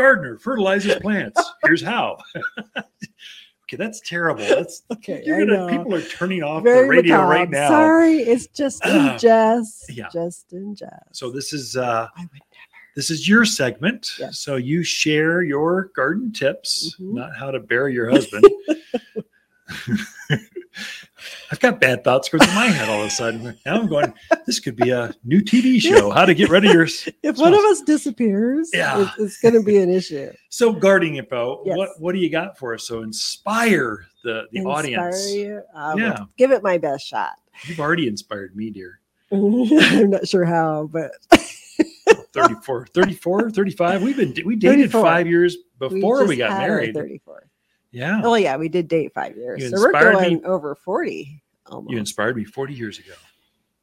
Gardener 0.00 0.38
fertilizes 0.38 0.96
plants. 0.96 1.40
Here's 1.64 1.82
how. 1.82 2.18
okay, 2.76 3.76
that's 3.76 4.00
terrible. 4.00 4.44
That's 4.44 4.82
okay. 4.92 5.22
Gonna, 5.26 5.68
people 5.68 5.94
are 5.94 6.02
turning 6.02 6.42
off 6.42 6.62
Very 6.64 6.82
the 6.82 6.88
radio 6.88 7.16
macabre. 7.16 7.34
right 7.34 7.50
now. 7.50 7.68
Sorry, 7.68 8.16
it's 8.18 8.46
just 8.48 8.84
in 8.86 9.18
jest. 9.18 9.92
Yeah. 9.92 10.08
Just 10.12 10.52
in 10.52 10.74
jest. 10.74 10.92
So 11.12 11.30
this 11.30 11.52
is 11.52 11.76
uh 11.76 12.08
I 12.16 12.20
would 12.20 12.30
never. 12.32 12.70
This 12.96 13.10
is 13.10 13.28
your 13.28 13.44
segment. 13.44 14.10
Yes. 14.18 14.40
So 14.40 14.56
you 14.56 14.82
share 14.82 15.42
your 15.42 15.90
garden 15.94 16.32
tips, 16.32 16.96
mm-hmm. 17.00 17.14
not 17.14 17.36
how 17.36 17.50
to 17.50 17.60
bury 17.60 17.94
your 17.94 18.10
husband. 18.10 18.44
I've 21.52 21.60
got 21.60 21.80
bad 21.80 22.04
thoughts 22.04 22.28
going 22.28 22.42
through 22.42 22.54
my 22.54 22.66
head 22.66 22.88
all 22.88 23.00
of 23.00 23.06
a 23.06 23.10
sudden. 23.10 23.58
Now 23.66 23.76
I'm 23.76 23.88
going, 23.88 24.14
this 24.46 24.60
could 24.60 24.76
be 24.76 24.90
a 24.90 25.14
new 25.24 25.40
TV 25.40 25.80
show. 25.80 26.10
How 26.10 26.24
to 26.24 26.34
get 26.34 26.48
rid 26.48 26.64
of 26.64 26.72
your. 26.72 26.84
if 27.22 27.36
one 27.38 27.52
of 27.52 27.60
us 27.60 27.82
disappears, 27.82 28.70
yeah. 28.72 29.02
it's, 29.02 29.18
it's 29.18 29.40
going 29.40 29.54
to 29.54 29.62
be 29.62 29.78
an 29.78 29.90
issue. 29.90 30.32
So 30.48 30.72
guarding 30.72 31.16
info, 31.16 31.62
yes. 31.64 31.76
what 31.76 31.90
what 31.98 32.12
do 32.12 32.18
you 32.18 32.30
got 32.30 32.58
for 32.58 32.74
us? 32.74 32.86
So 32.86 33.02
inspire 33.02 34.06
the 34.24 34.44
the 34.52 34.58
inspire 34.58 34.76
audience. 34.76 35.30
You? 35.32 35.62
Um, 35.74 35.98
yeah, 35.98 36.18
give 36.36 36.52
it 36.52 36.62
my 36.62 36.78
best 36.78 37.06
shot. 37.06 37.32
You've 37.64 37.80
already 37.80 38.06
inspired 38.06 38.56
me, 38.56 38.70
dear. 38.70 39.00
I'm 39.32 40.10
not 40.10 40.26
sure 40.26 40.44
how, 40.44 40.88
but 40.90 41.12
34, 42.32 42.86
34, 42.86 43.50
35. 43.50 44.02
We've 44.02 44.16
been 44.16 44.34
we 44.44 44.56
dated 44.56 44.90
34. 44.90 45.02
five 45.02 45.26
years 45.26 45.56
before 45.78 46.22
we, 46.22 46.28
we 46.28 46.36
got 46.36 46.58
married. 46.58 46.94
34. 46.94 47.49
Yeah. 47.92 48.20
Oh 48.22 48.34
yeah, 48.34 48.56
we 48.56 48.68
did 48.68 48.88
date 48.88 49.12
five 49.14 49.36
years. 49.36 49.62
You 49.62 49.70
so 49.70 49.80
we're 49.80 49.92
going 49.92 50.34
me, 50.34 50.44
over 50.44 50.74
40 50.74 51.42
almost. 51.66 51.90
You 51.90 51.98
inspired 51.98 52.36
me 52.36 52.44
40 52.44 52.74
years 52.74 52.98
ago. 52.98 53.14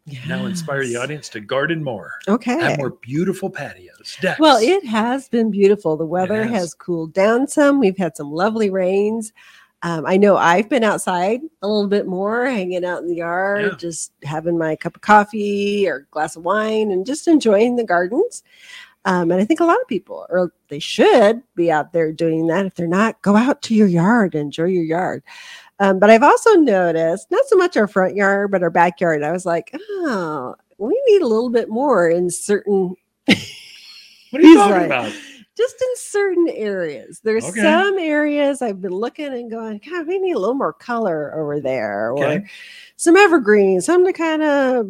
Yes. 0.05 0.25
Now 0.25 0.45
inspire 0.45 0.85
the 0.85 0.95
audience 0.95 1.27
to 1.29 1.41
garden 1.41 1.83
more. 1.83 2.13
Okay. 2.29 2.57
Have 2.57 2.77
more 2.77 2.91
beautiful 2.91 3.49
patios. 3.49 4.17
Decks. 4.21 4.39
Well, 4.39 4.57
it 4.57 4.85
has 4.85 5.27
been 5.27 5.51
beautiful. 5.51 5.97
The 5.97 6.05
weather 6.05 6.43
has. 6.43 6.61
has. 6.61 6.73
cooled 6.73 7.13
down 7.13 7.47
some. 7.47 7.79
We've 7.79 7.97
had 7.97 8.15
some 8.15 8.31
lovely 8.31 8.69
rains. 8.69 9.33
Um, 9.83 10.05
I 10.07 10.17
know 10.17 10.37
I've 10.37 10.69
been 10.69 10.83
outside 10.83 11.41
a 11.61 11.67
little 11.67 11.89
bit 11.89 12.07
more, 12.07 12.45
hanging 12.47 12.83
out 12.83 13.01
in 13.01 13.07
the 13.07 13.15
yard, 13.15 13.63
yeah. 13.63 13.77
just 13.77 14.11
having 14.23 14.57
my 14.57 14.75
cup 14.75 14.95
of 14.95 15.01
coffee 15.01 15.87
or 15.87 16.07
glass 16.09 16.35
of 16.35 16.43
wine 16.43 16.89
and 16.89 17.05
just 17.05 17.27
enjoying 17.27 17.75
the 17.75 17.83
gardens. 17.83 18.43
Um, 19.07 19.31
and 19.31 19.39
I 19.39 19.45
think 19.45 19.61
a 19.61 19.65
lot 19.65 19.79
of 19.81 19.87
people, 19.87 20.27
or 20.29 20.51
they 20.67 20.79
should 20.79 21.41
be 21.55 21.71
out 21.71 21.93
there 21.93 22.11
doing 22.11 22.47
that. 22.47 22.65
If 22.65 22.75
they're 22.75 22.87
not, 22.87 23.21
go 23.21 23.37
out 23.37 23.61
to 23.63 23.73
your 23.73 23.87
yard, 23.87 24.35
enjoy 24.35 24.65
your 24.65 24.83
yard. 24.83 25.23
Um, 25.79 25.97
but 25.97 26.09
I've 26.09 26.23
also 26.23 26.55
noticed 26.55 27.31
not 27.31 27.45
so 27.47 27.55
much 27.55 27.77
our 27.77 27.87
front 27.87 28.17
yard, 28.17 28.51
but 28.51 28.63
our 28.63 28.69
backyard. 28.69 29.23
I 29.23 29.31
was 29.31 29.45
like, 29.45 29.71
oh, 29.73 30.55
we 30.77 31.01
need 31.07 31.21
a 31.21 31.27
little 31.27 31.49
bit 31.49 31.69
more 31.69 32.09
in 32.09 32.29
certain. 32.29 32.95
what 33.27 33.37
are 34.33 34.41
you 34.41 34.55
talking 34.57 34.73
like, 34.73 34.85
about? 34.87 35.13
Just 35.57 35.81
in 35.81 35.87
certain 35.95 36.49
areas. 36.49 37.19
There's 37.23 37.45
okay. 37.45 37.61
some 37.61 37.97
areas 37.97 38.61
I've 38.61 38.79
been 38.79 38.91
looking 38.91 39.33
and 39.33 39.49
going, 39.49 39.81
God, 39.89 40.05
we 40.05 40.19
need 40.19 40.33
a 40.33 40.39
little 40.39 40.53
more 40.53 40.71
color 40.71 41.33
over 41.35 41.59
there. 41.59 42.11
Okay. 42.13 42.35
Or 42.35 42.49
some 42.95 43.17
evergreens, 43.17 43.85
something 43.85 44.13
to 44.13 44.17
kind 44.17 44.43
of, 44.43 44.85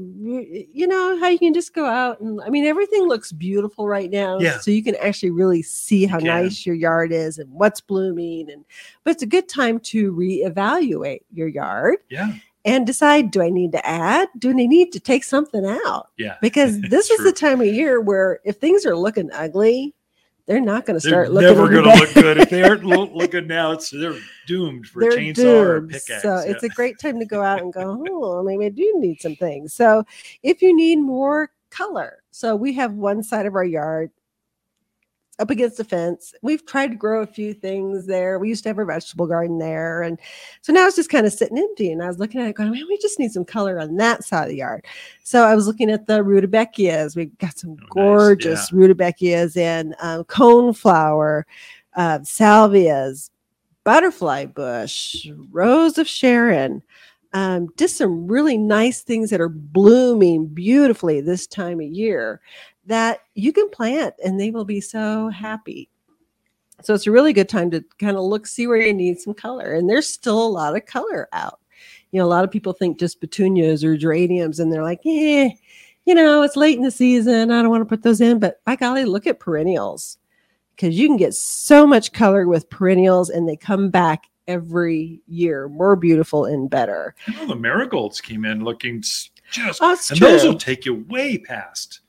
you 0.74 0.86
know, 0.86 1.18
how 1.20 1.30
you 1.30 1.40
can 1.40 1.54
just 1.54 1.74
go 1.74 1.86
out 1.86 2.20
and, 2.20 2.42
I 2.42 2.50
mean, 2.50 2.66
everything 2.66 3.08
looks 3.08 3.32
beautiful 3.32 3.88
right 3.88 4.12
now. 4.12 4.40
Yeah. 4.40 4.60
So 4.60 4.72
you 4.72 4.84
can 4.84 4.96
actually 4.98 5.32
really 5.32 5.62
see 5.62 6.06
how 6.06 6.18
nice 6.18 6.66
your 6.66 6.76
yard 6.76 7.14
is 7.14 7.38
and 7.38 7.50
what's 7.52 7.80
blooming. 7.80 8.52
And, 8.52 8.66
but 9.06 9.12
it's 9.12 9.24
a 9.24 9.28
good 9.28 9.48
time 9.48 9.80
to 9.80 10.14
reevaluate 10.14 11.22
your 11.32 11.48
yard. 11.48 12.00
Yeah 12.10 12.34
and 12.68 12.86
decide 12.86 13.32
do 13.32 13.42
I 13.42 13.50
need 13.50 13.72
to 13.72 13.88
add? 13.88 14.28
Do 14.38 14.50
I 14.50 14.54
need 14.54 14.92
to 14.92 15.00
take 15.00 15.24
something 15.24 15.66
out? 15.66 16.10
Yeah. 16.18 16.36
Because 16.42 16.80
this 16.82 17.10
is 17.10 17.24
the 17.24 17.32
time 17.32 17.62
of 17.62 17.68
year 17.68 18.02
where 18.02 18.40
if 18.44 18.58
things 18.58 18.86
are 18.86 18.96
looking 18.96 19.32
ugly, 19.32 19.96
they're 20.48 20.62
not 20.62 20.86
going 20.86 21.00
to 21.00 21.06
start 21.06 21.32
looking. 21.32 21.50
Never 21.50 21.70
going 21.70 21.84
to 21.84 21.94
look 22.00 22.14
good 22.14 22.38
if 22.38 22.50
they 22.50 22.64
aren't 22.64 22.86
looking 22.86 23.48
now. 23.48 23.72
It's 23.74 23.90
they're 23.90 24.16
doomed 24.48 24.88
for 24.88 25.02
they're 25.02 25.12
chainsaw 25.12 25.36
doomed. 25.36 25.68
or 25.68 25.82
pickaxe. 25.82 26.22
So 26.22 26.36
yeah. 26.36 26.52
it's 26.52 26.64
a 26.64 26.70
great 26.70 26.98
time 27.00 27.20
to 27.20 27.26
go 27.26 27.44
out 27.44 27.62
and 27.62 27.72
go. 27.72 28.04
Oh, 28.10 28.44
maybe 28.44 28.66
I 28.66 28.70
do 28.70 28.94
need 28.98 29.22
some 29.22 29.36
things. 29.36 29.74
So 29.74 30.06
if 30.44 30.62
you 30.62 30.76
need 30.76 30.98
more 30.98 31.52
color, 31.69 32.24
so 32.32 32.56
we 32.56 32.74
have 32.74 32.94
one 32.94 33.24
side 33.24 33.46
of 33.46 33.56
our 33.56 33.65
yard 33.65 34.10
up 35.40 35.50
against 35.50 35.77
the 35.77 35.83
fence. 35.83 36.33
We've 36.42 36.65
tried 36.65 36.90
to 36.90 36.96
grow 36.96 37.21
a 37.21 37.27
few 37.27 37.54
things 37.54 38.08
there. 38.08 38.40
We 38.40 38.50
used 38.50 38.63
to 38.63 38.69
have 38.69 38.79
a 38.79 38.85
vegetable 38.85 39.27
garden 39.27 39.60
there. 39.60 40.02
And 40.02 40.19
so 40.62 40.73
now 40.73 40.88
it's 40.88 40.96
just 40.96 41.10
kind 41.10 41.25
of 41.25 41.33
sitting 41.33 41.58
empty. 41.58 41.92
And 41.92 42.02
I 42.02 42.08
was 42.08 42.19
looking 42.19 42.42
at 42.42 42.48
it 42.48 42.56
going, 42.56 42.71
man, 42.71 42.85
we 42.88 42.98
just 42.98 43.19
need 43.19 43.31
some 43.31 43.46
color 43.46 43.79
on 43.79 43.98
that 43.98 44.23
side 44.23 44.44
of 44.44 44.50
the 44.50 44.58
yard. 44.58 44.85
So 45.23 45.44
I 45.44 45.56
was 45.56 45.67
looking 45.67 45.92
at 45.92 46.08
the 46.08 46.23
rudbeckias. 46.23 47.15
We've 47.15 47.38
got 47.38 47.58
some 47.58 47.77
oh, 47.79 47.88
gorgeous 47.92 48.71
nice. 48.71 48.81
yeah. 48.81 48.88
rudbeckias 48.88 49.58
and 49.58 49.96
um, 50.00 50.23
coneflower, 50.23 51.44
uh, 51.96 52.19
salvias, 52.19 53.29
butterfly 53.83 54.46
bush, 54.46 55.27
rose 55.52 55.98
of 55.98 56.08
Sharon. 56.08 56.81
Um, 57.33 57.67
just 57.77 57.98
some 57.98 58.27
really 58.27 58.58
nice 58.58 59.02
things 59.02 59.29
that 59.29 59.42
are 59.42 59.50
blooming 59.50 60.48
beautifully 60.48 61.21
this 61.21 61.46
time 61.46 61.79
of 61.79 61.85
year 61.85 62.42
that 62.88 63.19
you 63.35 63.54
can 63.54 63.69
plant 63.69 64.15
and 64.23 64.40
they 64.40 64.52
will 64.52 64.65
be 64.65 64.81
so 64.81 65.29
happy. 65.29 65.90
So 66.83 66.94
it's 66.94 67.08
a 67.08 67.12
really 67.12 67.33
good 67.33 67.50
time 67.50 67.71
to 67.71 67.83
kind 68.00 68.17
of 68.17 68.23
look, 68.23 68.48
see 68.48 68.67
where 68.67 68.77
you 68.77 68.94
need 68.94 69.19
some 69.19 69.33
color. 69.33 69.73
And 69.73 69.90
there's 69.90 70.08
still 70.08 70.46
a 70.46 70.48
lot 70.48 70.75
of 70.75 70.85
color 70.85 71.27
out 71.33 71.60
You 72.12 72.19
know, 72.19 72.25
a 72.25 72.29
lot 72.29 72.44
of 72.44 72.52
people 72.52 72.73
think 72.73 73.00
just 73.00 73.19
petunias 73.19 73.83
or 73.83 73.98
geraniums, 73.98 74.60
and 74.60 74.71
they're 74.71 74.83
like, 74.83 75.02
eh, 75.06 75.50
you 76.06 76.15
know, 76.15 76.44
it's 76.44 76.56
late 76.56 76.77
in 76.77 76.83
the 76.83 76.92
season. 76.92 77.52
I 77.52 77.62
don't 77.62 77.69
want 77.69 77.81
to 77.81 77.85
put 77.85 78.04
those 78.04 78.21
in. 78.21 78.40
But 78.40 78.63
by 78.63 78.75
golly, 78.75 79.06
look 79.06 79.27
at 79.27 79.40
perennials 79.40 80.17
because 80.75 80.98
you 80.98 81.08
can 81.08 81.17
get 81.17 81.33
so 81.33 81.85
much 81.85 82.13
color 82.13 82.48
with 82.48 82.69
perennials, 82.69 83.29
and 83.29 83.48
they 83.48 83.58
come 83.58 83.90
back 83.90 84.25
every 84.48 85.21
year 85.27 85.67
more 85.67 85.98
beautiful 85.98 86.46
and 86.46 86.69
better. 86.69 87.13
I 87.27 87.31
know 87.33 87.48
the 87.48 87.56
marigolds 87.56 88.21
came 88.21 88.46
in 88.46 88.63
looking 88.63 89.02
just, 89.02 89.79
oh, 89.81 89.92
and 89.92 90.00
true. 90.17 90.27
those 90.27 90.44
will 90.46 90.58
take 90.58 90.85
you 90.85 91.06
way 91.10 91.38
past 91.38 92.02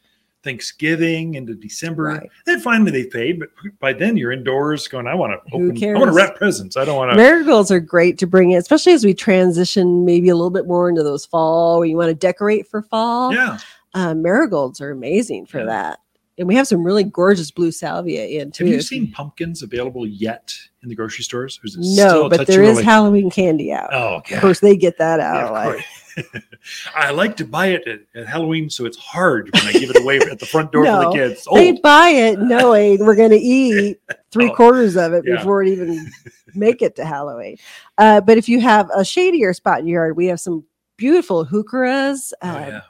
Thanksgiving 0.49 1.35
into 1.35 1.55
December. 1.55 2.05
Right. 2.05 2.31
Then 2.47 2.61
finally 2.61 2.91
they 2.91 3.11
fade, 3.11 3.39
but 3.39 3.51
by 3.81 3.93
then 3.93 4.17
you're 4.17 4.33
indoors 4.33 4.89
going, 4.89 5.07
I 5.07 5.15
want 5.15 5.33
to 5.33 5.55
open, 5.55 5.85
I 5.85 5.99
want 5.99 6.11
to 6.11 6.17
wrap 6.17 6.37
presents. 6.37 6.77
I 6.77 6.87
don't 6.87 6.97
want 6.97 7.11
to. 7.11 7.17
Marigolds 7.17 7.71
are 7.71 7.81
great 7.81 8.17
to 8.19 8.27
bring 8.27 8.53
in, 8.53 8.59
especially 8.59 8.93
as 8.93 9.05
we 9.05 9.13
transition 9.13 10.07
maybe 10.07 10.31
a 10.31 10.35
little 10.35 10.51
bit 10.51 10.67
more 10.67 10.89
into 10.89 11.03
those 11.03 11.27
fall 11.27 11.79
where 11.79 11.87
you 11.87 11.99
want 11.99 12.09
to 12.09 12.15
decorate 12.15 12.67
for 12.67 12.81
fall. 12.81 13.35
Yeah. 13.35 13.59
Uh, 13.93 14.15
marigolds 14.15 14.81
are 14.81 14.91
amazing 14.91 15.45
for 15.45 15.59
yeah. 15.59 15.67
that 15.67 16.01
and 16.39 16.47
we 16.47 16.55
have 16.55 16.69
some 16.69 16.85
really 16.85 17.03
gorgeous 17.05 17.51
blue 17.51 17.73
salvia 17.73 18.25
in 18.27 18.53
too. 18.53 18.65
Have 18.65 18.75
you 18.75 18.81
seen 18.81 19.11
pumpkins 19.11 19.63
available 19.63 20.07
yet 20.07 20.55
in 20.83 20.89
the 20.89 20.95
grocery 20.95 21.25
stores? 21.25 21.59
no, 21.77 22.29
but 22.29 22.47
there 22.47 22.63
is 22.63 22.81
Halloween 22.81 23.29
candy 23.29 23.73
out. 23.73 23.91
Oh, 23.93 24.17
okay. 24.19 24.37
Of 24.37 24.41
course, 24.43 24.61
they 24.61 24.77
get 24.77 24.99
that 24.99 25.21
out. 25.21 25.47
Yeah, 25.47 25.51
like. 25.51 25.85
I 26.95 27.11
like 27.11 27.37
to 27.39 27.45
buy 27.45 27.69
it 27.69 27.87
at, 27.87 28.01
at, 28.15 28.27
Halloween, 28.27 28.71
so 28.71 28.85
it's 28.87 28.97
hard 28.97 29.51
when 29.53 29.67
I 29.67 29.73
give 29.73 29.91
it 29.91 30.01
away 30.01 30.19
at 30.19 30.39
the 30.39 30.47
front 30.47 30.73
door 30.73 30.85
no, 30.85 31.03
for 31.03 31.11
the 31.11 31.17
kids. 31.17 31.47
They 31.53 31.73
buy 31.73 32.09
it 32.09 32.39
knowing 32.39 33.05
we're 33.05 33.17
going 33.17 33.31
to 33.33 33.37
eat 33.37 34.01
three 34.31 34.51
oh, 34.51 34.55
quarters 34.55 34.97
of 34.97 35.13
it 35.13 35.25
yeah. 35.27 35.37
before 35.37 35.63
it 35.63 35.69
even 35.69 36.11
make 36.55 36.83
it 36.83 36.97
to 36.97 37.05
Halloween. 37.05 37.57
Uh, 37.97 38.21
but 38.21 38.39
if 38.39 38.49
you 38.49 38.61
have 38.61 38.91
a 38.95 39.05
shadier 39.05 39.53
spot 39.53 39.81
in 39.81 39.87
your 39.87 40.05
yard, 40.05 40.17
we 40.17 40.27
have 40.27 40.41
some 40.41 40.65
beautiful. 40.97 41.41
Uh, 41.41 41.47
oh, 41.53 42.33
yeah 42.43 42.81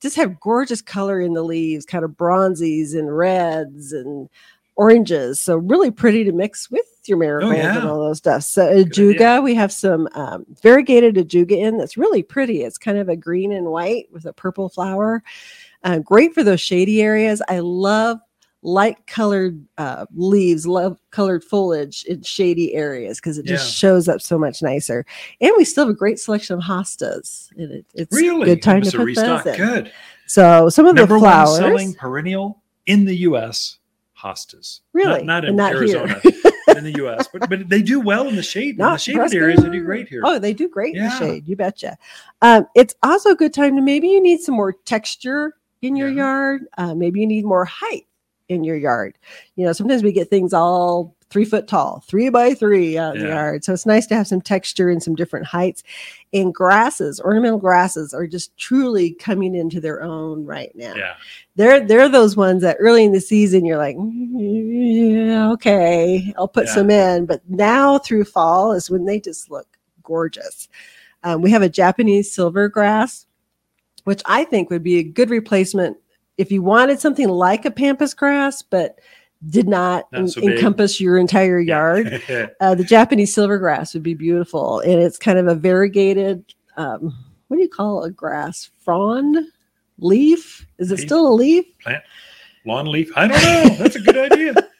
just 0.00 0.16
have 0.16 0.40
gorgeous 0.40 0.80
color 0.80 1.20
in 1.20 1.32
the 1.32 1.42
leaves, 1.42 1.84
kind 1.84 2.04
of 2.04 2.12
bronzies 2.12 2.96
and 2.96 3.16
reds 3.16 3.92
and 3.92 4.28
oranges. 4.78 5.40
So 5.40 5.56
really 5.56 5.90
pretty 5.90 6.24
to 6.24 6.32
mix 6.32 6.70
with 6.70 6.86
your 7.04 7.18
marigold 7.18 7.52
oh, 7.52 7.56
yeah. 7.56 7.78
and 7.78 7.88
all 7.88 7.98
those 7.98 8.18
stuff. 8.18 8.44
So 8.44 8.66
ajuga, 8.72 9.42
we 9.42 9.54
have 9.54 9.72
some 9.72 10.08
um, 10.14 10.46
variegated 10.62 11.16
ajuga 11.16 11.58
in 11.58 11.76
that's 11.76 11.96
really 11.96 12.22
pretty. 12.22 12.62
It's 12.62 12.78
kind 12.78 12.96
of 12.96 13.08
a 13.08 13.16
green 13.16 13.52
and 13.52 13.66
white 13.66 14.06
with 14.12 14.24
a 14.24 14.32
purple 14.32 14.68
flower. 14.68 15.22
Uh, 15.82 15.98
great 15.98 16.32
for 16.32 16.44
those 16.44 16.60
shady 16.60 17.02
areas. 17.02 17.42
I 17.48 17.58
love 17.58 18.20
light 18.62 19.04
colored 19.08 19.64
uh, 19.78 20.06
leaves, 20.14 20.66
love 20.66 20.98
colored 21.10 21.42
foliage 21.42 22.04
in 22.04 22.22
shady 22.22 22.74
areas 22.74 23.18
because 23.18 23.36
it 23.36 23.46
just 23.46 23.66
yeah. 23.66 23.72
shows 23.72 24.08
up 24.08 24.20
so 24.20 24.38
much 24.38 24.62
nicer. 24.62 25.04
And 25.40 25.52
we 25.56 25.64
still 25.64 25.86
have 25.86 25.94
a 25.94 25.98
great 25.98 26.20
selection 26.20 26.56
of 26.56 26.62
hostas. 26.62 27.50
And 27.56 27.72
it, 27.72 27.86
it's 27.94 28.14
really 28.14 28.44
good 28.44 28.62
time 28.62 28.82
to 28.82 28.96
put 28.96 29.14
those 29.14 29.46
in. 29.46 29.56
Good. 29.56 29.92
So 30.26 30.68
some 30.68 30.86
of 30.86 30.94
Number 30.94 31.14
the 31.14 31.20
flowers 31.20 31.56
selling 31.56 31.94
perennial 31.94 32.62
in 32.86 33.04
the 33.04 33.16
U.S. 33.16 33.77
hostas. 34.20 34.80
Really, 34.92 35.22
not, 35.22 35.42
not 35.42 35.44
in 35.44 35.56
not 35.56 35.72
Arizona. 35.72 36.20
in 36.76 36.84
the 36.84 36.94
U.S., 36.98 37.28
but 37.32 37.48
but 37.48 37.68
they 37.68 37.82
do 37.82 38.00
well 38.00 38.28
in 38.28 38.36
the 38.36 38.42
shade. 38.42 38.78
Not 38.78 39.06
in 39.08 39.16
the 39.16 39.28
shaded 39.28 39.34
areas, 39.34 39.62
they 39.62 39.70
do 39.70 39.84
great 39.84 40.08
here. 40.08 40.22
Oh, 40.24 40.38
they 40.38 40.52
do 40.52 40.68
great 40.68 40.94
yeah. 40.94 41.04
in 41.04 41.08
the 41.10 41.16
shade. 41.16 41.48
You 41.48 41.56
betcha. 41.56 41.96
Um, 42.42 42.66
it's 42.74 42.94
also 43.02 43.30
a 43.30 43.36
good 43.36 43.54
time 43.54 43.76
to 43.76 43.82
maybe 43.82 44.08
you 44.08 44.22
need 44.22 44.40
some 44.40 44.54
more 44.54 44.72
texture 44.84 45.54
in 45.82 45.96
your 45.96 46.08
yeah. 46.08 46.16
yard. 46.16 46.62
Uh, 46.76 46.94
maybe 46.94 47.20
you 47.20 47.26
need 47.26 47.44
more 47.44 47.64
height 47.64 48.06
in 48.48 48.64
your 48.64 48.76
yard. 48.76 49.18
You 49.56 49.66
know, 49.66 49.72
sometimes 49.72 50.02
we 50.02 50.12
get 50.12 50.30
things 50.30 50.52
all 50.52 51.14
three 51.30 51.44
foot 51.44 51.68
tall, 51.68 52.02
three 52.06 52.30
by 52.30 52.54
three 52.54 52.96
out 52.96 53.16
in 53.16 53.22
the 53.22 53.28
yard. 53.28 53.64
So 53.64 53.72
it's 53.72 53.86
nice 53.86 54.06
to 54.06 54.14
have 54.14 54.26
some 54.26 54.40
texture 54.40 54.88
and 54.88 55.02
some 55.02 55.14
different 55.14 55.46
heights. 55.46 55.82
And 56.32 56.54
grasses, 56.54 57.20
ornamental 57.20 57.58
grasses, 57.58 58.14
are 58.14 58.26
just 58.26 58.56
truly 58.56 59.12
coming 59.12 59.54
into 59.54 59.80
their 59.80 60.02
own 60.02 60.44
right 60.44 60.72
now. 60.74 60.94
Yeah. 60.94 61.14
They're 61.56 61.86
they're 61.86 62.08
those 62.08 62.36
ones 62.36 62.62
that 62.62 62.76
early 62.78 63.04
in 63.04 63.12
the 63.12 63.20
season 63.20 63.64
you're 63.64 63.78
like, 63.78 63.96
yeah, 63.98 65.50
okay, 65.52 66.32
I'll 66.38 66.48
put 66.48 66.66
yeah. 66.66 66.74
some 66.74 66.90
in. 66.90 67.26
But 67.26 67.42
now 67.48 67.98
through 67.98 68.24
fall 68.24 68.72
is 68.72 68.90
when 68.90 69.04
they 69.04 69.20
just 69.20 69.50
look 69.50 69.66
gorgeous. 70.02 70.68
Um, 71.24 71.42
we 71.42 71.50
have 71.50 71.62
a 71.62 71.68
Japanese 71.68 72.32
silver 72.32 72.68
grass, 72.68 73.26
which 74.04 74.22
I 74.24 74.44
think 74.44 74.70
would 74.70 74.82
be 74.84 74.98
a 74.98 75.02
good 75.02 75.30
replacement 75.30 75.96
if 76.38 76.52
you 76.52 76.62
wanted 76.62 77.00
something 77.00 77.28
like 77.28 77.64
a 77.64 77.70
pampas 77.70 78.14
grass, 78.14 78.62
but 78.62 79.00
did 79.48 79.68
not, 79.68 80.10
not 80.12 80.30
so 80.30 80.42
encompass 80.42 81.00
your 81.00 81.16
entire 81.16 81.60
yard, 81.60 82.22
uh, 82.60 82.74
the 82.74 82.84
Japanese 82.84 83.34
silvergrass 83.34 83.94
would 83.94 84.02
be 84.02 84.14
beautiful. 84.14 84.80
And 84.80 85.00
it's 85.00 85.18
kind 85.18 85.38
of 85.38 85.46
a 85.46 85.54
variegated, 85.54 86.44
um, 86.76 87.16
what 87.48 87.56
do 87.56 87.62
you 87.62 87.68
call 87.68 88.04
a 88.04 88.10
grass? 88.10 88.70
Frond 88.80 89.38
leaf? 89.98 90.66
Is 90.78 90.90
it 90.90 90.98
leaf? 90.98 91.06
still 91.06 91.28
a 91.28 91.34
leaf? 91.34 91.64
Plant, 91.80 92.02
lawn 92.64 92.86
leaf? 92.86 93.10
I 93.16 93.28
don't 93.28 93.42
know. 93.42 93.76
That's 93.76 93.96
a 93.96 94.00
good 94.00 94.18
idea. 94.32 94.54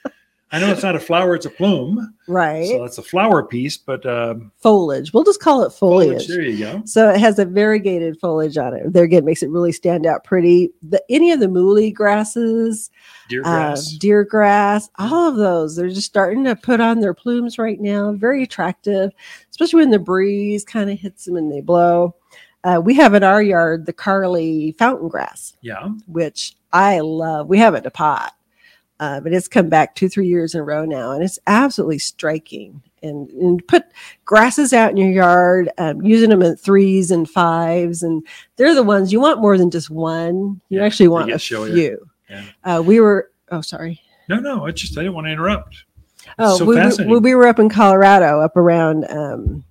I 0.50 0.58
know 0.58 0.70
it's 0.70 0.82
not 0.82 0.96
a 0.96 1.00
flower; 1.00 1.34
it's 1.34 1.44
a 1.44 1.50
plume. 1.50 2.14
Right. 2.26 2.68
So 2.68 2.82
that's 2.82 2.96
a 2.96 3.02
flower 3.02 3.42
piece, 3.42 3.76
but 3.76 4.06
um, 4.06 4.50
foliage. 4.56 5.12
We'll 5.12 5.24
just 5.24 5.40
call 5.40 5.62
it 5.62 5.70
foliage. 5.70 6.08
foliage. 6.08 6.26
There 6.26 6.42
you 6.42 6.58
go. 6.58 6.82
So 6.86 7.10
it 7.10 7.20
has 7.20 7.38
a 7.38 7.44
variegated 7.44 8.18
foliage 8.18 8.56
on 8.56 8.72
it. 8.72 8.92
There 8.92 9.04
again, 9.04 9.26
makes 9.26 9.42
it 9.42 9.50
really 9.50 9.72
stand 9.72 10.06
out 10.06 10.24
pretty. 10.24 10.70
The 10.82 11.02
any 11.10 11.32
of 11.32 11.40
the 11.40 11.46
muhly 11.46 11.92
grasses, 11.92 12.90
deer 13.28 13.42
grass, 13.42 13.94
uh, 13.94 13.98
deer 13.98 14.24
grass, 14.24 14.88
all 14.98 15.28
of 15.28 15.36
those, 15.36 15.76
they're 15.76 15.88
just 15.90 16.06
starting 16.06 16.44
to 16.44 16.56
put 16.56 16.80
on 16.80 17.00
their 17.00 17.14
plumes 17.14 17.58
right 17.58 17.80
now. 17.80 18.12
Very 18.12 18.42
attractive, 18.42 19.12
especially 19.50 19.80
when 19.80 19.90
the 19.90 19.98
breeze 19.98 20.64
kind 20.64 20.90
of 20.90 20.98
hits 20.98 21.26
them 21.26 21.36
and 21.36 21.52
they 21.52 21.60
blow. 21.60 22.14
Uh, 22.64 22.80
we 22.82 22.94
have 22.94 23.14
in 23.14 23.22
our 23.22 23.42
yard 23.42 23.84
the 23.84 23.92
Carly 23.92 24.72
fountain 24.78 25.08
grass. 25.08 25.56
Yeah. 25.60 25.88
Which 26.06 26.56
I 26.72 27.00
love. 27.00 27.48
We 27.48 27.58
have 27.58 27.74
it 27.74 27.78
in 27.78 27.86
a 27.86 27.90
pot 27.90 28.32
uh, 29.00 29.20
but 29.20 29.32
it's 29.32 29.48
come 29.48 29.68
back 29.68 29.94
two, 29.94 30.08
three 30.08 30.26
years 30.26 30.54
in 30.54 30.60
a 30.60 30.64
row 30.64 30.84
now, 30.84 31.12
and 31.12 31.22
it's 31.22 31.38
absolutely 31.46 31.98
striking. 31.98 32.82
And, 33.00 33.30
and 33.30 33.68
put 33.68 33.84
grasses 34.24 34.72
out 34.72 34.90
in 34.90 34.96
your 34.96 35.10
yard, 35.10 35.70
um, 35.78 36.02
using 36.02 36.30
them 36.30 36.42
at 36.42 36.58
threes 36.58 37.12
and 37.12 37.30
fives, 37.30 38.02
and 38.02 38.26
they're 38.56 38.74
the 38.74 38.82
ones 38.82 39.12
you 39.12 39.20
want 39.20 39.40
more 39.40 39.56
than 39.56 39.70
just 39.70 39.88
one. 39.88 40.60
You 40.68 40.80
yeah, 40.80 40.84
actually 40.84 41.06
want 41.06 41.30
a 41.30 41.38
few. 41.38 42.10
Yeah. 42.28 42.42
Uh, 42.64 42.82
we 42.84 42.98
were. 42.98 43.30
Oh, 43.52 43.60
sorry. 43.60 44.00
No, 44.28 44.40
no. 44.40 44.66
I 44.66 44.72
just 44.72 44.98
I 44.98 45.02
didn't 45.02 45.14
want 45.14 45.28
to 45.28 45.32
interrupt. 45.32 45.84
It's 46.18 46.34
oh, 46.40 46.58
so 46.58 46.64
we, 46.64 47.06
we, 47.06 47.18
we, 47.20 47.34
were 47.36 47.46
up 47.46 47.60
in 47.60 47.68
Colorado, 47.68 48.40
up 48.40 48.56
around 48.56 49.08
um, 49.08 49.64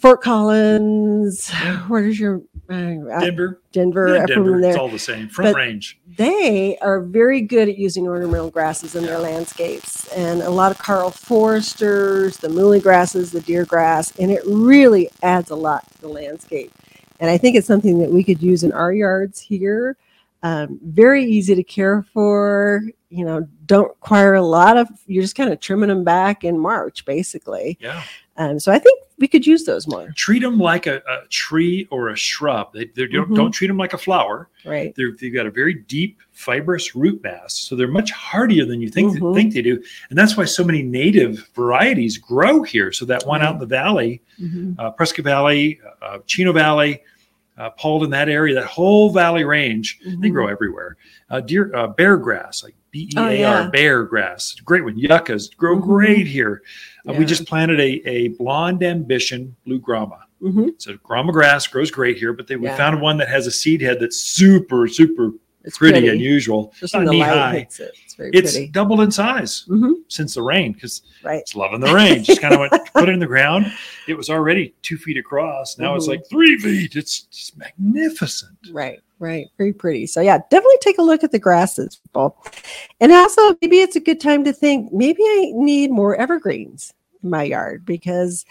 Fort 0.00 0.22
Collins. 0.22 1.52
Where's 1.86 2.18
your 2.18 2.42
Denver? 2.72 3.60
Denver, 3.72 4.16
yeah, 4.16 4.26
Denver. 4.26 4.60
There. 4.60 4.70
It's 4.70 4.78
all 4.78 4.88
the 4.88 4.98
same. 4.98 5.28
Front 5.28 5.54
but 5.54 5.58
range. 5.58 5.98
They 6.16 6.76
are 6.78 7.00
very 7.00 7.40
good 7.40 7.68
at 7.68 7.78
using 7.78 8.06
ornamental 8.06 8.50
grasses 8.50 8.94
in 8.94 9.04
their 9.04 9.18
landscapes, 9.18 10.08
and 10.08 10.42
a 10.42 10.50
lot 10.50 10.72
of 10.72 10.78
Karl 10.78 11.10
Foersters, 11.10 12.38
the 12.40 12.48
muhly 12.48 12.82
grasses, 12.82 13.32
the 13.32 13.40
deer 13.40 13.64
grass, 13.64 14.12
and 14.18 14.30
it 14.30 14.42
really 14.46 15.08
adds 15.22 15.50
a 15.50 15.56
lot 15.56 15.90
to 15.92 16.00
the 16.02 16.08
landscape. 16.08 16.72
And 17.20 17.30
I 17.30 17.38
think 17.38 17.56
it's 17.56 17.66
something 17.66 17.98
that 18.00 18.10
we 18.10 18.24
could 18.24 18.42
use 18.42 18.64
in 18.64 18.72
our 18.72 18.92
yards 18.92 19.40
here. 19.40 19.96
Um, 20.42 20.80
very 20.82 21.24
easy 21.24 21.54
to 21.54 21.62
care 21.62 22.02
for. 22.12 22.82
You 23.10 23.24
know, 23.24 23.46
don't 23.66 23.88
require 23.88 24.34
a 24.34 24.42
lot 24.42 24.76
of. 24.76 24.88
You're 25.06 25.22
just 25.22 25.36
kind 25.36 25.52
of 25.52 25.60
trimming 25.60 25.88
them 25.88 26.02
back 26.02 26.42
in 26.42 26.58
March, 26.58 27.04
basically. 27.04 27.78
Yeah. 27.80 28.02
Um, 28.36 28.58
so 28.58 28.72
I 28.72 28.78
think 28.78 28.98
we 29.22 29.28
could 29.28 29.46
use 29.46 29.62
those 29.62 29.86
more. 29.86 30.12
Treat 30.16 30.42
them 30.42 30.58
like 30.58 30.88
a, 30.88 30.96
a 30.96 31.28
tree 31.28 31.86
or 31.92 32.08
a 32.08 32.16
shrub. 32.16 32.72
They, 32.72 32.86
they 32.86 33.06
don't, 33.06 33.26
mm-hmm. 33.26 33.34
don't 33.34 33.52
treat 33.52 33.68
them 33.68 33.76
like 33.76 33.92
a 33.92 33.98
flower. 33.98 34.48
Right. 34.64 34.92
they 34.96 35.04
have 35.04 35.32
got 35.32 35.46
a 35.46 35.50
very 35.52 35.74
deep, 35.74 36.20
fibrous 36.32 36.96
root 36.96 37.22
mass, 37.22 37.54
so 37.54 37.76
they're 37.76 37.86
much 37.86 38.10
hardier 38.10 38.64
than 38.64 38.80
you 38.80 38.88
think 38.88 39.14
mm-hmm. 39.14 39.32
think 39.32 39.54
they 39.54 39.62
do, 39.62 39.80
and 40.10 40.18
that's 40.18 40.36
why 40.36 40.44
so 40.44 40.64
many 40.64 40.82
native 40.82 41.48
varieties 41.54 42.18
grow 42.18 42.64
here. 42.64 42.90
So 42.90 43.04
that 43.04 43.24
one 43.24 43.42
out 43.42 43.54
in 43.54 43.60
the 43.60 43.66
valley, 43.66 44.22
mm-hmm. 44.40 44.72
uh, 44.80 44.90
Prescott 44.90 45.24
Valley, 45.24 45.80
uh, 46.02 46.18
Chino 46.26 46.52
Valley, 46.52 47.00
uh, 47.58 47.70
Paulden, 47.78 48.10
that 48.10 48.28
area, 48.28 48.56
that 48.56 48.64
whole 48.64 49.12
valley 49.12 49.44
range, 49.44 50.00
they 50.04 50.10
mm-hmm. 50.10 50.32
grow 50.32 50.48
everywhere. 50.48 50.96
Uh, 51.30 51.40
deer, 51.40 51.74
uh, 51.76 51.86
bear 51.86 52.16
grass, 52.16 52.64
like 52.64 52.74
B 52.90 53.08
E 53.14 53.18
A 53.18 53.20
R, 53.20 53.26
oh, 53.28 53.30
yeah. 53.30 53.70
bear 53.70 54.02
grass, 54.02 54.56
great 54.64 54.82
one. 54.82 54.98
Yuccas 54.98 55.48
grow 55.50 55.76
mm-hmm. 55.76 55.86
great 55.86 56.26
here. 56.26 56.62
Uh. 57.06 57.14
We 57.14 57.24
just 57.24 57.46
planted 57.46 57.80
a, 57.80 58.08
a 58.08 58.28
blonde 58.28 58.82
ambition 58.82 59.56
blue 59.64 59.78
grama. 59.78 60.20
Mm-hmm. 60.40 60.70
So 60.78 60.96
grama 61.02 61.32
grass 61.32 61.66
grows 61.66 61.90
great 61.90 62.16
here, 62.16 62.32
but 62.32 62.46
they, 62.46 62.56
we 62.56 62.66
yeah. 62.66 62.76
found 62.76 63.00
one 63.00 63.16
that 63.18 63.28
has 63.28 63.46
a 63.46 63.50
seed 63.50 63.80
head 63.80 63.98
that's 64.00 64.16
super, 64.16 64.88
super 64.88 65.30
it's 65.64 65.78
pretty, 65.78 66.00
pretty. 66.00 66.08
unusual. 66.08 66.72
Just 66.78 66.94
not 66.94 67.04
knee 67.04 67.20
high. 67.20 67.68
It. 67.78 67.80
It's 68.04 68.14
very 68.14 68.30
it's 68.32 68.58
doubled 68.70 69.00
in 69.00 69.10
size 69.10 69.64
mm-hmm. 69.68 69.92
since 70.08 70.34
the 70.34 70.42
rain 70.42 70.72
because 70.72 71.02
right. 71.22 71.40
it's 71.40 71.54
loving 71.54 71.80
the 71.80 71.92
rain. 71.92 72.24
Just 72.24 72.40
kind 72.40 72.54
of 72.54 72.60
went 72.60 72.72
put 72.94 73.08
it 73.08 73.12
in 73.12 73.20
the 73.20 73.26
ground. 73.26 73.72
It 74.08 74.14
was 74.14 74.28
already 74.28 74.74
two 74.82 74.96
feet 74.96 75.16
across. 75.16 75.78
Now 75.78 75.90
mm-hmm. 75.90 75.96
it's 75.98 76.06
like 76.08 76.26
three 76.28 76.58
feet. 76.58 76.96
It's 76.96 77.22
just 77.22 77.56
magnificent. 77.56 78.56
Right, 78.72 79.00
right. 79.22 79.48
Very 79.56 79.72
pretty. 79.72 80.06
So 80.06 80.20
yeah, 80.20 80.38
definitely 80.50 80.78
take 80.80 80.98
a 80.98 81.02
look 81.02 81.22
at 81.22 81.30
the 81.30 81.38
grasses, 81.38 81.96
people. 81.96 82.36
And 83.00 83.12
also 83.12 83.56
maybe 83.62 83.78
it's 83.78 83.96
a 83.96 84.00
good 84.00 84.20
time 84.20 84.44
to 84.44 84.52
think 84.52 84.92
maybe 84.92 85.22
I 85.22 85.52
need 85.54 85.90
more 85.90 86.16
evergreens 86.16 86.92
in 87.22 87.30
my 87.30 87.44
yard 87.44 87.86
because 87.86 88.44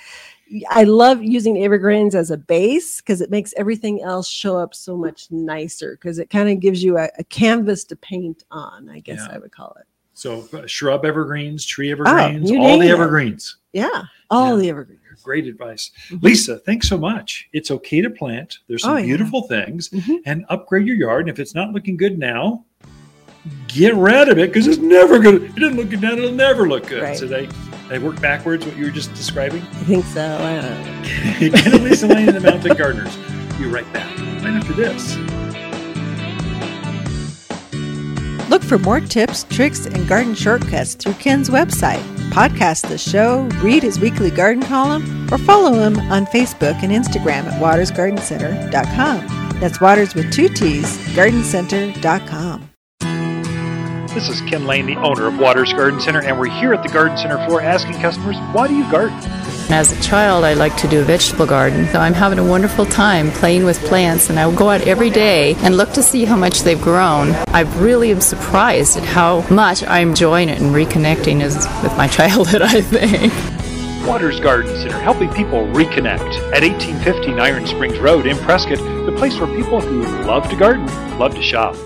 I 0.69 0.83
love 0.83 1.21
using 1.21 1.63
evergreens 1.63 2.15
as 2.15 2.31
a 2.31 2.37
base 2.37 3.01
because 3.01 3.21
it 3.21 3.29
makes 3.29 3.53
everything 3.57 4.01
else 4.01 4.27
show 4.27 4.57
up 4.57 4.73
so 4.73 4.97
much 4.97 5.29
nicer 5.29 5.97
because 5.99 6.19
it 6.19 6.29
kind 6.29 6.49
of 6.49 6.59
gives 6.61 6.83
you 6.83 6.97
a, 6.97 7.09
a, 7.17 7.23
canvas 7.25 7.83
to 7.85 7.95
paint 7.95 8.43
on, 8.51 8.89
I 8.89 8.99
guess 8.99 9.25
yeah. 9.27 9.35
I 9.35 9.37
would 9.39 9.51
call 9.51 9.75
it. 9.79 9.85
So 10.13 10.47
uh, 10.53 10.67
shrub 10.67 11.05
evergreens, 11.05 11.65
tree 11.65 11.89
oh, 11.89 11.93
evergreens, 11.93 12.51
oh, 12.51 12.61
all 12.61 12.79
the 12.79 12.89
evergreens. 12.89 13.57
It. 13.73 13.79
Yeah, 13.79 14.03
all 14.29 14.55
yeah. 14.55 14.61
the 14.61 14.69
evergreens. 14.69 15.00
Great 15.23 15.47
advice. 15.47 15.91
Mm-hmm. 16.09 16.25
Lisa, 16.25 16.57
thanks 16.59 16.89
so 16.89 16.97
much. 16.97 17.49
It's 17.53 17.71
okay 17.71 18.01
to 18.01 18.09
plant. 18.09 18.59
There's 18.67 18.83
some 18.83 18.97
oh, 18.97 19.01
beautiful 19.01 19.43
things 19.43 19.89
mm-hmm. 19.89 20.15
and 20.25 20.45
upgrade 20.49 20.87
your 20.87 20.95
yard. 20.95 21.21
And 21.21 21.29
if 21.29 21.39
it's 21.39 21.55
not 21.55 21.71
looking 21.71 21.97
good 21.97 22.17
now, 22.17 22.65
get 23.67 23.95
rid 23.95 24.29
of 24.29 24.37
it 24.37 24.49
because 24.49 24.67
it's 24.67 24.77
never 24.77 25.19
going 25.19 25.39
to, 25.39 25.45
it 25.45 25.55
didn't 25.55 25.77
look 25.77 25.89
good 25.89 26.01
now, 26.01 26.13
it'll 26.13 26.31
never 26.31 26.67
look 26.67 26.87
good. 26.87 27.03
Right. 27.03 27.17
So 27.17 27.27
they, 27.27 27.47
they 27.89 27.99
work 27.99 28.19
backwards, 28.21 28.65
what 28.65 28.75
you 28.77 28.85
were 28.85 28.91
just 28.91 29.13
describing? 29.13 29.61
I 29.61 29.83
think 29.83 30.05
so. 30.05 30.37
I 30.37 30.61
don't 30.61 31.71
know. 31.71 31.77
Lisa 31.83 32.07
Lane 32.07 32.29
and 32.29 32.37
the 32.37 32.41
Mountain 32.41 32.77
Gardeners. 32.77 33.15
Be 33.57 33.65
right 33.65 33.91
back 33.93 34.17
right 34.43 34.53
after 34.53 34.73
this. 34.73 35.40
Look 38.51 38.63
for 38.63 38.77
more 38.77 38.99
tips, 38.99 39.45
tricks, 39.45 39.85
and 39.85 40.05
garden 40.09 40.35
shortcuts 40.35 40.95
through 40.95 41.13
Ken's 41.13 41.49
website. 41.49 42.03
Podcast 42.31 42.89
the 42.89 42.97
show, 42.97 43.43
read 43.63 43.81
his 43.81 43.97
weekly 43.97 44.29
garden 44.29 44.61
column, 44.61 45.29
or 45.31 45.37
follow 45.37 45.71
him 45.71 45.97
on 46.11 46.25
Facebook 46.25 46.75
and 46.83 46.91
Instagram 46.91 47.45
at 47.45 47.61
watersgardencenter.com. 47.61 49.59
That's 49.61 49.79
Waters 49.79 50.15
with 50.15 50.33
two 50.33 50.49
T's, 50.49 50.97
gardencenter.com. 51.15 52.67
This 54.13 54.27
is 54.27 54.41
Ken 54.41 54.65
Lane, 54.65 54.85
the 54.85 54.97
owner 54.97 55.27
of 55.27 55.39
Waters 55.39 55.71
Garden 55.71 56.01
Center, 56.01 56.21
and 56.21 56.37
we're 56.37 56.49
here 56.49 56.73
at 56.73 56.83
the 56.83 56.89
Garden 56.89 57.17
Center 57.17 57.37
floor 57.47 57.61
asking 57.61 58.01
customers, 58.01 58.35
why 58.51 58.67
do 58.67 58.75
you 58.75 58.83
garden? 58.91 59.17
As 59.71 59.93
a 59.93 60.01
child, 60.01 60.43
I 60.43 60.53
liked 60.53 60.79
to 60.79 60.87
do 60.89 60.99
a 60.99 61.03
vegetable 61.03 61.45
garden. 61.45 61.87
So 61.87 61.99
I'm 61.99 62.13
having 62.13 62.39
a 62.39 62.43
wonderful 62.43 62.85
time 62.85 63.31
playing 63.31 63.63
with 63.63 63.79
plants, 63.85 64.29
and 64.29 64.37
I 64.37 64.45
will 64.45 64.55
go 64.55 64.69
out 64.69 64.81
every 64.81 65.09
day 65.09 65.55
and 65.59 65.77
look 65.77 65.93
to 65.93 66.03
see 66.03 66.25
how 66.25 66.35
much 66.35 66.63
they've 66.63 66.81
grown. 66.81 67.31
I 67.47 67.61
really 67.79 68.11
am 68.11 68.19
surprised 68.19 68.97
at 68.97 69.05
how 69.05 69.47
much 69.49 69.81
I'm 69.83 70.09
enjoying 70.09 70.49
it 70.49 70.59
and 70.59 70.75
reconnecting 70.75 71.41
with 71.83 71.95
my 71.95 72.07
childhood, 72.17 72.61
I 72.61 72.81
think. 72.81 73.31
Waters 74.05 74.41
Garden 74.41 74.75
Center, 74.75 74.99
helping 74.99 75.31
people 75.31 75.59
reconnect 75.67 76.35
at 76.51 76.63
1815 76.63 77.39
Iron 77.39 77.65
Springs 77.65 77.97
Road 77.99 78.25
in 78.25 78.35
Prescott, 78.39 78.77
the 78.77 79.15
place 79.15 79.39
where 79.39 79.47
people 79.55 79.79
who 79.79 80.01
love 80.23 80.49
to 80.49 80.55
garden 80.57 80.85
love 81.17 81.33
to 81.35 81.41
shop. 81.41 81.77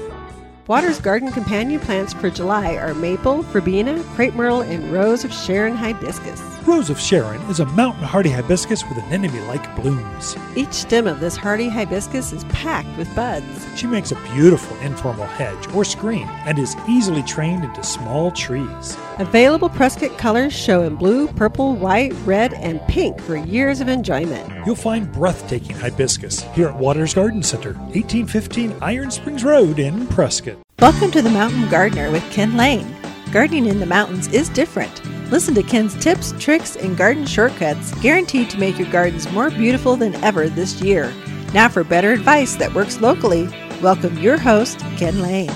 Waters 0.65 0.99
Garden 0.99 1.31
companion 1.31 1.79
plants 1.79 2.13
for 2.13 2.31
July 2.31 2.77
are 2.77 2.95
maple, 2.95 3.43
verbena, 3.43 4.01
crepe 4.15 4.33
myrtle, 4.33 4.61
and 4.61 4.91
rose 4.91 5.23
of 5.23 5.31
Sharon 5.31 5.75
hibiscus. 5.75 6.54
Rose 6.67 6.89
of 6.89 6.99
Sharon 6.99 7.41
is 7.43 7.59
a 7.59 7.65
mountain 7.67 8.03
hardy 8.03 8.31
hibiscus 8.31 8.83
with 8.89 8.97
anemone 9.11 9.47
like 9.47 9.75
blooms. 9.75 10.35
Each 10.55 10.73
stem 10.73 11.05
of 11.05 11.19
this 11.19 11.37
hardy 11.37 11.69
hibiscus 11.69 12.33
is 12.33 12.43
packed 12.45 12.97
with 12.97 13.13
buds. 13.15 13.45
She 13.79 13.85
makes 13.85 14.11
a 14.11 14.15
beautiful 14.33 14.75
informal 14.77 15.27
hedge 15.27 15.71
or 15.75 15.85
screen 15.85 16.27
and 16.47 16.57
is 16.57 16.75
easily 16.89 17.21
trained 17.21 17.63
into 17.63 17.83
small 17.83 18.31
trees. 18.31 18.97
Available 19.19 19.69
Prescott 19.69 20.17
colors 20.17 20.53
show 20.53 20.81
in 20.81 20.95
blue, 20.95 21.27
purple, 21.27 21.75
white, 21.75 22.13
red, 22.25 22.55
and 22.55 22.81
pink 22.87 23.21
for 23.21 23.35
years 23.35 23.79
of 23.79 23.87
enjoyment. 23.87 24.51
You'll 24.65 24.75
find 24.75 25.11
breathtaking 25.11 25.75
hibiscus 25.75 26.41
here 26.55 26.69
at 26.69 26.79
Waters 26.79 27.13
Garden 27.13 27.43
Center, 27.43 27.73
1815 27.73 28.75
Iron 28.81 29.11
Springs 29.11 29.43
Road 29.43 29.77
in 29.77 30.07
Prescott. 30.07 30.57
Welcome 30.79 31.11
to 31.11 31.21
the 31.21 31.29
Mountain 31.29 31.69
Gardener 31.69 32.09
with 32.09 32.23
Ken 32.31 32.57
Lane. 32.57 32.95
Gardening 33.31 33.67
in 33.67 33.79
the 33.79 33.85
mountains 33.85 34.27
is 34.29 34.49
different. 34.49 34.99
Listen 35.31 35.55
to 35.55 35.63
Ken's 35.63 35.95
tips, 35.95 36.35
tricks, 36.37 36.75
and 36.75 36.95
garden 36.95 37.25
shortcuts 37.25 37.91
guaranteed 37.95 38.47
to 38.51 38.59
make 38.59 38.77
your 38.77 38.89
gardens 38.91 39.29
more 39.31 39.49
beautiful 39.49 39.95
than 39.95 40.13
ever 40.23 40.47
this 40.47 40.79
year. 40.81 41.11
Now, 41.51 41.67
for 41.67 41.83
better 41.83 42.11
advice 42.11 42.55
that 42.57 42.71
works 42.75 43.01
locally, 43.01 43.47
welcome 43.81 44.15
your 44.19 44.37
host, 44.37 44.81
Ken 44.97 45.19
Lane. 45.19 45.49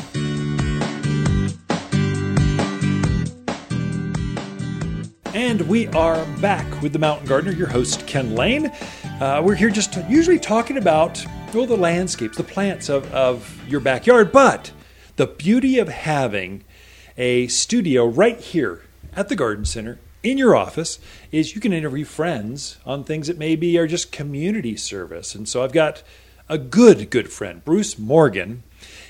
And 5.35 5.61
we 5.67 5.85
are 5.89 6.25
back 6.37 6.81
with 6.81 6.91
the 6.91 6.99
Mountain 6.99 7.27
Gardener, 7.27 7.51
your 7.51 7.67
host, 7.67 8.07
Ken 8.07 8.33
Lane. 8.33 8.71
Uh, 9.21 9.43
we're 9.45 9.53
here 9.53 9.69
just 9.69 9.97
usually 10.09 10.39
talking 10.39 10.77
about 10.77 11.23
well, 11.53 11.67
the 11.67 11.77
landscapes, 11.77 12.37
the 12.37 12.43
plants 12.43 12.89
of, 12.89 13.11
of 13.13 13.61
your 13.69 13.81
backyard, 13.81 14.31
but 14.31 14.71
the 15.17 15.27
beauty 15.27 15.77
of 15.77 15.89
having 15.89 16.63
a 17.17 17.47
studio 17.47 18.07
right 18.07 18.39
here 18.39 18.81
at 19.15 19.29
the 19.29 19.35
Garden 19.35 19.65
Center 19.65 19.99
in 20.23 20.37
your 20.37 20.55
office 20.55 20.99
is 21.31 21.55
you 21.55 21.61
can 21.61 21.73
interview 21.73 22.05
friends 22.05 22.77
on 22.85 23.03
things 23.03 23.27
that 23.27 23.37
maybe 23.37 23.77
are 23.77 23.87
just 23.87 24.11
community 24.11 24.75
service. 24.75 25.33
And 25.35 25.47
so 25.47 25.63
I've 25.63 25.71
got 25.71 26.03
a 26.47 26.57
good, 26.57 27.09
good 27.09 27.31
friend, 27.31 27.63
Bruce 27.63 27.97
Morgan, 27.97 28.63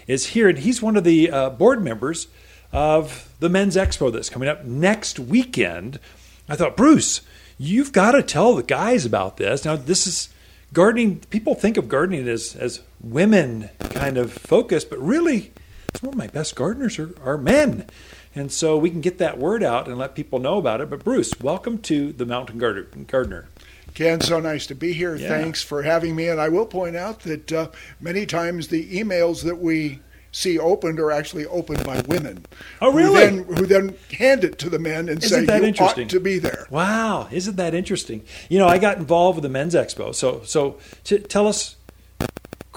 is 0.07 0.27
here, 0.27 0.49
and 0.49 0.59
he's 0.59 0.81
one 0.81 0.97
of 0.97 1.03
the 1.03 1.31
uh, 1.31 1.49
board 1.51 1.83
members 1.83 2.27
of 2.71 3.33
the 3.39 3.49
Men's 3.49 3.75
Expo 3.75 4.11
that's 4.11 4.29
coming 4.29 4.49
up 4.49 4.65
next 4.65 5.19
weekend. 5.19 5.99
I 6.47 6.55
thought, 6.55 6.77
Bruce, 6.77 7.21
you've 7.57 7.91
got 7.91 8.11
to 8.11 8.23
tell 8.23 8.55
the 8.55 8.63
guys 8.63 9.05
about 9.05 9.37
this. 9.37 9.65
Now, 9.65 9.75
this 9.75 10.05
is 10.05 10.29
gardening. 10.73 11.21
People 11.29 11.55
think 11.55 11.77
of 11.77 11.87
gardening 11.87 12.27
as 12.27 12.55
as 12.55 12.81
women 13.01 13.69
kind 13.79 14.17
of 14.17 14.33
focus, 14.33 14.83
but 14.83 14.99
really, 14.99 15.51
some 15.95 16.09
of 16.09 16.15
my 16.15 16.27
best 16.27 16.55
gardeners 16.55 16.99
are, 16.99 17.13
are 17.23 17.37
men. 17.37 17.87
And 18.35 18.51
so 18.51 18.77
we 18.77 18.89
can 18.89 19.01
get 19.01 19.17
that 19.17 19.37
word 19.37 19.63
out 19.63 19.87
and 19.87 19.97
let 19.97 20.15
people 20.15 20.39
know 20.39 20.57
about 20.57 20.81
it. 20.81 20.89
But 20.89 21.03
Bruce, 21.03 21.33
welcome 21.41 21.79
to 21.79 22.13
the 22.13 22.25
Mountain 22.25 22.59
Gardener. 22.59 23.49
Ken, 23.95 24.21
so 24.21 24.39
nice 24.39 24.67
to 24.67 24.75
be 24.75 24.93
here. 24.93 25.15
Yeah. 25.15 25.29
Thanks 25.29 25.63
for 25.63 25.81
having 25.81 26.15
me. 26.15 26.29
And 26.29 26.39
I 26.39 26.49
will 26.49 26.65
point 26.65 26.95
out 26.95 27.21
that 27.21 27.51
uh, 27.51 27.69
many 27.99 28.25
times 28.25 28.67
the 28.67 28.87
emails 28.97 29.43
that 29.43 29.57
we 29.57 29.99
see 30.31 30.59
opened 30.59 30.99
are 30.99 31.11
actually 31.11 31.47
opened 31.47 31.83
by 31.83 32.01
women. 32.01 32.45
Oh, 32.81 32.93
really? 32.93 33.27
Who 33.29 33.43
then, 33.43 33.55
who 33.57 33.65
then 33.65 33.95
hand 34.17 34.43
it 34.43 34.59
to 34.59 34.69
the 34.69 34.77
men 34.77 35.09
and 35.09 35.23
Isn't 35.23 35.39
say 35.39 35.45
that 35.45 35.61
you 35.61 35.67
interesting? 35.69 36.05
ought 36.05 36.11
to 36.11 36.19
be 36.19 36.37
there. 36.37 36.67
Wow, 36.69 37.27
isn't 37.31 37.55
that 37.55 37.73
interesting? 37.73 38.23
You 38.47 38.59
know, 38.59 38.67
I 38.67 38.77
got 38.77 38.97
involved 38.97 39.37
with 39.37 39.43
the 39.43 39.49
men's 39.49 39.73
expo. 39.73 40.13
So, 40.13 40.41
so 40.43 40.77
t- 41.03 41.17
tell 41.17 41.47
us 41.47 41.77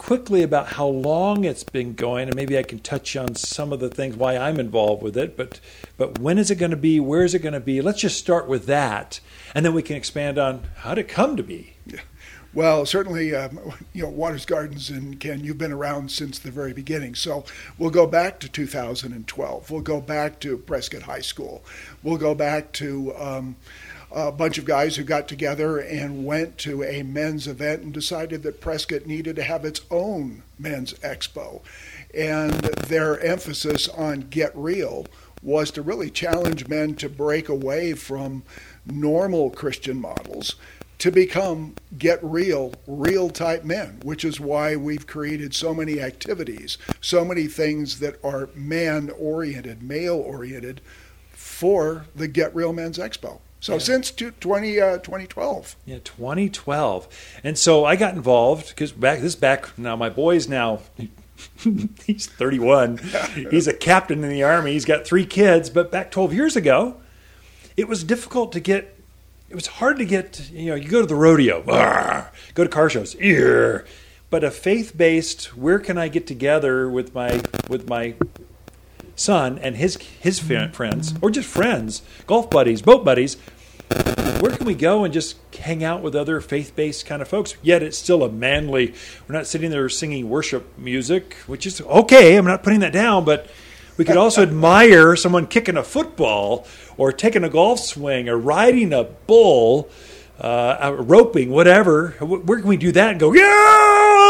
quickly 0.02 0.42
about 0.42 0.66
how 0.66 0.86
long 0.86 1.44
it's 1.44 1.62
been 1.62 1.94
going, 1.94 2.26
and 2.26 2.34
maybe 2.34 2.58
I 2.58 2.64
can 2.64 2.80
touch 2.80 3.14
on 3.14 3.36
some 3.36 3.72
of 3.72 3.78
the 3.78 3.88
things 3.88 4.16
why 4.16 4.36
I'm 4.36 4.58
involved 4.58 5.00
with 5.00 5.16
it. 5.16 5.36
But 5.36 5.60
but 5.96 6.18
when 6.18 6.38
is 6.38 6.50
it 6.50 6.56
going 6.56 6.72
to 6.72 6.76
be? 6.76 6.98
Where 6.98 7.22
is 7.22 7.34
it 7.34 7.38
going 7.38 7.52
to 7.52 7.60
be? 7.60 7.80
Let's 7.80 8.00
just 8.00 8.18
start 8.18 8.48
with 8.48 8.66
that, 8.66 9.20
and 9.54 9.64
then 9.64 9.74
we 9.74 9.82
can 9.82 9.96
expand 9.96 10.38
on 10.38 10.64
how 10.78 10.92
it 10.94 11.06
come 11.08 11.36
to 11.36 11.42
be. 11.44 11.74
Yeah. 11.86 12.00
Well, 12.54 12.84
certainly, 12.84 13.34
um, 13.34 13.58
you 13.94 14.02
know, 14.02 14.10
Waters 14.10 14.44
Gardens 14.44 14.90
and 14.90 15.18
Ken, 15.18 15.42
you've 15.42 15.56
been 15.56 15.72
around 15.72 16.10
since 16.10 16.38
the 16.38 16.50
very 16.50 16.74
beginning. 16.74 17.14
So 17.14 17.44
we'll 17.78 17.90
go 17.90 18.06
back 18.06 18.40
to 18.40 18.48
2012. 18.48 19.70
We'll 19.70 19.80
go 19.80 20.02
back 20.02 20.38
to 20.40 20.58
Prescott 20.58 21.02
High 21.02 21.22
School. 21.22 21.64
We'll 22.02 22.18
go 22.18 22.34
back 22.34 22.72
to 22.72 23.16
um, 23.16 23.56
a 24.14 24.32
bunch 24.32 24.58
of 24.58 24.64
guys 24.64 24.96
who 24.96 25.04
got 25.04 25.28
together 25.28 25.78
and 25.78 26.24
went 26.24 26.58
to 26.58 26.82
a 26.82 27.02
men's 27.02 27.46
event 27.46 27.82
and 27.82 27.92
decided 27.92 28.42
that 28.42 28.60
Prescott 28.60 29.06
needed 29.06 29.36
to 29.36 29.42
have 29.42 29.64
its 29.64 29.80
own 29.90 30.42
men's 30.58 30.94
expo. 30.94 31.62
And 32.14 32.52
their 32.52 33.20
emphasis 33.20 33.88
on 33.88 34.28
Get 34.30 34.56
Real 34.56 35.06
was 35.42 35.70
to 35.72 35.82
really 35.82 36.10
challenge 36.10 36.68
men 36.68 36.94
to 36.96 37.08
break 37.08 37.48
away 37.48 37.94
from 37.94 38.44
normal 38.86 39.50
Christian 39.50 40.00
models 40.00 40.56
to 41.02 41.10
become 41.10 41.74
get 41.98 42.22
real, 42.22 42.72
real 42.86 43.28
type 43.28 43.64
men, 43.64 43.98
which 44.04 44.24
is 44.24 44.38
why 44.38 44.76
we've 44.76 45.04
created 45.04 45.52
so 45.52 45.74
many 45.74 46.00
activities, 46.00 46.78
so 47.00 47.24
many 47.24 47.48
things 47.48 47.98
that 47.98 48.24
are 48.24 48.48
man 48.54 49.10
oriented, 49.18 49.82
male 49.82 50.14
oriented 50.14 50.80
for 51.32 52.06
the 52.14 52.28
Get 52.28 52.54
Real 52.54 52.72
Men's 52.72 52.98
Expo. 52.98 53.40
So 53.62 53.74
yeah. 53.74 53.78
since 53.78 54.10
20, 54.10 54.80
uh, 54.80 54.98
2012. 54.98 55.76
Yeah, 55.86 55.98
2012. 56.02 57.38
And 57.44 57.56
so 57.56 57.84
I 57.84 57.94
got 57.94 58.14
involved 58.14 58.70
because 58.70 58.90
back 58.90 59.20
this 59.20 59.36
back 59.36 59.78
now 59.78 59.94
my 59.94 60.10
boy's 60.10 60.48
now 60.48 60.80
he's 62.04 62.26
31. 62.26 62.98
he's 63.52 63.68
a 63.68 63.72
captain 63.72 64.24
in 64.24 64.30
the 64.30 64.42
army. 64.42 64.72
He's 64.72 64.84
got 64.84 65.06
three 65.06 65.24
kids, 65.24 65.70
but 65.70 65.92
back 65.92 66.10
12 66.10 66.34
years 66.34 66.56
ago, 66.56 67.00
it 67.76 67.86
was 67.86 68.02
difficult 68.02 68.50
to 68.52 68.60
get 68.60 68.98
it 69.48 69.54
was 69.54 69.68
hard 69.68 69.96
to 69.98 70.04
get, 70.06 70.50
you 70.50 70.70
know, 70.70 70.74
you 70.74 70.88
go 70.88 71.00
to 71.00 71.06
the 71.06 71.14
rodeo, 71.14 71.62
go 72.54 72.64
to 72.64 72.68
car 72.68 72.90
shows, 72.90 73.14
ear. 73.16 73.86
But 74.28 74.42
a 74.42 74.50
faith-based, 74.50 75.56
where 75.56 75.78
can 75.78 75.98
I 75.98 76.08
get 76.08 76.26
together 76.26 76.88
with 76.88 77.14
my 77.14 77.42
with 77.68 77.88
my 77.88 78.14
son 79.14 79.58
and 79.58 79.76
his 79.76 79.96
his 80.20 80.38
friends, 80.38 81.14
or 81.20 81.30
just 81.30 81.48
friends, 81.48 82.02
golf 82.26 82.50
buddies, 82.50 82.82
boat 82.82 83.04
buddies. 83.04 83.36
Where 84.40 84.50
can 84.56 84.66
we 84.66 84.74
go 84.74 85.04
and 85.04 85.12
just 85.12 85.36
hang 85.54 85.84
out 85.84 86.02
with 86.02 86.16
other 86.16 86.40
faith 86.40 86.74
based 86.74 87.06
kind 87.06 87.20
of 87.22 87.28
folks? 87.28 87.54
Yet 87.62 87.82
it's 87.82 87.98
still 87.98 88.22
a 88.24 88.28
manly. 88.30 88.94
We're 89.28 89.36
not 89.36 89.46
sitting 89.46 89.70
there 89.70 89.88
singing 89.88 90.28
worship 90.28 90.76
music, 90.78 91.34
which 91.46 91.66
is 91.66 91.80
okay. 91.82 92.36
I'm 92.36 92.46
not 92.46 92.62
putting 92.62 92.80
that 92.80 92.92
down, 92.92 93.24
but 93.24 93.48
we 93.96 94.04
could 94.04 94.16
also 94.16 94.42
admire 94.48 95.14
someone 95.14 95.46
kicking 95.46 95.76
a 95.76 95.82
football 95.84 96.66
or 96.96 97.12
taking 97.12 97.44
a 97.44 97.48
golf 97.50 97.80
swing 97.80 98.28
or 98.28 98.36
riding 98.38 98.92
a 98.92 99.04
bull. 99.04 99.88
uh, 100.40 100.96
roping, 100.98 101.50
whatever. 101.50 102.10
Where 102.20 102.58
can 102.58 102.68
we 102.68 102.76
do 102.76 102.90
that 102.92 103.10
and 103.12 103.20
go? 103.20 103.32
Yeah, 103.32 103.42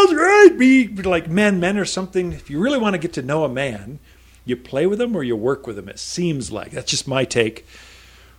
that's 0.02 0.12
right. 0.14 0.56
Be 0.58 0.88
like 0.88 1.28
men, 1.28 1.58
men 1.60 1.78
or 1.78 1.84
something. 1.86 2.32
If 2.32 2.50
you 2.50 2.60
really 2.60 2.78
want 2.78 2.94
to 2.94 2.98
get 2.98 3.14
to 3.14 3.22
know 3.22 3.44
a 3.44 3.48
man, 3.48 3.98
you 4.44 4.56
play 4.56 4.86
with 4.86 4.98
them 4.98 5.14
or 5.16 5.22
you 5.22 5.36
work 5.36 5.66
with 5.66 5.76
them. 5.76 5.88
It 5.88 5.98
seems 5.98 6.50
like 6.50 6.72
that's 6.72 6.90
just 6.90 7.06
my 7.06 7.24
take. 7.24 7.66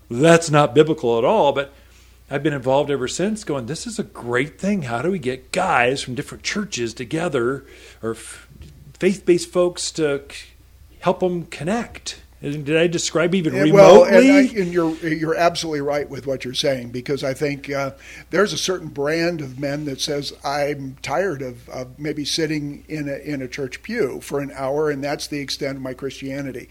That's 0.10 0.49
not 0.49 0.76
biblical 0.76 1.18
at 1.18 1.24
all, 1.26 1.54
but 1.54 1.74
I've 2.30 2.43
been 2.43 2.54
involved 2.54 2.89
ever 2.89 3.08
since. 3.08 3.43
Going, 3.43 3.68
this 3.68 3.88
is 3.88 3.99
a 3.99 4.04
great 4.04 4.60
thing. 4.60 4.84
How 4.84 5.01
do 5.01 5.12
we 5.12 5.20
get 5.20 5.51
guys 5.51 6.01
from 6.01 6.16
different 6.16 6.43
churches 6.43 6.93
together 6.93 7.66
or 8.01 8.16
faith-based 8.16 9.51
folks 9.51 9.91
to 9.91 10.24
help 10.99 11.20
them 11.20 11.45
connect? 11.45 12.22
Did 12.44 12.76
I 12.76 12.88
describe 12.88 13.34
even 13.36 13.54
remotely? 13.54 13.72
Well, 13.72 14.04
and, 14.04 14.18
I, 14.18 14.39
and, 14.41 14.74
you're 14.74 14.94
you're 14.98 15.36
absolutely 15.36 15.80
right 15.80 16.10
with 16.10 16.28
what 16.28 16.44
you're 16.44 16.54
saying 16.54 16.89
because 16.89 17.24
I 17.24 17.34
think 17.34 17.70
uh, 17.70 17.91
there's 18.32 18.52
a 18.52 18.58
certain 18.58 18.89
brand 18.89 19.39
of 19.39 19.60
men 19.60 19.86
that 19.86 20.02
says 20.02 20.34
I'm 20.44 20.98
tired 21.02 21.41
of, 21.41 21.70
of 21.70 21.98
maybe 21.98 22.26
sitting 22.26 22.84
in 22.89 23.08
a 23.08 23.16
in 23.16 23.41
a 23.41 23.48
church 23.48 23.82
pew 23.82 24.20
for 24.20 24.41
an 24.41 24.52
hour, 24.56 24.89
and 24.89 25.02
that's 25.02 25.26
the 25.28 25.39
extent 25.39 25.78
of 25.78 25.82
my 25.82 25.94
Christianity. 25.94 26.68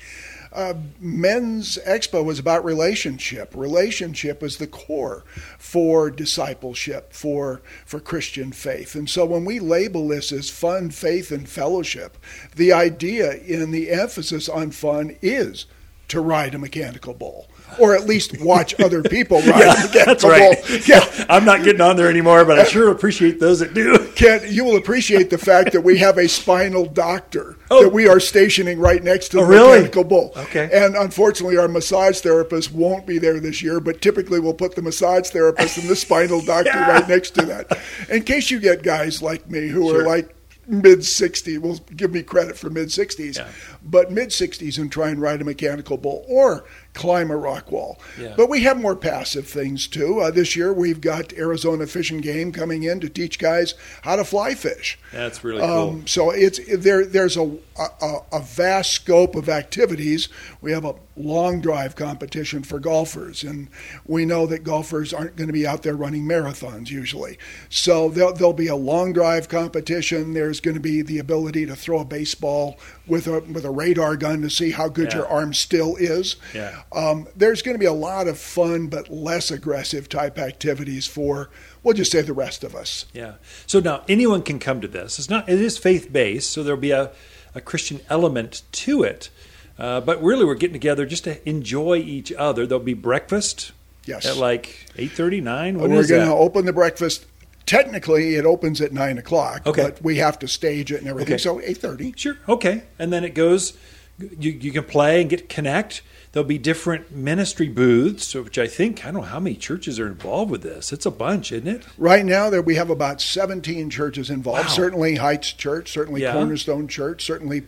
Uh, 0.55 0.74
men's 1.00 1.78
expo 1.86 2.24
was 2.24 2.38
about 2.38 2.64
relationship. 2.64 3.55
Relationship 3.55 4.42
is 4.42 4.59
the 4.59 4.66
core 4.66 5.24
for 5.59 6.11
discipleship, 6.11 7.12
for 7.12 7.62
for 7.86 8.00
Christian 8.00 8.53
faith. 8.53 8.94
And 8.94 9.09
so 9.09 9.24
when 9.24 9.44
we 9.44 9.59
label 9.61 10.09
this 10.09 10.30
as 10.32 10.50
fun, 10.50 10.90
faith, 10.90 11.30
and 11.30 11.48
fellowship, 11.48 12.18
the 12.55 12.72
idea 12.72 13.34
in 13.34 13.70
the 13.70 13.90
emphasis 13.90 14.48
on 14.48 14.70
fun 14.72 15.16
is 15.22 15.66
to 16.09 16.20
ride 16.20 16.55
a 16.55 16.59
mechanical 16.59 17.14
bull 17.14 17.48
or 17.79 17.95
at 17.95 18.07
least 18.07 18.41
watch 18.41 18.79
other 18.81 19.03
people 19.03 19.39
ride 19.39 19.47
yeah, 19.61 19.87
the 19.87 20.03
that's 20.05 20.25
right. 20.25 20.89
Yeah, 20.89 21.27
I'm 21.29 21.45
not 21.45 21.64
getting 21.64 21.81
on 21.81 21.97
there 21.97 22.09
anymore, 22.09 22.45
but 22.45 22.59
I 22.59 22.64
sure 22.64 22.91
appreciate 22.91 23.41
those 23.41 23.61
that 23.61 23.75
do. 23.75 24.11
Ken, 24.14 24.41
you 24.49 24.64
will 24.64 24.77
appreciate 24.77 25.31
the 25.31 25.39
fact 25.39 25.73
that 25.73 25.81
we 25.81 25.99
have 25.99 26.18
a 26.18 26.29
spinal 26.29 26.87
doctor 26.87 27.57
oh. 27.70 27.85
that 27.85 27.93
we 27.93 28.09
are 28.09 28.20
stationing 28.20 28.79
right 28.79 29.03
next 29.03 29.29
to 29.31 29.39
oh, 29.39 29.43
the 29.43 29.47
really? 29.47 29.70
mechanical 29.79 30.05
bull. 30.05 30.33
Okay. 30.37 30.70
And 30.73 30.97
unfortunately, 30.97 31.57
our 31.57 31.68
massage 31.68 32.20
therapist 32.20 32.73
won't 32.73 33.07
be 33.07 33.18
there 33.18 33.41
this 33.41 33.62
year, 33.62 33.81
but 33.81 34.01
typically 34.01 34.41
we'll 34.41 34.55
put 34.55 34.75
the 34.75 34.83
massage 34.83 35.31
therapist 35.31 35.79
and 35.79 35.89
the 35.89 35.97
spinal 35.97 36.41
doctor 36.41 36.70
yeah. 36.70 36.91
right 36.91 37.09
next 37.09 37.31
to 37.31 37.47
that. 37.47 37.79
In 38.11 38.23
case 38.23 38.51
you 38.51 38.61
get 38.61 38.83
guys 38.83 39.23
like 39.23 39.49
me 39.51 39.68
who 39.68 39.89
sure. 39.89 40.03
are 40.03 40.07
like 40.07 40.35
mid 40.66 41.01
60s. 41.01 41.59
Well, 41.59 41.79
give 41.97 42.12
me 42.12 42.23
credit 42.23 42.57
for 42.57 42.70
mid 42.70 42.89
60s, 42.89 43.37
yeah. 43.37 43.49
but 43.83 44.11
mid 44.11 44.29
60s 44.31 44.79
and 44.79 44.91
try 44.91 45.09
and 45.09 45.20
ride 45.20 45.41
a 45.41 45.45
mechanical 45.45 45.97
bull 45.97 46.25
or 46.29 46.64
climb 46.95 47.30
a 47.30 47.36
rock 47.36 47.70
wall. 47.72 47.99
Yeah. 48.20 48.34
But 48.36 48.49
we 48.49 48.62
have 48.62 48.80
more 48.80 48.97
passive 48.97 49.47
things 49.47 49.86
too. 49.86 50.20
Uh, 50.20 50.30
this 50.30 50.55
year 50.57 50.72
we've 50.72 51.01
got 51.01 51.32
Arizona 51.32 51.86
Fish 51.86 52.11
and 52.11 52.22
Game 52.22 52.53
coming 52.53 52.82
in 52.82 53.01
to 53.01 53.09
teach 53.09 53.38
guys 53.38 53.74
how 54.03 54.16
to 54.16 54.24
fly 54.24 54.55
fish. 54.55 54.99
That's 55.12 55.43
really 55.43 55.61
cool. 55.61 55.88
Um, 55.88 56.07
so 56.07 56.30
it's 56.30 56.61
there. 56.76 57.05
There's 57.05 57.36
a, 57.36 57.57
a, 57.78 58.18
a 58.32 58.40
vast 58.40 58.93
scope 58.93 59.34
of 59.34 59.49
activities. 59.49 60.28
We 60.61 60.72
have 60.72 60.84
a 60.84 60.95
long 61.16 61.61
drive 61.61 61.97
competition 61.97 62.62
for 62.62 62.78
golfers, 62.78 63.43
and 63.43 63.68
we 64.07 64.24
know 64.24 64.47
that 64.47 64.64
golfers 64.64 65.12
aren't 65.12 65.36
going 65.36 65.49
to 65.49 65.53
be 65.53 65.66
out 65.66 65.82
there 65.82 65.97
running 65.97 66.24
marathons 66.24 66.90
usually. 66.90 67.38
So 67.68 68.09
there'll, 68.09 68.32
there'll 68.32 68.53
be 68.53 68.68
a 68.68 68.76
long 68.76 69.12
drive 69.12 69.49
competition. 69.49 70.34
There's 70.34 70.61
going 70.61 70.74
to 70.74 70.80
be 70.80 71.03
the 71.03 71.18
ability 71.18 71.66
to 71.66 71.76
throw 71.76 72.01
a 72.01 72.05
baseball 72.05 72.78
with 73.07 73.26
a 73.26 73.40
with 73.40 73.64
a 73.64 73.70
radar 73.70 74.16
gun 74.16 74.43
to 74.43 74.51
see 74.51 74.70
how 74.70 74.88
good 74.88 75.09
yeah. 75.12 75.18
your 75.18 75.28
arm 75.28 75.55
still 75.55 75.97
is. 75.97 76.36
Yeah. 76.55 76.82
Um, 76.91 77.28
there's 77.37 77.62
going 77.62 77.74
to 77.74 77.78
be 77.78 77.87
a 77.87 77.93
lot 77.93 78.28
of 78.28 78.39
fun 78.39 78.89
but 78.89 79.11
less 79.11 79.51
aggressive 79.51 80.09
type 80.09 80.39
activities 80.39 81.07
for 81.07 81.51
we'll 81.83 81.95
just 81.95 82.12
say 82.12 82.22
the 82.22 82.33
rest 82.33 82.64
of 82.64 82.74
us. 82.74 83.07
Yeah. 83.12 83.35
So 83.66 83.80
now 83.80 84.05
anyone 84.09 84.43
can 84.43 84.59
come 84.59 84.80
to 84.80 84.89
this. 84.89 85.18
It's 85.18 85.30
not 85.30 85.49
it 85.49 85.61
is 85.61 85.78
faith 85.78 86.12
based, 86.12 86.51
so 86.51 86.62
there'll 86.62 86.80
be 86.80 86.91
a, 86.91 87.12
a 87.55 87.61
Christian 87.61 88.01
element 88.09 88.62
to 88.72 89.03
it. 89.03 89.30
Uh, 89.78 90.01
but 90.01 90.22
really, 90.22 90.45
we're 90.45 90.55
getting 90.55 90.74
together 90.74 91.07
just 91.07 91.24
to 91.24 91.49
enjoy 91.49 91.97
each 91.97 92.30
other. 92.33 92.66
There'll 92.66 92.85
be 92.85 92.95
breakfast. 92.95 93.72
Yes. 94.05 94.26
At 94.26 94.37
like 94.37 94.91
eight 94.97 95.12
thirty 95.12 95.41
nine. 95.41 95.78
When 95.78 95.93
we're 95.93 96.07
going 96.07 96.26
to 96.26 96.35
open 96.35 96.66
the 96.66 96.72
breakfast 96.72 97.26
technically 97.66 98.35
it 98.35 98.45
opens 98.45 98.80
at 98.80 98.93
nine 98.93 99.18
o'clock. 99.18 99.66
Okay. 99.66 99.83
But 99.83 100.03
we 100.03 100.16
have 100.16 100.39
to 100.41 100.49
stage 100.49 100.93
it 100.93 101.01
and 101.01 101.09
everything. 101.09 101.35
Okay. 101.35 101.43
So 101.43 101.61
eight 101.61 101.78
thirty. 101.78 102.12
Sure. 102.16 102.37
Okay. 102.49 102.85
And 102.99 103.12
then 103.12 103.24
it 103.24 103.35
goes. 103.35 103.76
You 104.18 104.53
you 104.53 104.72
can 104.72 104.85
play 104.85 105.20
and 105.20 105.30
get 105.30 105.49
connect. 105.49 106.03
There'll 106.33 106.49
be 106.49 106.59
different 106.59 107.12
ministry 107.12 107.68
booths, 107.68 108.35
which 108.35 108.59
I 108.59 108.66
think 108.66 109.05
I 109.05 109.11
don't 109.11 109.20
know 109.20 109.28
how 109.28 109.39
many 109.39 109.55
churches 109.55 110.01
are 110.01 110.07
involved 110.07 110.51
with 110.51 110.62
this. 110.62 110.91
It's 110.91 111.05
a 111.05 111.11
bunch, 111.11 111.53
isn't 111.53 111.68
it? 111.68 111.85
Right 111.99 112.24
now, 112.24 112.49
there 112.49 112.62
we 112.62 112.76
have 112.76 112.89
about 112.89 113.20
seventeen 113.20 113.91
churches 113.91 114.30
involved. 114.30 114.68
Wow. 114.68 114.68
Certainly 114.68 115.16
Heights 115.16 115.53
Church, 115.53 115.93
certainly 115.93 116.22
yeah. 116.22 116.33
Cornerstone 116.33 116.89
Church, 116.89 117.24
certainly. 117.24 117.64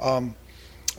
Um, 0.00 0.34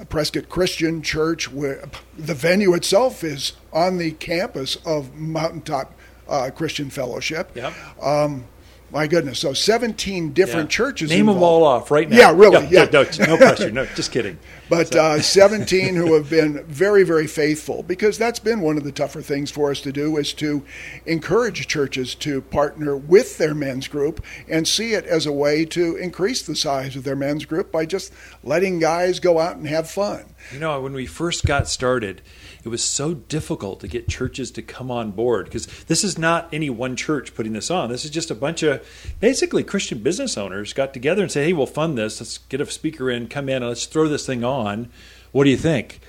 Prescott 0.08 0.48
Christian 0.48 1.02
Church, 1.02 1.52
where 1.52 1.90
the 2.18 2.34
venue 2.34 2.74
itself 2.74 3.22
is 3.22 3.54
on 3.74 3.98
the 3.98 4.12
campus 4.12 4.78
of 4.86 5.14
Mountaintop 5.16 5.94
uh, 6.30 6.50
Christian 6.56 6.90
Fellowship. 6.90 7.52
Yep. 7.56 7.74
Um, 8.02 8.46
my 8.92 9.08
goodness. 9.08 9.40
So 9.40 9.54
17 9.54 10.34
different 10.34 10.72
yeah. 10.72 10.76
churches. 10.76 11.10
Name 11.10 11.22
involved. 11.22 11.38
them 11.38 11.44
all 11.44 11.64
off 11.64 11.92
right 11.92 12.10
now. 12.10 12.18
Yeah, 12.18 12.32
really. 12.34 12.66
Yeah. 12.68 12.86
No, 12.86 13.04
no, 13.04 13.26
no 13.26 13.38
pressure. 13.38 13.72
No, 13.72 13.86
just 13.88 14.12
kidding. 14.12 14.40
But 14.70 14.94
so. 14.94 15.02
uh, 15.02 15.22
17 15.22 15.96
who 15.96 16.14
have 16.14 16.30
been 16.30 16.64
very, 16.66 17.04
very 17.04 17.28
faithful 17.28 17.84
because 17.84 18.18
that's 18.18 18.40
been 18.40 18.62
one 18.62 18.78
of 18.78 18.84
the 18.84 18.92
tougher 18.92 19.22
things 19.22 19.50
for 19.50 19.72
us 19.72 19.82
to 19.82 19.92
do 19.92 20.18
is 20.18 20.34
to 20.34 20.64
encourage 21.06 21.68
churches 21.68 22.14
to 22.16 22.42
partner 22.42 22.96
with 22.96 23.38
their 23.38 23.56
men's 23.56 23.88
group 23.88 24.24
and 24.48 24.68
see 24.68 24.94
it 24.94 25.06
as 25.06 25.26
a 25.26 25.32
way 25.32 25.66
to 25.66 25.96
increase 25.96 26.44
the 26.44 26.56
size 26.56 26.96
of 26.96 27.04
their 27.04 27.16
men's 27.16 27.46
group 27.46 27.72
by 27.72 27.86
just 27.86 28.14
letting 28.44 28.80
guys 28.80 29.20
go 29.20 29.40
out 29.40 29.58
and 29.58 29.68
have 29.68 29.90
fun. 29.90 30.26
You 30.54 30.60
know, 30.60 30.82
when 30.82 30.94
we 30.94 31.06
first 31.06 31.46
got 31.46 31.68
started, 31.68 32.22
it 32.64 32.70
was 32.70 32.84
so 32.84 33.14
difficult 33.14 33.80
to 33.80 33.88
get 33.88 34.08
churches 34.08 34.52
to 34.52 34.62
come 34.62 34.92
on 34.92 35.12
board 35.12 35.46
because 35.46 35.66
this 35.84 36.04
is 36.04 36.18
not 36.18 36.50
any 36.52 36.70
one 36.70 36.96
church 36.96 37.34
putting 37.34 37.54
this 37.54 37.72
on. 37.72 37.90
This 37.90 38.04
is 38.04 38.12
just 38.12 38.32
a 38.32 38.36
bunch 38.36 38.64
of 38.64 38.86
basically 39.20 39.64
Christian 39.64 40.00
business 40.00 40.38
owners 40.38 40.74
got 40.74 40.94
together 40.94 41.22
and 41.22 41.32
said, 41.32 41.46
"Hey, 41.46 41.54
we'll 41.54 41.66
fund 41.66 41.98
this. 41.98 42.20
Let's 42.20 42.38
get 42.38 42.60
a 42.60 42.70
speaker 42.70 43.10
in, 43.10 43.28
come 43.28 43.48
in, 43.48 43.58
and 43.58 43.68
let's 43.68 43.86
throw 43.86 44.08
this 44.08 44.26
thing 44.26 44.44
on. 44.44 44.90
What 45.32 45.46
do 45.46 45.50
you 45.50 45.58
think?" 45.58 46.02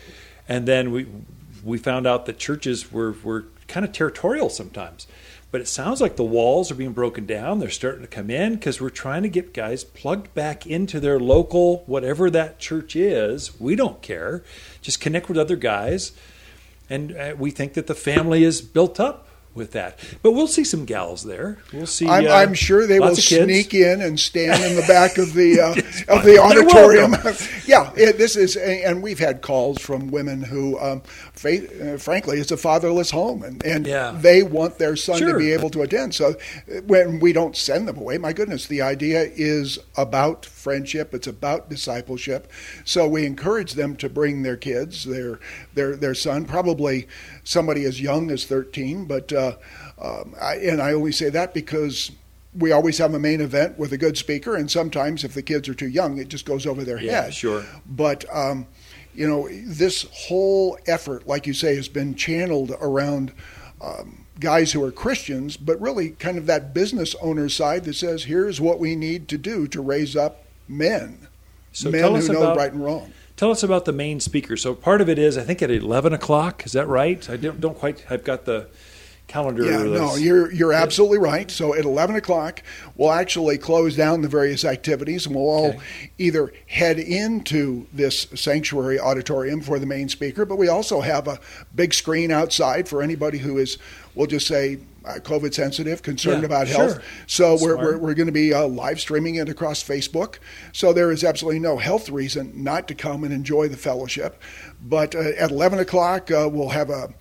And 0.48 0.66
then 0.66 0.90
we 0.90 1.06
we 1.62 1.78
found 1.78 2.06
out 2.06 2.26
that 2.26 2.38
churches 2.38 2.90
were 2.90 3.14
were 3.22 3.44
kind 3.68 3.86
of 3.86 3.92
territorial 3.92 4.48
sometimes. 4.48 5.06
But 5.52 5.60
it 5.60 5.68
sounds 5.68 6.00
like 6.00 6.14
the 6.14 6.22
walls 6.22 6.70
are 6.70 6.76
being 6.76 6.92
broken 6.92 7.26
down. 7.26 7.58
They're 7.58 7.70
starting 7.70 8.02
to 8.02 8.06
come 8.06 8.30
in 8.30 8.54
because 8.54 8.80
we're 8.80 8.88
trying 8.88 9.24
to 9.24 9.28
get 9.28 9.52
guys 9.52 9.82
plugged 9.82 10.32
back 10.32 10.64
into 10.64 11.00
their 11.00 11.18
local, 11.18 11.78
whatever 11.86 12.30
that 12.30 12.60
church 12.60 12.94
is. 12.94 13.58
We 13.60 13.74
don't 13.74 14.00
care. 14.00 14.44
Just 14.80 15.00
connect 15.00 15.28
with 15.28 15.36
other 15.36 15.56
guys 15.56 16.12
and 16.90 17.16
uh, 17.16 17.34
we 17.38 17.50
think 17.50 17.74
that 17.74 17.86
the 17.86 17.94
family 17.94 18.44
is 18.44 18.60
built 18.60 19.00
up 19.00 19.28
with 19.54 19.72
that. 19.72 19.98
But 20.22 20.32
we'll 20.32 20.46
see 20.46 20.64
some 20.64 20.84
gals 20.84 21.24
there. 21.24 21.58
We'll 21.72 21.86
see. 21.86 22.08
I'm, 22.08 22.26
uh, 22.26 22.30
I'm 22.30 22.54
sure 22.54 22.86
they 22.86 23.00
will 23.00 23.16
sneak 23.16 23.74
in 23.74 24.00
and 24.00 24.18
stand 24.18 24.62
in 24.62 24.76
the 24.76 24.86
back 24.86 25.18
of 25.18 25.34
the 25.34 25.60
uh, 26.08 26.14
of 26.16 26.24
the 26.24 26.38
auditorium. 26.38 27.12
yeah, 27.66 27.92
it, 27.96 28.16
this 28.16 28.36
is, 28.36 28.56
and 28.56 29.02
we've 29.02 29.18
had 29.18 29.42
calls 29.42 29.80
from 29.80 30.08
women 30.08 30.42
who, 30.42 30.78
um, 30.78 31.00
faith, 31.32 31.80
uh, 31.80 31.96
frankly, 31.96 32.38
it's 32.38 32.52
a 32.52 32.56
fatherless 32.56 33.10
home, 33.10 33.42
and 33.42 33.64
and 33.64 33.86
yeah. 33.86 34.12
they 34.12 34.42
want 34.42 34.78
their 34.78 34.96
son 34.96 35.18
sure. 35.18 35.32
to 35.32 35.38
be 35.38 35.52
able 35.52 35.70
to 35.70 35.82
attend. 35.82 36.14
So 36.14 36.34
when 36.86 37.18
we 37.18 37.32
don't 37.32 37.56
send 37.56 37.88
them 37.88 37.98
away, 37.98 38.18
my 38.18 38.32
goodness, 38.32 38.66
the 38.66 38.82
idea 38.82 39.30
is 39.34 39.78
about 39.96 40.46
friendship. 40.60 41.14
It's 41.14 41.26
about 41.26 41.68
discipleship. 41.68 42.50
So 42.84 43.08
we 43.08 43.26
encourage 43.26 43.74
them 43.74 43.96
to 43.96 44.08
bring 44.08 44.42
their 44.42 44.56
kids, 44.56 45.04
their 45.04 45.40
their 45.74 45.96
their 45.96 46.14
son, 46.14 46.44
probably 46.44 47.08
somebody 47.42 47.84
as 47.84 48.00
young 48.00 48.30
as 48.30 48.44
13. 48.44 49.06
But 49.06 49.32
uh, 49.32 49.56
um, 50.00 50.34
I, 50.40 50.56
and 50.56 50.80
I 50.80 50.92
only 50.92 51.12
say 51.12 51.30
that 51.30 51.54
because 51.54 52.12
we 52.58 52.72
always 52.72 52.98
have 52.98 53.14
a 53.14 53.18
main 53.18 53.40
event 53.40 53.78
with 53.78 53.92
a 53.92 53.98
good 53.98 54.16
speaker, 54.16 54.56
and 54.56 54.70
sometimes 54.70 55.24
if 55.24 55.34
the 55.34 55.42
kids 55.42 55.68
are 55.68 55.74
too 55.74 55.88
young, 55.88 56.18
it 56.18 56.28
just 56.28 56.44
goes 56.44 56.66
over 56.66 56.84
their 56.84 57.00
yeah, 57.00 57.22
head. 57.22 57.34
Sure. 57.34 57.64
But 57.86 58.24
um, 58.32 58.66
you 59.14 59.28
know, 59.28 59.48
this 59.50 60.06
whole 60.12 60.78
effort, 60.86 61.26
like 61.26 61.46
you 61.46 61.54
say, 61.54 61.76
has 61.76 61.88
been 61.88 62.14
channeled 62.14 62.72
around. 62.80 63.32
Um, 63.80 64.26
guys 64.40 64.72
who 64.72 64.82
are 64.82 64.90
Christians, 64.90 65.56
but 65.58 65.78
really 65.80 66.10
kind 66.10 66.38
of 66.38 66.46
that 66.46 66.72
business 66.72 67.14
owner 67.20 67.48
side 67.48 67.84
that 67.84 67.94
says, 67.94 68.24
here's 68.24 68.60
what 68.60 68.80
we 68.80 68.96
need 68.96 69.28
to 69.28 69.38
do 69.38 69.68
to 69.68 69.82
raise 69.82 70.16
up 70.16 70.44
men. 70.70 71.26
So 71.72 71.90
men 71.90 72.00
tell 72.00 72.16
us 72.16 72.26
who 72.26 72.32
know 72.34 72.42
about, 72.42 72.56
right 72.56 72.72
and 72.72 72.84
wrong. 72.84 73.12
Tell 73.36 73.50
us 73.50 73.62
about 73.62 73.84
the 73.84 73.92
main 73.92 74.20
speaker. 74.20 74.56
So 74.56 74.74
part 74.74 75.00
of 75.00 75.08
it 75.08 75.18
is, 75.18 75.36
I 75.36 75.42
think 75.42 75.62
at 75.62 75.70
eleven 75.70 76.12
o'clock. 76.12 76.64
Is 76.66 76.72
that 76.72 76.86
right? 76.86 77.28
I 77.28 77.36
don't, 77.36 77.60
don't 77.60 77.76
quite. 77.76 78.04
I've 78.10 78.24
got 78.24 78.44
the 78.44 78.68
calendar. 79.30 79.64
Yeah, 79.64 79.84
no, 79.84 80.16
you're 80.16 80.52
you're 80.52 80.72
absolutely 80.72 81.18
right. 81.18 81.50
So 81.50 81.74
at 81.74 81.84
11 81.84 82.16
o'clock, 82.16 82.62
we'll 82.96 83.12
actually 83.12 83.56
close 83.56 83.96
down 83.96 84.20
the 84.20 84.28
various 84.28 84.64
activities, 84.64 85.24
and 85.24 85.34
we'll 85.34 85.48
all 85.48 85.68
okay. 85.68 85.80
either 86.18 86.52
head 86.66 86.98
into 86.98 87.86
this 87.92 88.26
sanctuary 88.34 88.98
auditorium 88.98 89.62
for 89.62 89.78
the 89.78 89.86
main 89.86 90.08
speaker, 90.08 90.44
but 90.44 90.56
we 90.56 90.68
also 90.68 91.00
have 91.00 91.28
a 91.28 91.38
big 91.74 91.94
screen 91.94 92.30
outside 92.30 92.88
for 92.88 93.02
anybody 93.02 93.38
who 93.38 93.56
is, 93.56 93.78
we'll 94.14 94.26
just 94.26 94.46
say, 94.46 94.78
COVID 95.04 95.54
sensitive, 95.54 96.02
concerned 96.02 96.42
yeah, 96.42 96.46
about 96.46 96.68
health. 96.68 96.92
Sure. 96.92 97.02
So 97.26 97.58
we're, 97.60 97.76
we're, 97.76 97.98
we're, 97.98 98.14
going 98.14 98.26
to 98.26 98.32
be 98.32 98.52
uh, 98.52 98.66
live 98.66 99.00
streaming 99.00 99.36
it 99.36 99.48
across 99.48 99.82
Facebook. 99.82 100.38
So 100.72 100.92
there 100.92 101.10
is 101.10 101.24
absolutely 101.24 101.60
no 101.60 101.78
health 101.78 102.08
reason 102.08 102.52
not 102.54 102.88
to 102.88 102.94
come 102.94 103.24
and 103.24 103.32
enjoy 103.32 103.68
the 103.68 103.76
fellowship. 103.76 104.40
But 104.82 105.14
uh, 105.14 105.32
at 105.38 105.50
11 105.50 105.78
o'clock, 105.78 106.30
uh, 106.30 106.48
we'll 106.50 106.70
have 106.70 106.90
a, 106.90 107.12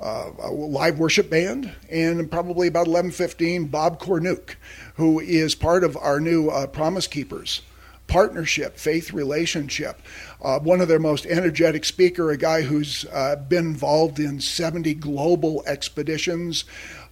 a, 0.00 0.50
live 0.50 0.98
worship 0.98 1.30
band, 1.30 1.72
and 1.90 2.30
probably 2.30 2.68
about 2.68 2.86
11:15, 2.86 3.70
Bob 3.70 4.00
Cornuke, 4.00 4.54
who 4.94 5.20
is 5.20 5.54
part 5.54 5.84
of 5.84 5.96
our 5.96 6.20
new 6.20 6.48
uh, 6.48 6.66
Promise 6.66 7.08
Keepers 7.08 7.62
partnership, 8.08 8.76
faith 8.76 9.12
relationship. 9.12 10.00
Uh, 10.42 10.58
one 10.58 10.80
of 10.80 10.88
their 10.88 10.98
most 10.98 11.26
energetic 11.26 11.84
speaker, 11.84 12.30
a 12.30 12.36
guy 12.36 12.62
who's 12.62 13.04
uh, 13.12 13.36
been 13.36 13.66
involved 13.66 14.18
in 14.18 14.40
70 14.40 14.94
global 14.94 15.62
expeditions, 15.66 16.64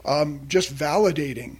um, 0.06 0.40
just 0.48 0.74
validating 0.74 1.58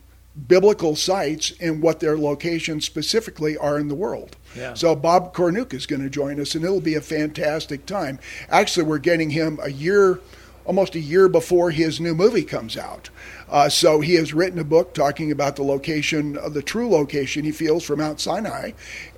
biblical 0.49 0.95
sites 0.95 1.53
and 1.61 1.83
what 1.83 2.01
their 2.01 2.19
locations 2.19 2.85
specifically 2.85 3.57
are 3.57 3.79
in 3.79 3.89
the 3.89 3.95
world. 3.95 4.37
Yeah. 4.55 4.75
So 4.75 4.95
Bob 4.95 5.35
Cornuke 5.35 5.73
is 5.73 5.87
going 5.87 6.03
to 6.03 6.11
join 6.11 6.39
us, 6.41 6.55
and 6.55 6.65
it'll 6.65 6.81
be 6.81 6.95
a 6.95 7.01
fantastic 7.01 7.87
time. 7.87 8.19
Actually, 8.49 8.85
we're 8.85 8.99
getting 8.99 9.31
him 9.31 9.59
a 9.63 9.71
year, 9.71 10.21
almost 10.67 10.95
a 10.95 11.01
year 11.01 11.29
before 11.29 11.71
his 11.71 12.01
new 12.01 12.15
movie 12.15 12.45
comes 12.45 12.77
out. 12.77 13.09
Uh, 13.49 13.69
so 13.69 14.01
he 14.01 14.15
has 14.15 14.35
written 14.35 14.59
a 14.59 14.65
book 14.65 14.93
talking 14.93 15.33
about 15.33 15.57
the 15.57 15.63
location, 15.63 16.37
uh, 16.37 16.49
the 16.49 16.63
true 16.63 16.91
location 16.91 17.45
he 17.45 17.53
feels 17.53 17.85
for 17.85 17.97
Mount 17.97 18.21
Sinai, 18.21 18.73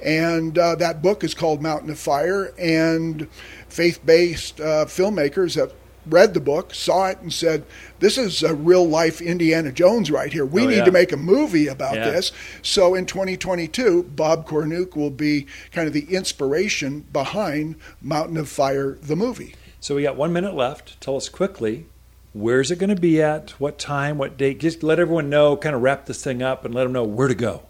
and 0.05 0.57
uh, 0.57 0.77
that 0.77 1.03
book 1.03 1.25
is 1.25 1.35
called 1.35 1.63
Mountain 1.63 1.91
of 1.91 1.99
Fire. 1.99 2.53
And 2.59 3.27
faith-based 3.69 4.61
uh, 4.61 4.85
filmmakers 4.85 5.57
have 5.57 5.73
read 6.11 6.35
the 6.35 6.41
book, 6.41 6.75
saw 6.75 7.09
it, 7.09 7.19
and 7.21 7.33
said, 7.33 7.65
"This 7.99 8.19
is 8.19 8.43
a 8.43 8.55
real 8.55 8.87
life 8.87 9.21
Indiana 9.21 9.73
Jones 9.73 10.11
right 10.11 10.33
here. 10.33 10.45
We 10.45 10.63
oh, 10.63 10.69
need 10.69 10.77
yeah. 10.79 10.85
to 10.85 10.93
make 10.93 11.13
a 11.13 11.17
movie 11.17 11.67
about 11.67 11.95
yeah. 11.95 12.11
this." 12.11 12.33
So 12.63 12.95
in 12.95 13.07
2022, 13.07 14.05
Bob 14.05 14.47
Cornuke 14.47 14.97
will 14.97 15.11
be 15.11 15.47
kind 15.73 15.87
of 15.87 15.93
the 15.93 16.15
inspiration 16.15 17.07
behind 17.13 17.77
Mountain 18.01 18.37
of 18.37 18.49
Fire, 18.49 18.99
the 19.03 19.17
movie. 19.17 19.55
So 19.81 19.95
we 19.95 20.03
got 20.03 20.17
one 20.17 20.33
minute 20.33 20.55
left. 20.55 21.01
Tell 21.01 21.17
us 21.17 21.29
quickly. 21.29 21.87
Where's 22.33 22.71
it 22.71 22.79
going 22.79 22.95
to 22.95 23.01
be 23.01 23.23
at? 23.23 23.51
What 23.53 23.79
time? 23.79 24.19
What 24.19 24.37
date? 24.37 24.61
Just 24.61 24.83
let 24.83 25.01
everyone 25.01 25.31
know, 25.31 25.57
kind 25.57 25.75
of 25.75 25.83
wrap 25.83 26.07
this 26.07 26.23
thing 26.23 26.43
up 26.43 26.65
and 26.65 26.75
let 26.75 26.85
them 26.85 26.93
know 26.93 27.05
where 27.05 27.29
to 27.29 27.35
go 27.35 27.63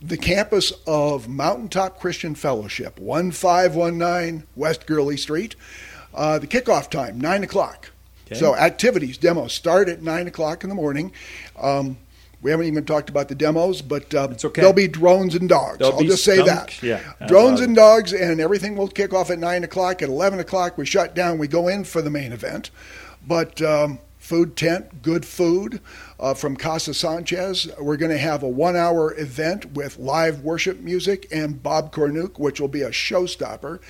the 0.00 0.16
campus 0.16 0.72
of 0.86 1.28
Mountaintop 1.28 1.98
Christian 1.98 2.34
Fellowship, 2.34 2.98
1519 2.98 4.46
West 4.54 4.86
Gurley 4.86 5.16
Street. 5.16 5.56
Uh, 6.16 6.38
the 6.38 6.46
kickoff 6.46 6.90
time, 6.90 7.20
9 7.20 7.44
o'clock. 7.44 7.90
Okay. 8.26 8.34
So 8.34 8.56
activities, 8.56 9.18
demos 9.18 9.52
start 9.52 9.88
at 9.88 10.02
9 10.02 10.26
o'clock 10.26 10.64
in 10.64 10.68
the 10.68 10.74
morning. 10.74 11.12
Um, 11.60 11.98
we 12.42 12.50
haven't 12.50 12.66
even 12.66 12.84
talked 12.84 13.08
about 13.08 13.28
the 13.28 13.34
demos, 13.34 13.82
but 13.82 14.14
uh, 14.14 14.28
okay. 14.44 14.60
there'll 14.60 14.72
be 14.72 14.88
drones 14.88 15.34
and 15.34 15.48
dogs. 15.48 15.78
There'll 15.78 15.94
I'll 15.94 16.04
just 16.04 16.24
say 16.24 16.42
that. 16.42 16.82
Yeah, 16.82 17.00
drones 17.26 17.60
and 17.60 17.74
dogs, 17.74 18.12
and 18.12 18.40
everything 18.40 18.76
will 18.76 18.88
kick 18.88 19.12
off 19.12 19.30
at 19.30 19.38
9 19.38 19.64
o'clock. 19.64 20.02
At 20.02 20.08
11 20.08 20.40
o'clock, 20.40 20.78
we 20.78 20.86
shut 20.86 21.14
down. 21.14 21.38
We 21.38 21.48
go 21.48 21.68
in 21.68 21.84
for 21.84 22.02
the 22.02 22.10
main 22.10 22.32
event. 22.32 22.70
But 23.26 23.60
um, 23.62 23.98
food 24.18 24.56
tent, 24.56 25.02
good 25.02 25.24
food 25.24 25.80
uh, 26.18 26.34
from 26.34 26.56
Casa 26.56 26.94
Sanchez. 26.94 27.68
We're 27.78 27.96
going 27.96 28.12
to 28.12 28.18
have 28.18 28.42
a 28.42 28.48
one 28.48 28.76
hour 28.76 29.14
event 29.18 29.72
with 29.72 29.98
live 29.98 30.40
worship 30.40 30.80
music 30.80 31.26
and 31.30 31.62
Bob 31.62 31.92
Cornuke, 31.92 32.38
which 32.38 32.60
will 32.60 32.68
be 32.68 32.82
a 32.82 32.90
showstopper 32.90 33.80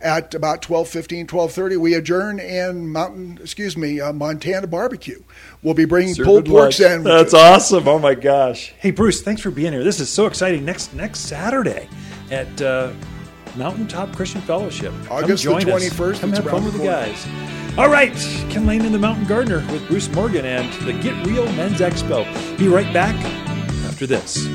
at 0.00 0.34
about 0.34 0.62
12:15, 0.62 1.26
12:30, 1.26 1.76
we 1.76 1.94
adjourn 1.94 2.40
and 2.40 2.90
Mountain, 2.92 3.38
excuse 3.42 3.76
me, 3.76 4.00
uh, 4.00 4.12
Montana 4.12 4.66
barbecue. 4.66 5.22
We'll 5.62 5.74
be 5.74 5.84
bringing 5.84 6.14
pulled 6.14 6.46
pork 6.46 6.78
lunch. 6.78 7.04
That's 7.04 7.34
awesome! 7.34 7.86
Oh 7.86 7.98
my 7.98 8.14
gosh! 8.14 8.72
Hey 8.78 8.90
Bruce, 8.90 9.22
thanks 9.22 9.42
for 9.42 9.50
being 9.50 9.72
here. 9.72 9.84
This 9.84 10.00
is 10.00 10.08
so 10.08 10.26
exciting. 10.26 10.64
Next 10.64 10.94
next 10.94 11.20
Saturday 11.20 11.88
at 12.30 12.62
uh, 12.62 12.92
Mountaintop 13.56 14.14
Christian 14.14 14.40
Fellowship. 14.42 14.92
August 15.10 15.44
Come 15.44 15.60
the 15.60 15.66
21st. 15.66 16.12
Us. 16.12 16.20
Come 16.20 16.32
have 16.32 16.44
fun 16.44 16.64
with 16.64 16.78
the 16.78 16.84
guys. 16.84 17.26
All 17.78 17.88
right, 17.88 18.12
Ken 18.50 18.66
Lane 18.66 18.84
and 18.84 18.94
the 18.94 18.98
Mountain 18.98 19.26
Gardener 19.26 19.64
with 19.72 19.86
Bruce 19.86 20.10
Morgan 20.12 20.44
and 20.44 20.72
the 20.86 20.92
Get 20.92 21.26
Real 21.26 21.46
Men's 21.52 21.78
Expo. 21.78 22.26
Be 22.58 22.68
right 22.68 22.92
back 22.92 23.14
after 23.86 24.06
this. 24.06 24.46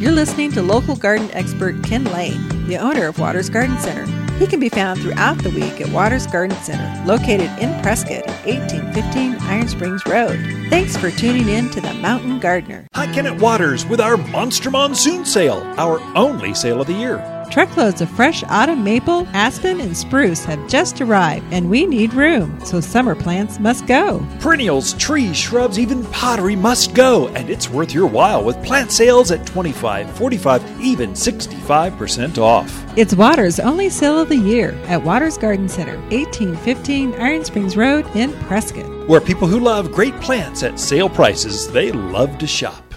You're 0.00 0.12
listening 0.12 0.52
to 0.52 0.62
local 0.62 0.94
garden 0.94 1.28
expert 1.32 1.82
Ken 1.82 2.04
Lane, 2.04 2.38
the 2.68 2.76
owner 2.76 3.06
of 3.06 3.18
Waters 3.18 3.48
Garden 3.48 3.78
Center. 3.78 4.04
He 4.34 4.46
can 4.46 4.60
be 4.60 4.68
found 4.68 5.00
throughout 5.00 5.38
the 5.38 5.50
week 5.50 5.80
at 5.80 5.88
Waters 5.88 6.26
Garden 6.26 6.56
Center, 6.62 7.04
located 7.06 7.50
in 7.58 7.80
Prescott 7.82 8.28
at 8.28 8.46
1815 8.46 9.36
Iron 9.40 9.66
Springs 9.66 10.04
Road. 10.06 10.38
Thanks 10.68 10.96
for 10.96 11.10
tuning 11.10 11.48
in 11.48 11.70
to 11.70 11.80
the 11.80 11.94
Mountain 11.94 12.38
Gardener. 12.38 12.86
Hi, 12.94 13.12
Kenneth 13.12 13.40
Waters 13.40 13.86
with 13.86 14.00
our 14.00 14.16
Monster 14.16 14.70
Monsoon 14.70 15.24
Sale, 15.24 15.62
our 15.78 15.98
only 16.14 16.54
sale 16.54 16.80
of 16.80 16.86
the 16.86 16.92
year. 16.92 17.37
Truckloads 17.50 18.00
of 18.00 18.10
fresh 18.10 18.44
autumn 18.44 18.84
maple, 18.84 19.26
aspen, 19.32 19.80
and 19.80 19.96
spruce 19.96 20.44
have 20.44 20.68
just 20.68 21.00
arrived, 21.00 21.46
and 21.50 21.70
we 21.70 21.86
need 21.86 22.12
room, 22.12 22.58
so 22.64 22.80
summer 22.80 23.14
plants 23.14 23.58
must 23.58 23.86
go. 23.86 24.24
Perennials, 24.38 24.92
trees, 24.94 25.36
shrubs, 25.36 25.78
even 25.78 26.04
pottery 26.06 26.54
must 26.54 26.94
go, 26.94 27.28
and 27.28 27.48
it's 27.48 27.70
worth 27.70 27.94
your 27.94 28.06
while 28.06 28.44
with 28.44 28.62
plant 28.62 28.92
sales 28.92 29.30
at 29.30 29.46
25, 29.46 30.10
45, 30.16 30.80
even 30.80 31.12
65% 31.12 32.38
off. 32.38 32.84
It's 32.96 33.14
Waters' 33.14 33.58
only 33.58 33.88
sale 33.88 34.18
of 34.18 34.28
the 34.28 34.36
year 34.36 34.72
at 34.86 35.02
Waters 35.02 35.38
Garden 35.38 35.68
Center, 35.68 35.96
1815 36.10 37.14
Iron 37.14 37.44
Springs 37.44 37.76
Road 37.76 38.06
in 38.14 38.32
Prescott. 38.44 39.08
Where 39.08 39.20
people 39.20 39.48
who 39.48 39.58
love 39.58 39.90
great 39.90 40.14
plants 40.20 40.62
at 40.62 40.78
sale 40.78 41.08
prices, 41.08 41.70
they 41.72 41.92
love 41.92 42.36
to 42.38 42.46
shop. 42.46 42.87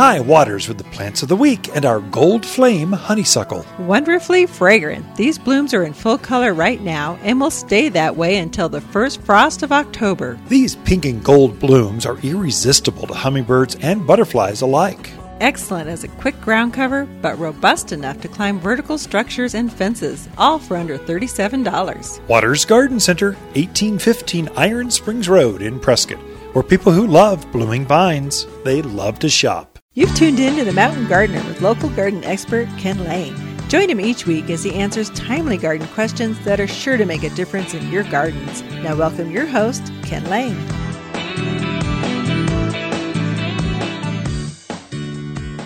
Hi, 0.00 0.18
Waters 0.18 0.66
with 0.66 0.78
the 0.78 0.84
plants 0.84 1.22
of 1.22 1.28
the 1.28 1.36
week 1.36 1.76
and 1.76 1.84
our 1.84 2.00
gold 2.00 2.46
flame 2.46 2.90
honeysuckle. 2.90 3.66
Wonderfully 3.80 4.46
fragrant. 4.46 5.04
These 5.14 5.38
blooms 5.38 5.74
are 5.74 5.82
in 5.82 5.92
full 5.92 6.16
color 6.16 6.54
right 6.54 6.80
now 6.80 7.18
and 7.22 7.38
will 7.38 7.50
stay 7.50 7.90
that 7.90 8.16
way 8.16 8.38
until 8.38 8.70
the 8.70 8.80
first 8.80 9.20
frost 9.20 9.62
of 9.62 9.72
October. 9.72 10.40
These 10.48 10.76
pink 10.76 11.04
and 11.04 11.22
gold 11.22 11.60
blooms 11.60 12.06
are 12.06 12.16
irresistible 12.20 13.08
to 13.08 13.12
hummingbirds 13.12 13.76
and 13.82 14.06
butterflies 14.06 14.62
alike. 14.62 15.10
Excellent 15.40 15.90
as 15.90 16.02
a 16.02 16.08
quick 16.08 16.40
ground 16.40 16.72
cover, 16.72 17.04
but 17.20 17.38
robust 17.38 17.92
enough 17.92 18.22
to 18.22 18.28
climb 18.28 18.58
vertical 18.58 18.96
structures 18.96 19.54
and 19.54 19.70
fences, 19.70 20.30
all 20.38 20.58
for 20.58 20.78
under 20.78 20.96
$37. 20.96 22.26
Waters 22.26 22.64
Garden 22.64 23.00
Center, 23.00 23.32
1815 23.52 24.48
Iron 24.56 24.90
Springs 24.90 25.28
Road 25.28 25.60
in 25.60 25.78
Prescott, 25.78 26.20
where 26.54 26.64
people 26.64 26.90
who 26.90 27.06
love 27.06 27.44
blooming 27.52 27.84
vines, 27.84 28.46
they 28.64 28.80
love 28.80 29.18
to 29.18 29.28
shop. 29.28 29.69
You've 30.00 30.14
tuned 30.14 30.40
in 30.40 30.56
to 30.56 30.64
the 30.64 30.72
Mountain 30.72 31.08
Gardener 31.08 31.44
with 31.46 31.60
local 31.60 31.90
garden 31.90 32.24
expert 32.24 32.66
Ken 32.78 33.04
Lane. 33.04 33.36
Join 33.68 33.90
him 33.90 34.00
each 34.00 34.26
week 34.26 34.48
as 34.48 34.64
he 34.64 34.72
answers 34.72 35.10
timely 35.10 35.58
garden 35.58 35.86
questions 35.88 36.42
that 36.46 36.58
are 36.58 36.66
sure 36.66 36.96
to 36.96 37.04
make 37.04 37.22
a 37.22 37.28
difference 37.28 37.74
in 37.74 37.86
your 37.90 38.04
gardens. 38.04 38.62
Now, 38.82 38.96
welcome 38.96 39.30
your 39.30 39.44
host, 39.44 39.92
Ken 40.02 40.24
Lane. 40.30 40.56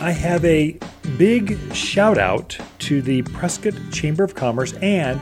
I 0.03 0.11
have 0.11 0.45
a 0.45 0.81
big 1.17 1.73
shout 1.73 2.19
out 2.19 2.59
to 2.81 3.03
the 3.03 3.23
Prescott 3.23 3.75
Chamber 3.93 4.25
of 4.25 4.35
Commerce 4.35 4.73
and 4.83 5.21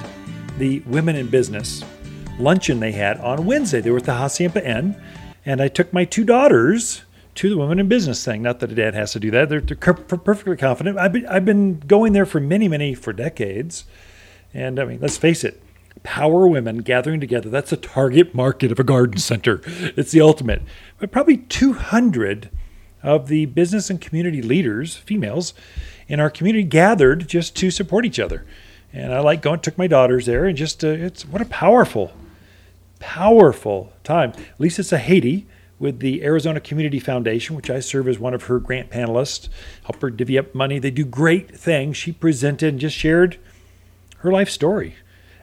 the 0.57 0.81
Women 0.87 1.17
in 1.17 1.29
Business 1.29 1.85
luncheon 2.39 2.81
they 2.81 2.93
had 2.93 3.19
on 3.19 3.45
Wednesday. 3.45 3.83
They 3.83 3.91
were 3.91 3.99
at 3.99 4.05
the 4.05 4.15
Hacienda 4.15 4.67
Inn, 4.67 4.97
and 5.45 5.61
I 5.61 5.69
took 5.69 5.93
my 5.93 6.07
two 6.07 6.25
daughters 6.25 7.03
to 7.35 7.49
the 7.49 7.57
women 7.57 7.79
in 7.79 7.89
business 7.89 8.25
thing. 8.25 8.43
Not 8.43 8.61
that 8.61 8.73
a 8.73 8.75
dad 8.75 8.95
has 8.95 9.13
to 9.13 9.21
do 9.21 9.31
that. 9.31 9.49
They're, 9.49 9.61
they're 9.61 9.77
perfectly 9.77 10.57
confident. 10.57 10.99
I've 10.99 11.13
been, 11.13 11.27
I've 11.27 11.45
been 11.45 11.81
going 11.81 12.13
there 12.13 12.27
for 12.27 12.41
many, 12.41 12.69
many, 12.69 12.95
for 12.95 13.13
decades. 13.13 13.85
And 14.53 14.79
I 14.79 14.85
mean, 14.85 14.99
let's 15.01 15.17
face 15.17 15.45
it, 15.45 15.63
power 16.03 16.47
women 16.47 16.79
gathering 16.79 17.21
together, 17.21 17.49
that's 17.49 17.73
a 17.73 17.77
target 17.77 18.35
market 18.35 18.73
of 18.73 18.79
a 18.79 18.85
garden 18.85 19.19
center. 19.19 19.61
It's 19.67 20.13
the 20.13 20.21
ultimate. 20.21 20.63
But 20.99 21.11
probably 21.11 21.39
200 21.39 22.51
of 23.03 23.29
the 23.29 23.47
business 23.47 23.91
and 23.91 24.01
community 24.01 24.43
leaders, 24.43 24.97
females, 24.97 25.55
in 26.09 26.21
our 26.21 26.31
community 26.31 26.65
gathered 26.65 27.29
just 27.29 27.57
to 27.57 27.71
support 27.71 28.05
each 28.05 28.21
other. 28.21 28.45
And 28.93 29.13
I 29.13 29.21
like 29.21 29.43
going, 29.43 29.61
took 29.61 29.79
my 29.79 29.87
daughters 29.87 30.27
there, 30.27 30.45
and 30.45 30.57
just, 30.57 30.85
uh, 30.85 30.89
it's 30.89 31.25
what 31.25 31.41
a 31.41 31.47
powerful, 31.47 32.13
powerful 33.01 33.93
time. 34.05 34.31
At 34.31 34.61
least 34.61 34.79
it's 34.79 34.93
a 34.93 34.99
Sahady 34.99 35.47
with 35.83 35.99
the 35.99 36.23
Arizona 36.23 36.61
Community 36.61 37.01
Foundation, 37.01 37.57
which 37.57 37.69
I 37.69 37.81
serve 37.81 38.07
as 38.07 38.17
one 38.17 38.35
of 38.35 38.45
her 38.45 38.61
grant 38.61 38.89
panelists, 38.89 39.49
help 39.83 40.01
her 40.01 40.11
divvy 40.11 40.39
up 40.39 40.55
money. 40.55 40.79
They 40.79 40.93
do 40.93 41.05
great 41.05 41.59
things. 41.59 41.97
She 41.97 42.13
presented 42.13 42.69
and 42.69 42.79
just 42.79 42.97
shared 42.97 43.37
her 44.19 44.31
life 44.31 44.49
story. 44.49 44.95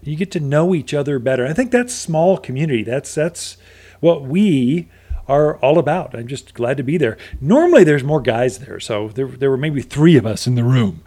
You 0.02 0.16
get 0.16 0.32
to 0.32 0.40
know 0.40 0.74
each 0.74 0.94
other 0.94 1.20
better. 1.20 1.46
I 1.46 1.52
think 1.52 1.72
that's 1.72 1.94
small 1.94 2.38
community. 2.38 2.84
That's 2.84 3.14
that's 3.14 3.58
what 4.00 4.24
we 4.24 4.88
are 5.28 5.58
all 5.58 5.78
about. 5.78 6.16
I'm 6.16 6.28
just 6.28 6.54
glad 6.54 6.78
to 6.78 6.84
be 6.84 6.98
there. 6.98 7.18
Normally, 7.42 7.84
there's 7.84 8.04
more 8.04 8.22
guys 8.22 8.60
there, 8.60 8.80
so 8.80 9.10
there, 9.10 9.28
there 9.28 9.52
were 9.52 9.58
maybe 9.58 9.82
three 9.82 10.16
of 10.16 10.26
us 10.26 10.48
in 10.48 10.56
the 10.56 10.64
room. 10.64 11.04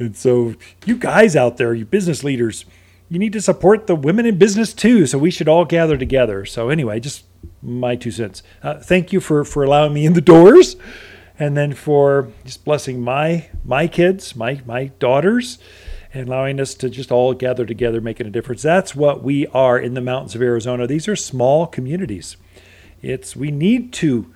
And 0.00 0.16
so, 0.16 0.56
you 0.84 0.96
guys 0.96 1.36
out 1.36 1.56
there, 1.56 1.72
you 1.72 1.84
business 1.84 2.24
leaders, 2.24 2.64
you 3.08 3.20
need 3.20 3.32
to 3.32 3.40
support 3.40 3.86
the 3.86 3.94
women 3.94 4.26
in 4.26 4.38
business 4.38 4.74
too. 4.74 5.06
So, 5.06 5.18
we 5.18 5.30
should 5.30 5.48
all 5.48 5.64
gather 5.64 5.96
together. 5.96 6.44
So, 6.44 6.68
anyway, 6.68 6.98
just 7.00 7.24
my 7.62 7.96
two 7.96 8.10
cents. 8.10 8.42
Uh, 8.62 8.78
thank 8.78 9.12
you 9.12 9.20
for, 9.20 9.44
for 9.44 9.62
allowing 9.62 9.92
me 9.92 10.06
in 10.06 10.14
the 10.14 10.20
doors 10.20 10.76
and 11.38 11.56
then 11.56 11.72
for 11.72 12.30
just 12.44 12.64
blessing 12.64 13.00
my 13.00 13.48
my 13.64 13.86
kids, 13.88 14.36
my 14.36 14.60
my 14.66 14.86
daughters, 14.98 15.58
and 16.12 16.28
allowing 16.28 16.60
us 16.60 16.74
to 16.74 16.90
just 16.90 17.10
all 17.10 17.34
gather 17.34 17.66
together, 17.66 18.00
making 18.00 18.26
a 18.26 18.30
difference. 18.30 18.62
That's 18.62 18.94
what 18.94 19.22
we 19.22 19.46
are 19.48 19.78
in 19.78 19.94
the 19.94 20.00
mountains 20.00 20.34
of 20.34 20.42
Arizona. 20.42 20.86
These 20.86 21.08
are 21.08 21.16
small 21.16 21.66
communities. 21.66 22.36
It's 23.00 23.34
we 23.34 23.50
need 23.50 23.92
to 23.94 24.32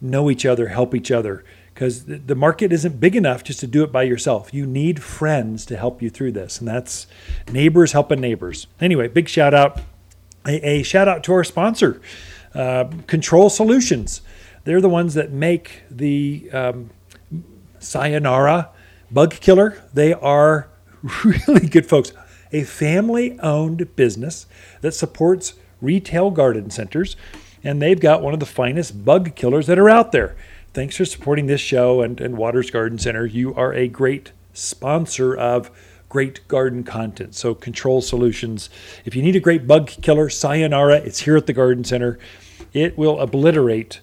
know 0.00 0.30
each 0.30 0.44
other, 0.44 0.68
help 0.68 0.94
each 0.94 1.10
other, 1.10 1.44
because 1.72 2.04
the 2.04 2.34
market 2.34 2.72
isn't 2.72 3.00
big 3.00 3.16
enough 3.16 3.44
just 3.44 3.60
to 3.60 3.66
do 3.66 3.84
it 3.84 3.92
by 3.92 4.02
yourself. 4.02 4.52
You 4.52 4.66
need 4.66 5.02
friends 5.02 5.64
to 5.66 5.76
help 5.76 6.02
you 6.02 6.10
through 6.10 6.32
this, 6.32 6.58
and 6.58 6.68
that's 6.68 7.06
neighbors 7.50 7.92
helping 7.92 8.20
neighbors. 8.20 8.66
Anyway, 8.80 9.08
big 9.08 9.28
shout 9.28 9.54
out, 9.54 9.80
a, 10.46 10.68
a 10.68 10.82
shout 10.82 11.08
out 11.08 11.22
to 11.24 11.32
our 11.32 11.44
sponsor, 11.44 12.02
uh, 12.54 12.84
Control 13.06 13.50
Solutions. 13.50 14.20
They're 14.64 14.80
the 14.80 14.88
ones 14.88 15.14
that 15.14 15.32
make 15.32 15.82
the 15.90 16.48
um, 16.52 16.90
Sayonara 17.78 18.70
bug 19.10 19.32
killer. 19.34 19.82
They 19.92 20.12
are 20.12 20.68
really 21.24 21.68
good 21.68 21.86
folks. 21.86 22.12
A 22.52 22.64
family 22.64 23.38
owned 23.40 23.96
business 23.96 24.46
that 24.82 24.92
supports 24.92 25.54
retail 25.80 26.30
garden 26.30 26.70
centers 26.70 27.16
and 27.64 27.80
they've 27.80 28.00
got 28.00 28.22
one 28.22 28.34
of 28.34 28.40
the 28.40 28.46
finest 28.46 29.04
bug 29.04 29.34
killers 29.34 29.66
that 29.66 29.78
are 29.78 29.88
out 29.88 30.12
there. 30.12 30.36
Thanks 30.74 30.96
for 30.96 31.04
supporting 31.04 31.46
this 31.46 31.60
show 31.60 32.00
and, 32.00 32.20
and 32.20 32.36
Waters 32.36 32.70
Garden 32.70 32.98
Center. 32.98 33.26
You 33.26 33.54
are 33.54 33.72
a 33.72 33.88
great 33.88 34.32
sponsor 34.52 35.34
of 35.34 35.70
great 36.12 36.46
garden 36.46 36.84
content. 36.84 37.34
So, 37.34 37.54
Control 37.54 38.02
Solutions. 38.02 38.68
If 39.06 39.16
you 39.16 39.22
need 39.22 39.34
a 39.34 39.40
great 39.40 39.66
bug 39.66 39.88
killer, 39.88 40.28
Sayonara, 40.28 40.96
it's 40.96 41.20
here 41.20 41.38
at 41.38 41.46
the 41.46 41.54
Garden 41.54 41.84
Center. 41.84 42.18
It 42.74 42.98
will 42.98 43.18
obliterate 43.18 44.02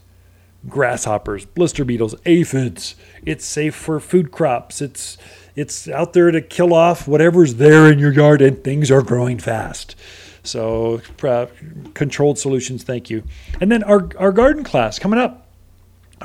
grasshoppers, 0.67 1.45
blister 1.45 1.85
beetles, 1.85 2.15
aphids. 2.25 2.95
It's 3.27 3.45
safe 3.45 3.75
for 3.75 3.99
food 3.99 4.31
crops. 4.31 4.81
It's 4.81 5.19
it's 5.55 5.87
out 5.87 6.13
there 6.13 6.31
to 6.31 6.41
kill 6.41 6.73
off 6.73 7.07
whatever's 7.07 7.55
there 7.55 7.91
in 7.91 7.99
your 7.99 8.11
yard, 8.11 8.41
and 8.41 8.63
things 8.63 8.89
are 8.89 9.03
growing 9.03 9.37
fast. 9.37 9.95
So, 10.41 11.01
uh, 11.21 11.45
controlled 11.93 12.39
solutions, 12.39 12.83
thank 12.83 13.11
you. 13.11 13.21
And 13.61 13.71
then 13.71 13.83
our, 13.83 14.09
our 14.17 14.31
garden 14.31 14.63
class 14.63 14.97
coming 14.97 15.19
up. 15.19 15.47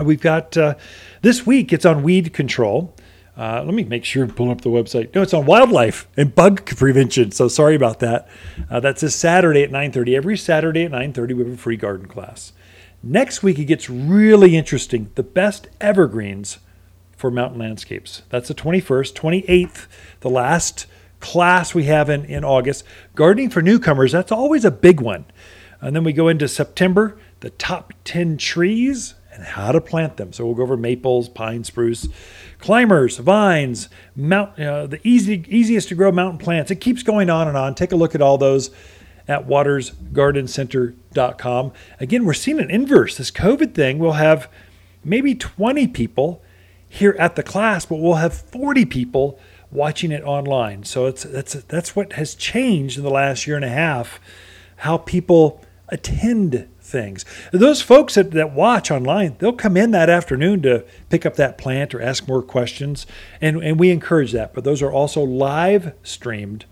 We've 0.02 0.20
got 0.20 0.56
uh, 0.56 0.76
this 1.20 1.44
week, 1.44 1.74
it's 1.74 1.84
on 1.84 2.02
weed 2.02 2.32
control. 2.32 2.94
Uh, 3.36 3.62
let 3.64 3.74
me 3.74 3.82
make 3.82 4.04
sure 4.04 4.26
pull 4.26 4.50
up 4.50 4.60
the 4.60 4.68
website. 4.68 5.12
No, 5.14 5.22
it's 5.22 5.34
on 5.34 5.44
wildlife 5.44 6.06
and 6.16 6.34
bug 6.34 6.64
prevention. 6.64 7.32
So 7.32 7.48
sorry 7.48 7.74
about 7.74 7.98
that. 7.98 8.28
Uh, 8.70 8.78
that's 8.78 9.00
this 9.00 9.16
Saturday 9.16 9.62
at 9.62 9.70
9:30. 9.70 10.16
Every 10.16 10.36
Saturday 10.36 10.84
at 10.84 10.92
9:30, 10.92 11.34
we 11.34 11.44
have 11.44 11.54
a 11.54 11.56
free 11.56 11.76
garden 11.76 12.06
class. 12.06 12.52
Next 13.02 13.42
week, 13.42 13.58
it 13.58 13.64
gets 13.66 13.90
really 13.90 14.56
interesting. 14.56 15.10
The 15.14 15.22
best 15.22 15.68
evergreens 15.80 16.58
for 17.16 17.30
mountain 17.30 17.58
landscapes. 17.58 18.22
That's 18.30 18.48
the 18.48 18.54
21st, 18.54 19.14
28th, 19.14 19.86
the 20.20 20.30
last 20.30 20.86
class 21.20 21.74
we 21.74 21.84
have 21.84 22.08
in, 22.08 22.24
in 22.24 22.44
August. 22.44 22.84
Gardening 23.14 23.50
for 23.50 23.62
newcomers, 23.62 24.12
that's 24.12 24.32
always 24.32 24.64
a 24.64 24.70
big 24.70 25.00
one. 25.00 25.24
And 25.80 25.94
then 25.94 26.04
we 26.04 26.12
go 26.12 26.28
into 26.28 26.48
September, 26.48 27.18
the 27.40 27.50
top 27.50 27.92
10 28.04 28.36
trees 28.38 29.14
and 29.34 29.44
how 29.44 29.72
to 29.72 29.80
plant 29.80 30.16
them. 30.16 30.32
So 30.32 30.46
we'll 30.46 30.54
go 30.54 30.62
over 30.62 30.76
maples, 30.76 31.28
pine, 31.28 31.64
spruce, 31.64 32.06
climbers, 32.58 33.18
vines, 33.18 33.88
mount, 34.14 34.58
uh, 34.58 34.86
the 34.86 35.00
easy, 35.06 35.44
easiest 35.48 35.88
to 35.88 35.94
grow 35.94 36.12
mountain 36.12 36.38
plants. 36.38 36.70
It 36.70 36.76
keeps 36.76 37.02
going 37.02 37.28
on 37.28 37.48
and 37.48 37.56
on. 37.56 37.74
Take 37.74 37.92
a 37.92 37.96
look 37.96 38.14
at 38.14 38.22
all 38.22 38.38
those 38.38 38.70
at 39.26 39.46
watersgardencenter.com. 39.46 41.72
Again, 41.98 42.24
we're 42.24 42.34
seeing 42.34 42.60
an 42.60 42.70
inverse. 42.70 43.16
This 43.16 43.30
COVID 43.30 43.74
thing, 43.74 43.98
we'll 43.98 44.12
have 44.12 44.50
maybe 45.02 45.34
20 45.34 45.88
people 45.88 46.42
here 46.88 47.16
at 47.18 47.34
the 47.34 47.42
class, 47.42 47.86
but 47.86 47.96
we'll 47.96 48.14
have 48.14 48.34
40 48.34 48.84
people 48.84 49.40
watching 49.70 50.12
it 50.12 50.22
online. 50.22 50.84
So 50.84 51.06
it's 51.06 51.24
that's 51.24 51.54
that's 51.64 51.96
what 51.96 52.12
has 52.14 52.34
changed 52.34 52.96
in 52.96 53.02
the 53.02 53.10
last 53.10 53.46
year 53.46 53.56
and 53.56 53.64
a 53.64 53.70
half, 53.70 54.20
how 54.76 54.98
people 54.98 55.60
attend 55.88 56.68
things. 56.94 57.24
Those 57.52 57.82
folks 57.82 58.14
that, 58.14 58.30
that 58.30 58.52
watch 58.52 58.90
online, 58.90 59.34
they'll 59.40 59.52
come 59.52 59.76
in 59.76 59.90
that 59.90 60.08
afternoon 60.08 60.62
to 60.62 60.84
pick 61.10 61.26
up 61.26 61.34
that 61.34 61.58
plant 61.58 61.92
or 61.92 62.00
ask 62.00 62.28
more 62.28 62.40
questions, 62.40 63.04
and, 63.40 63.62
and 63.62 63.80
we 63.80 63.90
encourage 63.90 64.30
that. 64.30 64.54
But 64.54 64.62
those 64.62 64.80
are 64.80 64.92
also 64.92 65.22
live 65.22 65.92
streamed 66.04 66.66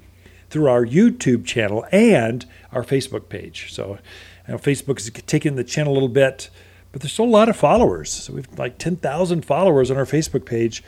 through 0.48 0.68
our 0.68 0.86
YouTube 0.86 1.44
channel 1.44 1.84
and 1.90 2.46
our 2.70 2.84
Facebook 2.84 3.28
page. 3.28 3.72
So 3.72 3.98
you 4.46 4.52
know, 4.52 4.58
Facebook 4.58 4.98
is 4.98 5.10
taking 5.26 5.56
the 5.56 5.64
channel 5.64 5.92
a 5.92 5.94
little 5.94 6.08
bit, 6.08 6.50
but 6.92 7.00
there's 7.00 7.12
still 7.12 7.24
a 7.24 7.26
lot 7.26 7.48
of 7.48 7.56
followers. 7.56 8.12
So 8.12 8.34
we've 8.34 8.58
like 8.58 8.78
10,000 8.78 9.44
followers 9.44 9.90
on 9.90 9.96
our 9.96 10.06
Facebook 10.06 10.44
page 10.44 10.84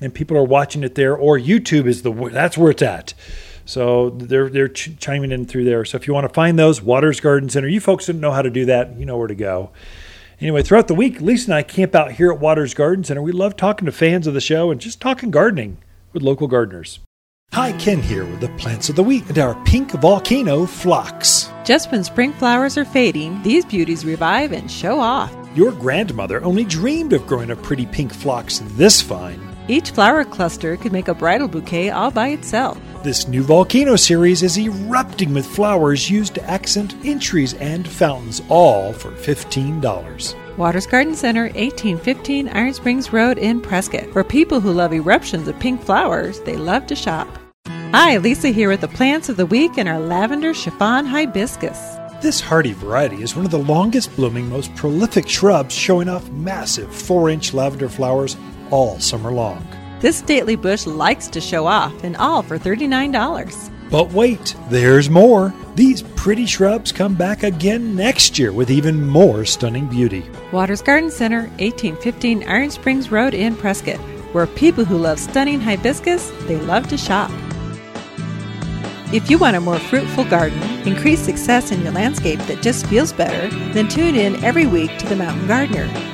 and 0.00 0.12
people 0.12 0.36
are 0.36 0.44
watching 0.44 0.84
it 0.84 0.94
there, 0.94 1.16
or 1.16 1.38
YouTube 1.38 1.86
is 1.86 2.02
the 2.02 2.12
that's 2.12 2.58
where 2.58 2.70
it's 2.70 2.82
at. 2.82 3.14
So 3.64 4.10
they're 4.10 4.48
they're 4.48 4.68
ch- 4.68 4.98
chiming 4.98 5.32
in 5.32 5.46
through 5.46 5.64
there. 5.64 5.84
So 5.84 5.96
if 5.96 6.06
you 6.06 6.14
want 6.14 6.28
to 6.28 6.34
find 6.34 6.58
those, 6.58 6.82
Waters 6.82 7.20
Garden 7.20 7.48
Center, 7.48 7.68
you 7.68 7.80
folks 7.80 8.06
didn't 8.06 8.20
know 8.20 8.32
how 8.32 8.42
to 8.42 8.50
do 8.50 8.66
that, 8.66 8.96
you 8.98 9.06
know 9.06 9.16
where 9.16 9.28
to 9.28 9.34
go. 9.34 9.70
Anyway, 10.40 10.62
throughout 10.62 10.88
the 10.88 10.94
week, 10.94 11.20
Lisa 11.20 11.46
and 11.46 11.54
I 11.54 11.62
camp 11.62 11.94
out 11.94 12.12
here 12.12 12.30
at 12.32 12.40
Waters 12.40 12.74
Garden 12.74 13.04
Center. 13.04 13.22
We 13.22 13.32
love 13.32 13.56
talking 13.56 13.86
to 13.86 13.92
fans 13.92 14.26
of 14.26 14.34
the 14.34 14.40
show 14.40 14.70
and 14.70 14.80
just 14.80 15.00
talking 15.00 15.30
gardening 15.30 15.78
with 16.12 16.22
local 16.22 16.48
gardeners. 16.48 17.00
Hi, 17.52 17.70
Ken 17.72 18.02
here 18.02 18.24
with 18.24 18.40
the 18.40 18.48
plants 18.56 18.88
of 18.88 18.96
the 18.96 19.02
week 19.04 19.28
and 19.28 19.38
our 19.38 19.54
pink 19.64 19.92
volcano 19.92 20.66
phlox. 20.66 21.48
Just 21.64 21.92
when 21.92 22.02
spring 22.02 22.32
flowers 22.32 22.76
are 22.76 22.84
fading, 22.84 23.40
these 23.44 23.64
beauties 23.64 24.04
revive 24.04 24.50
and 24.50 24.68
show 24.68 24.98
off. 24.98 25.32
Your 25.54 25.70
grandmother 25.70 26.42
only 26.42 26.64
dreamed 26.64 27.12
of 27.12 27.28
growing 27.28 27.52
a 27.52 27.56
pretty 27.56 27.86
pink 27.86 28.12
phlox 28.12 28.60
this 28.72 29.00
fine. 29.00 29.40
Each 29.68 29.92
flower 29.92 30.24
cluster 30.24 30.76
could 30.76 30.92
make 30.92 31.06
a 31.06 31.14
bridal 31.14 31.46
bouquet 31.46 31.90
all 31.90 32.10
by 32.10 32.28
itself. 32.28 32.76
This 33.04 33.28
new 33.28 33.42
volcano 33.42 33.96
series 33.96 34.42
is 34.42 34.56
erupting 34.56 35.34
with 35.34 35.44
flowers 35.44 36.08
used 36.08 36.36
to 36.36 36.44
accent 36.50 36.94
entries 37.04 37.52
and 37.52 37.86
fountains, 37.86 38.40
all 38.48 38.94
for 38.94 39.10
$15. 39.10 40.56
Waters 40.56 40.86
Garden 40.86 41.14
Center, 41.14 41.42
1815 41.42 42.48
Iron 42.48 42.72
Springs 42.72 43.12
Road 43.12 43.36
in 43.36 43.60
Prescott. 43.60 44.10
For 44.10 44.24
people 44.24 44.58
who 44.58 44.72
love 44.72 44.94
eruptions 44.94 45.48
of 45.48 45.60
pink 45.60 45.82
flowers, 45.82 46.40
they 46.40 46.56
love 46.56 46.86
to 46.86 46.96
shop. 46.96 47.28
Hi, 47.66 48.16
Lisa 48.16 48.48
here 48.48 48.70
with 48.70 48.80
the 48.80 48.88
plants 48.88 49.28
of 49.28 49.36
the 49.36 49.44
week 49.44 49.76
and 49.76 49.86
our 49.86 50.00
lavender 50.00 50.54
chiffon 50.54 51.04
hibiscus. 51.04 51.78
This 52.22 52.40
hardy 52.40 52.72
variety 52.72 53.22
is 53.22 53.36
one 53.36 53.44
of 53.44 53.50
the 53.50 53.58
longest 53.58 54.16
blooming, 54.16 54.48
most 54.48 54.74
prolific 54.76 55.28
shrubs, 55.28 55.74
showing 55.74 56.08
off 56.08 56.30
massive 56.30 56.90
4 56.90 57.28
inch 57.28 57.52
lavender 57.52 57.90
flowers 57.90 58.38
all 58.70 58.98
summer 58.98 59.30
long. 59.30 59.62
This 60.04 60.18
stately 60.18 60.54
bush 60.54 60.84
likes 60.84 61.28
to 61.28 61.40
show 61.40 61.66
off, 61.66 62.04
and 62.04 62.14
all 62.18 62.42
for 62.42 62.58
$39. 62.58 63.90
But 63.90 64.12
wait, 64.12 64.54
there's 64.68 65.08
more. 65.08 65.54
These 65.76 66.02
pretty 66.02 66.44
shrubs 66.44 66.92
come 66.92 67.14
back 67.14 67.42
again 67.42 67.96
next 67.96 68.38
year 68.38 68.52
with 68.52 68.70
even 68.70 69.02
more 69.02 69.46
stunning 69.46 69.86
beauty. 69.86 70.26
Waters 70.52 70.82
Garden 70.82 71.10
Center, 71.10 71.44
1815 71.58 72.46
Iron 72.46 72.70
Springs 72.70 73.10
Road 73.10 73.32
in 73.32 73.56
Prescott, 73.56 73.96
where 74.34 74.46
people 74.46 74.84
who 74.84 74.98
love 74.98 75.18
stunning 75.18 75.58
hibiscus, 75.58 76.30
they 76.42 76.56
love 76.56 76.86
to 76.88 76.98
shop. 76.98 77.30
If 79.10 79.30
you 79.30 79.38
want 79.38 79.56
a 79.56 79.60
more 79.60 79.78
fruitful 79.78 80.26
garden, 80.26 80.62
increase 80.86 81.20
success 81.20 81.72
in 81.72 81.80
your 81.80 81.92
landscape 81.92 82.40
that 82.40 82.60
just 82.62 82.84
feels 82.88 83.14
better, 83.14 83.48
then 83.72 83.88
tune 83.88 84.16
in 84.16 84.44
every 84.44 84.66
week 84.66 84.98
to 84.98 85.06
The 85.06 85.16
Mountain 85.16 85.46
Gardener. 85.46 86.13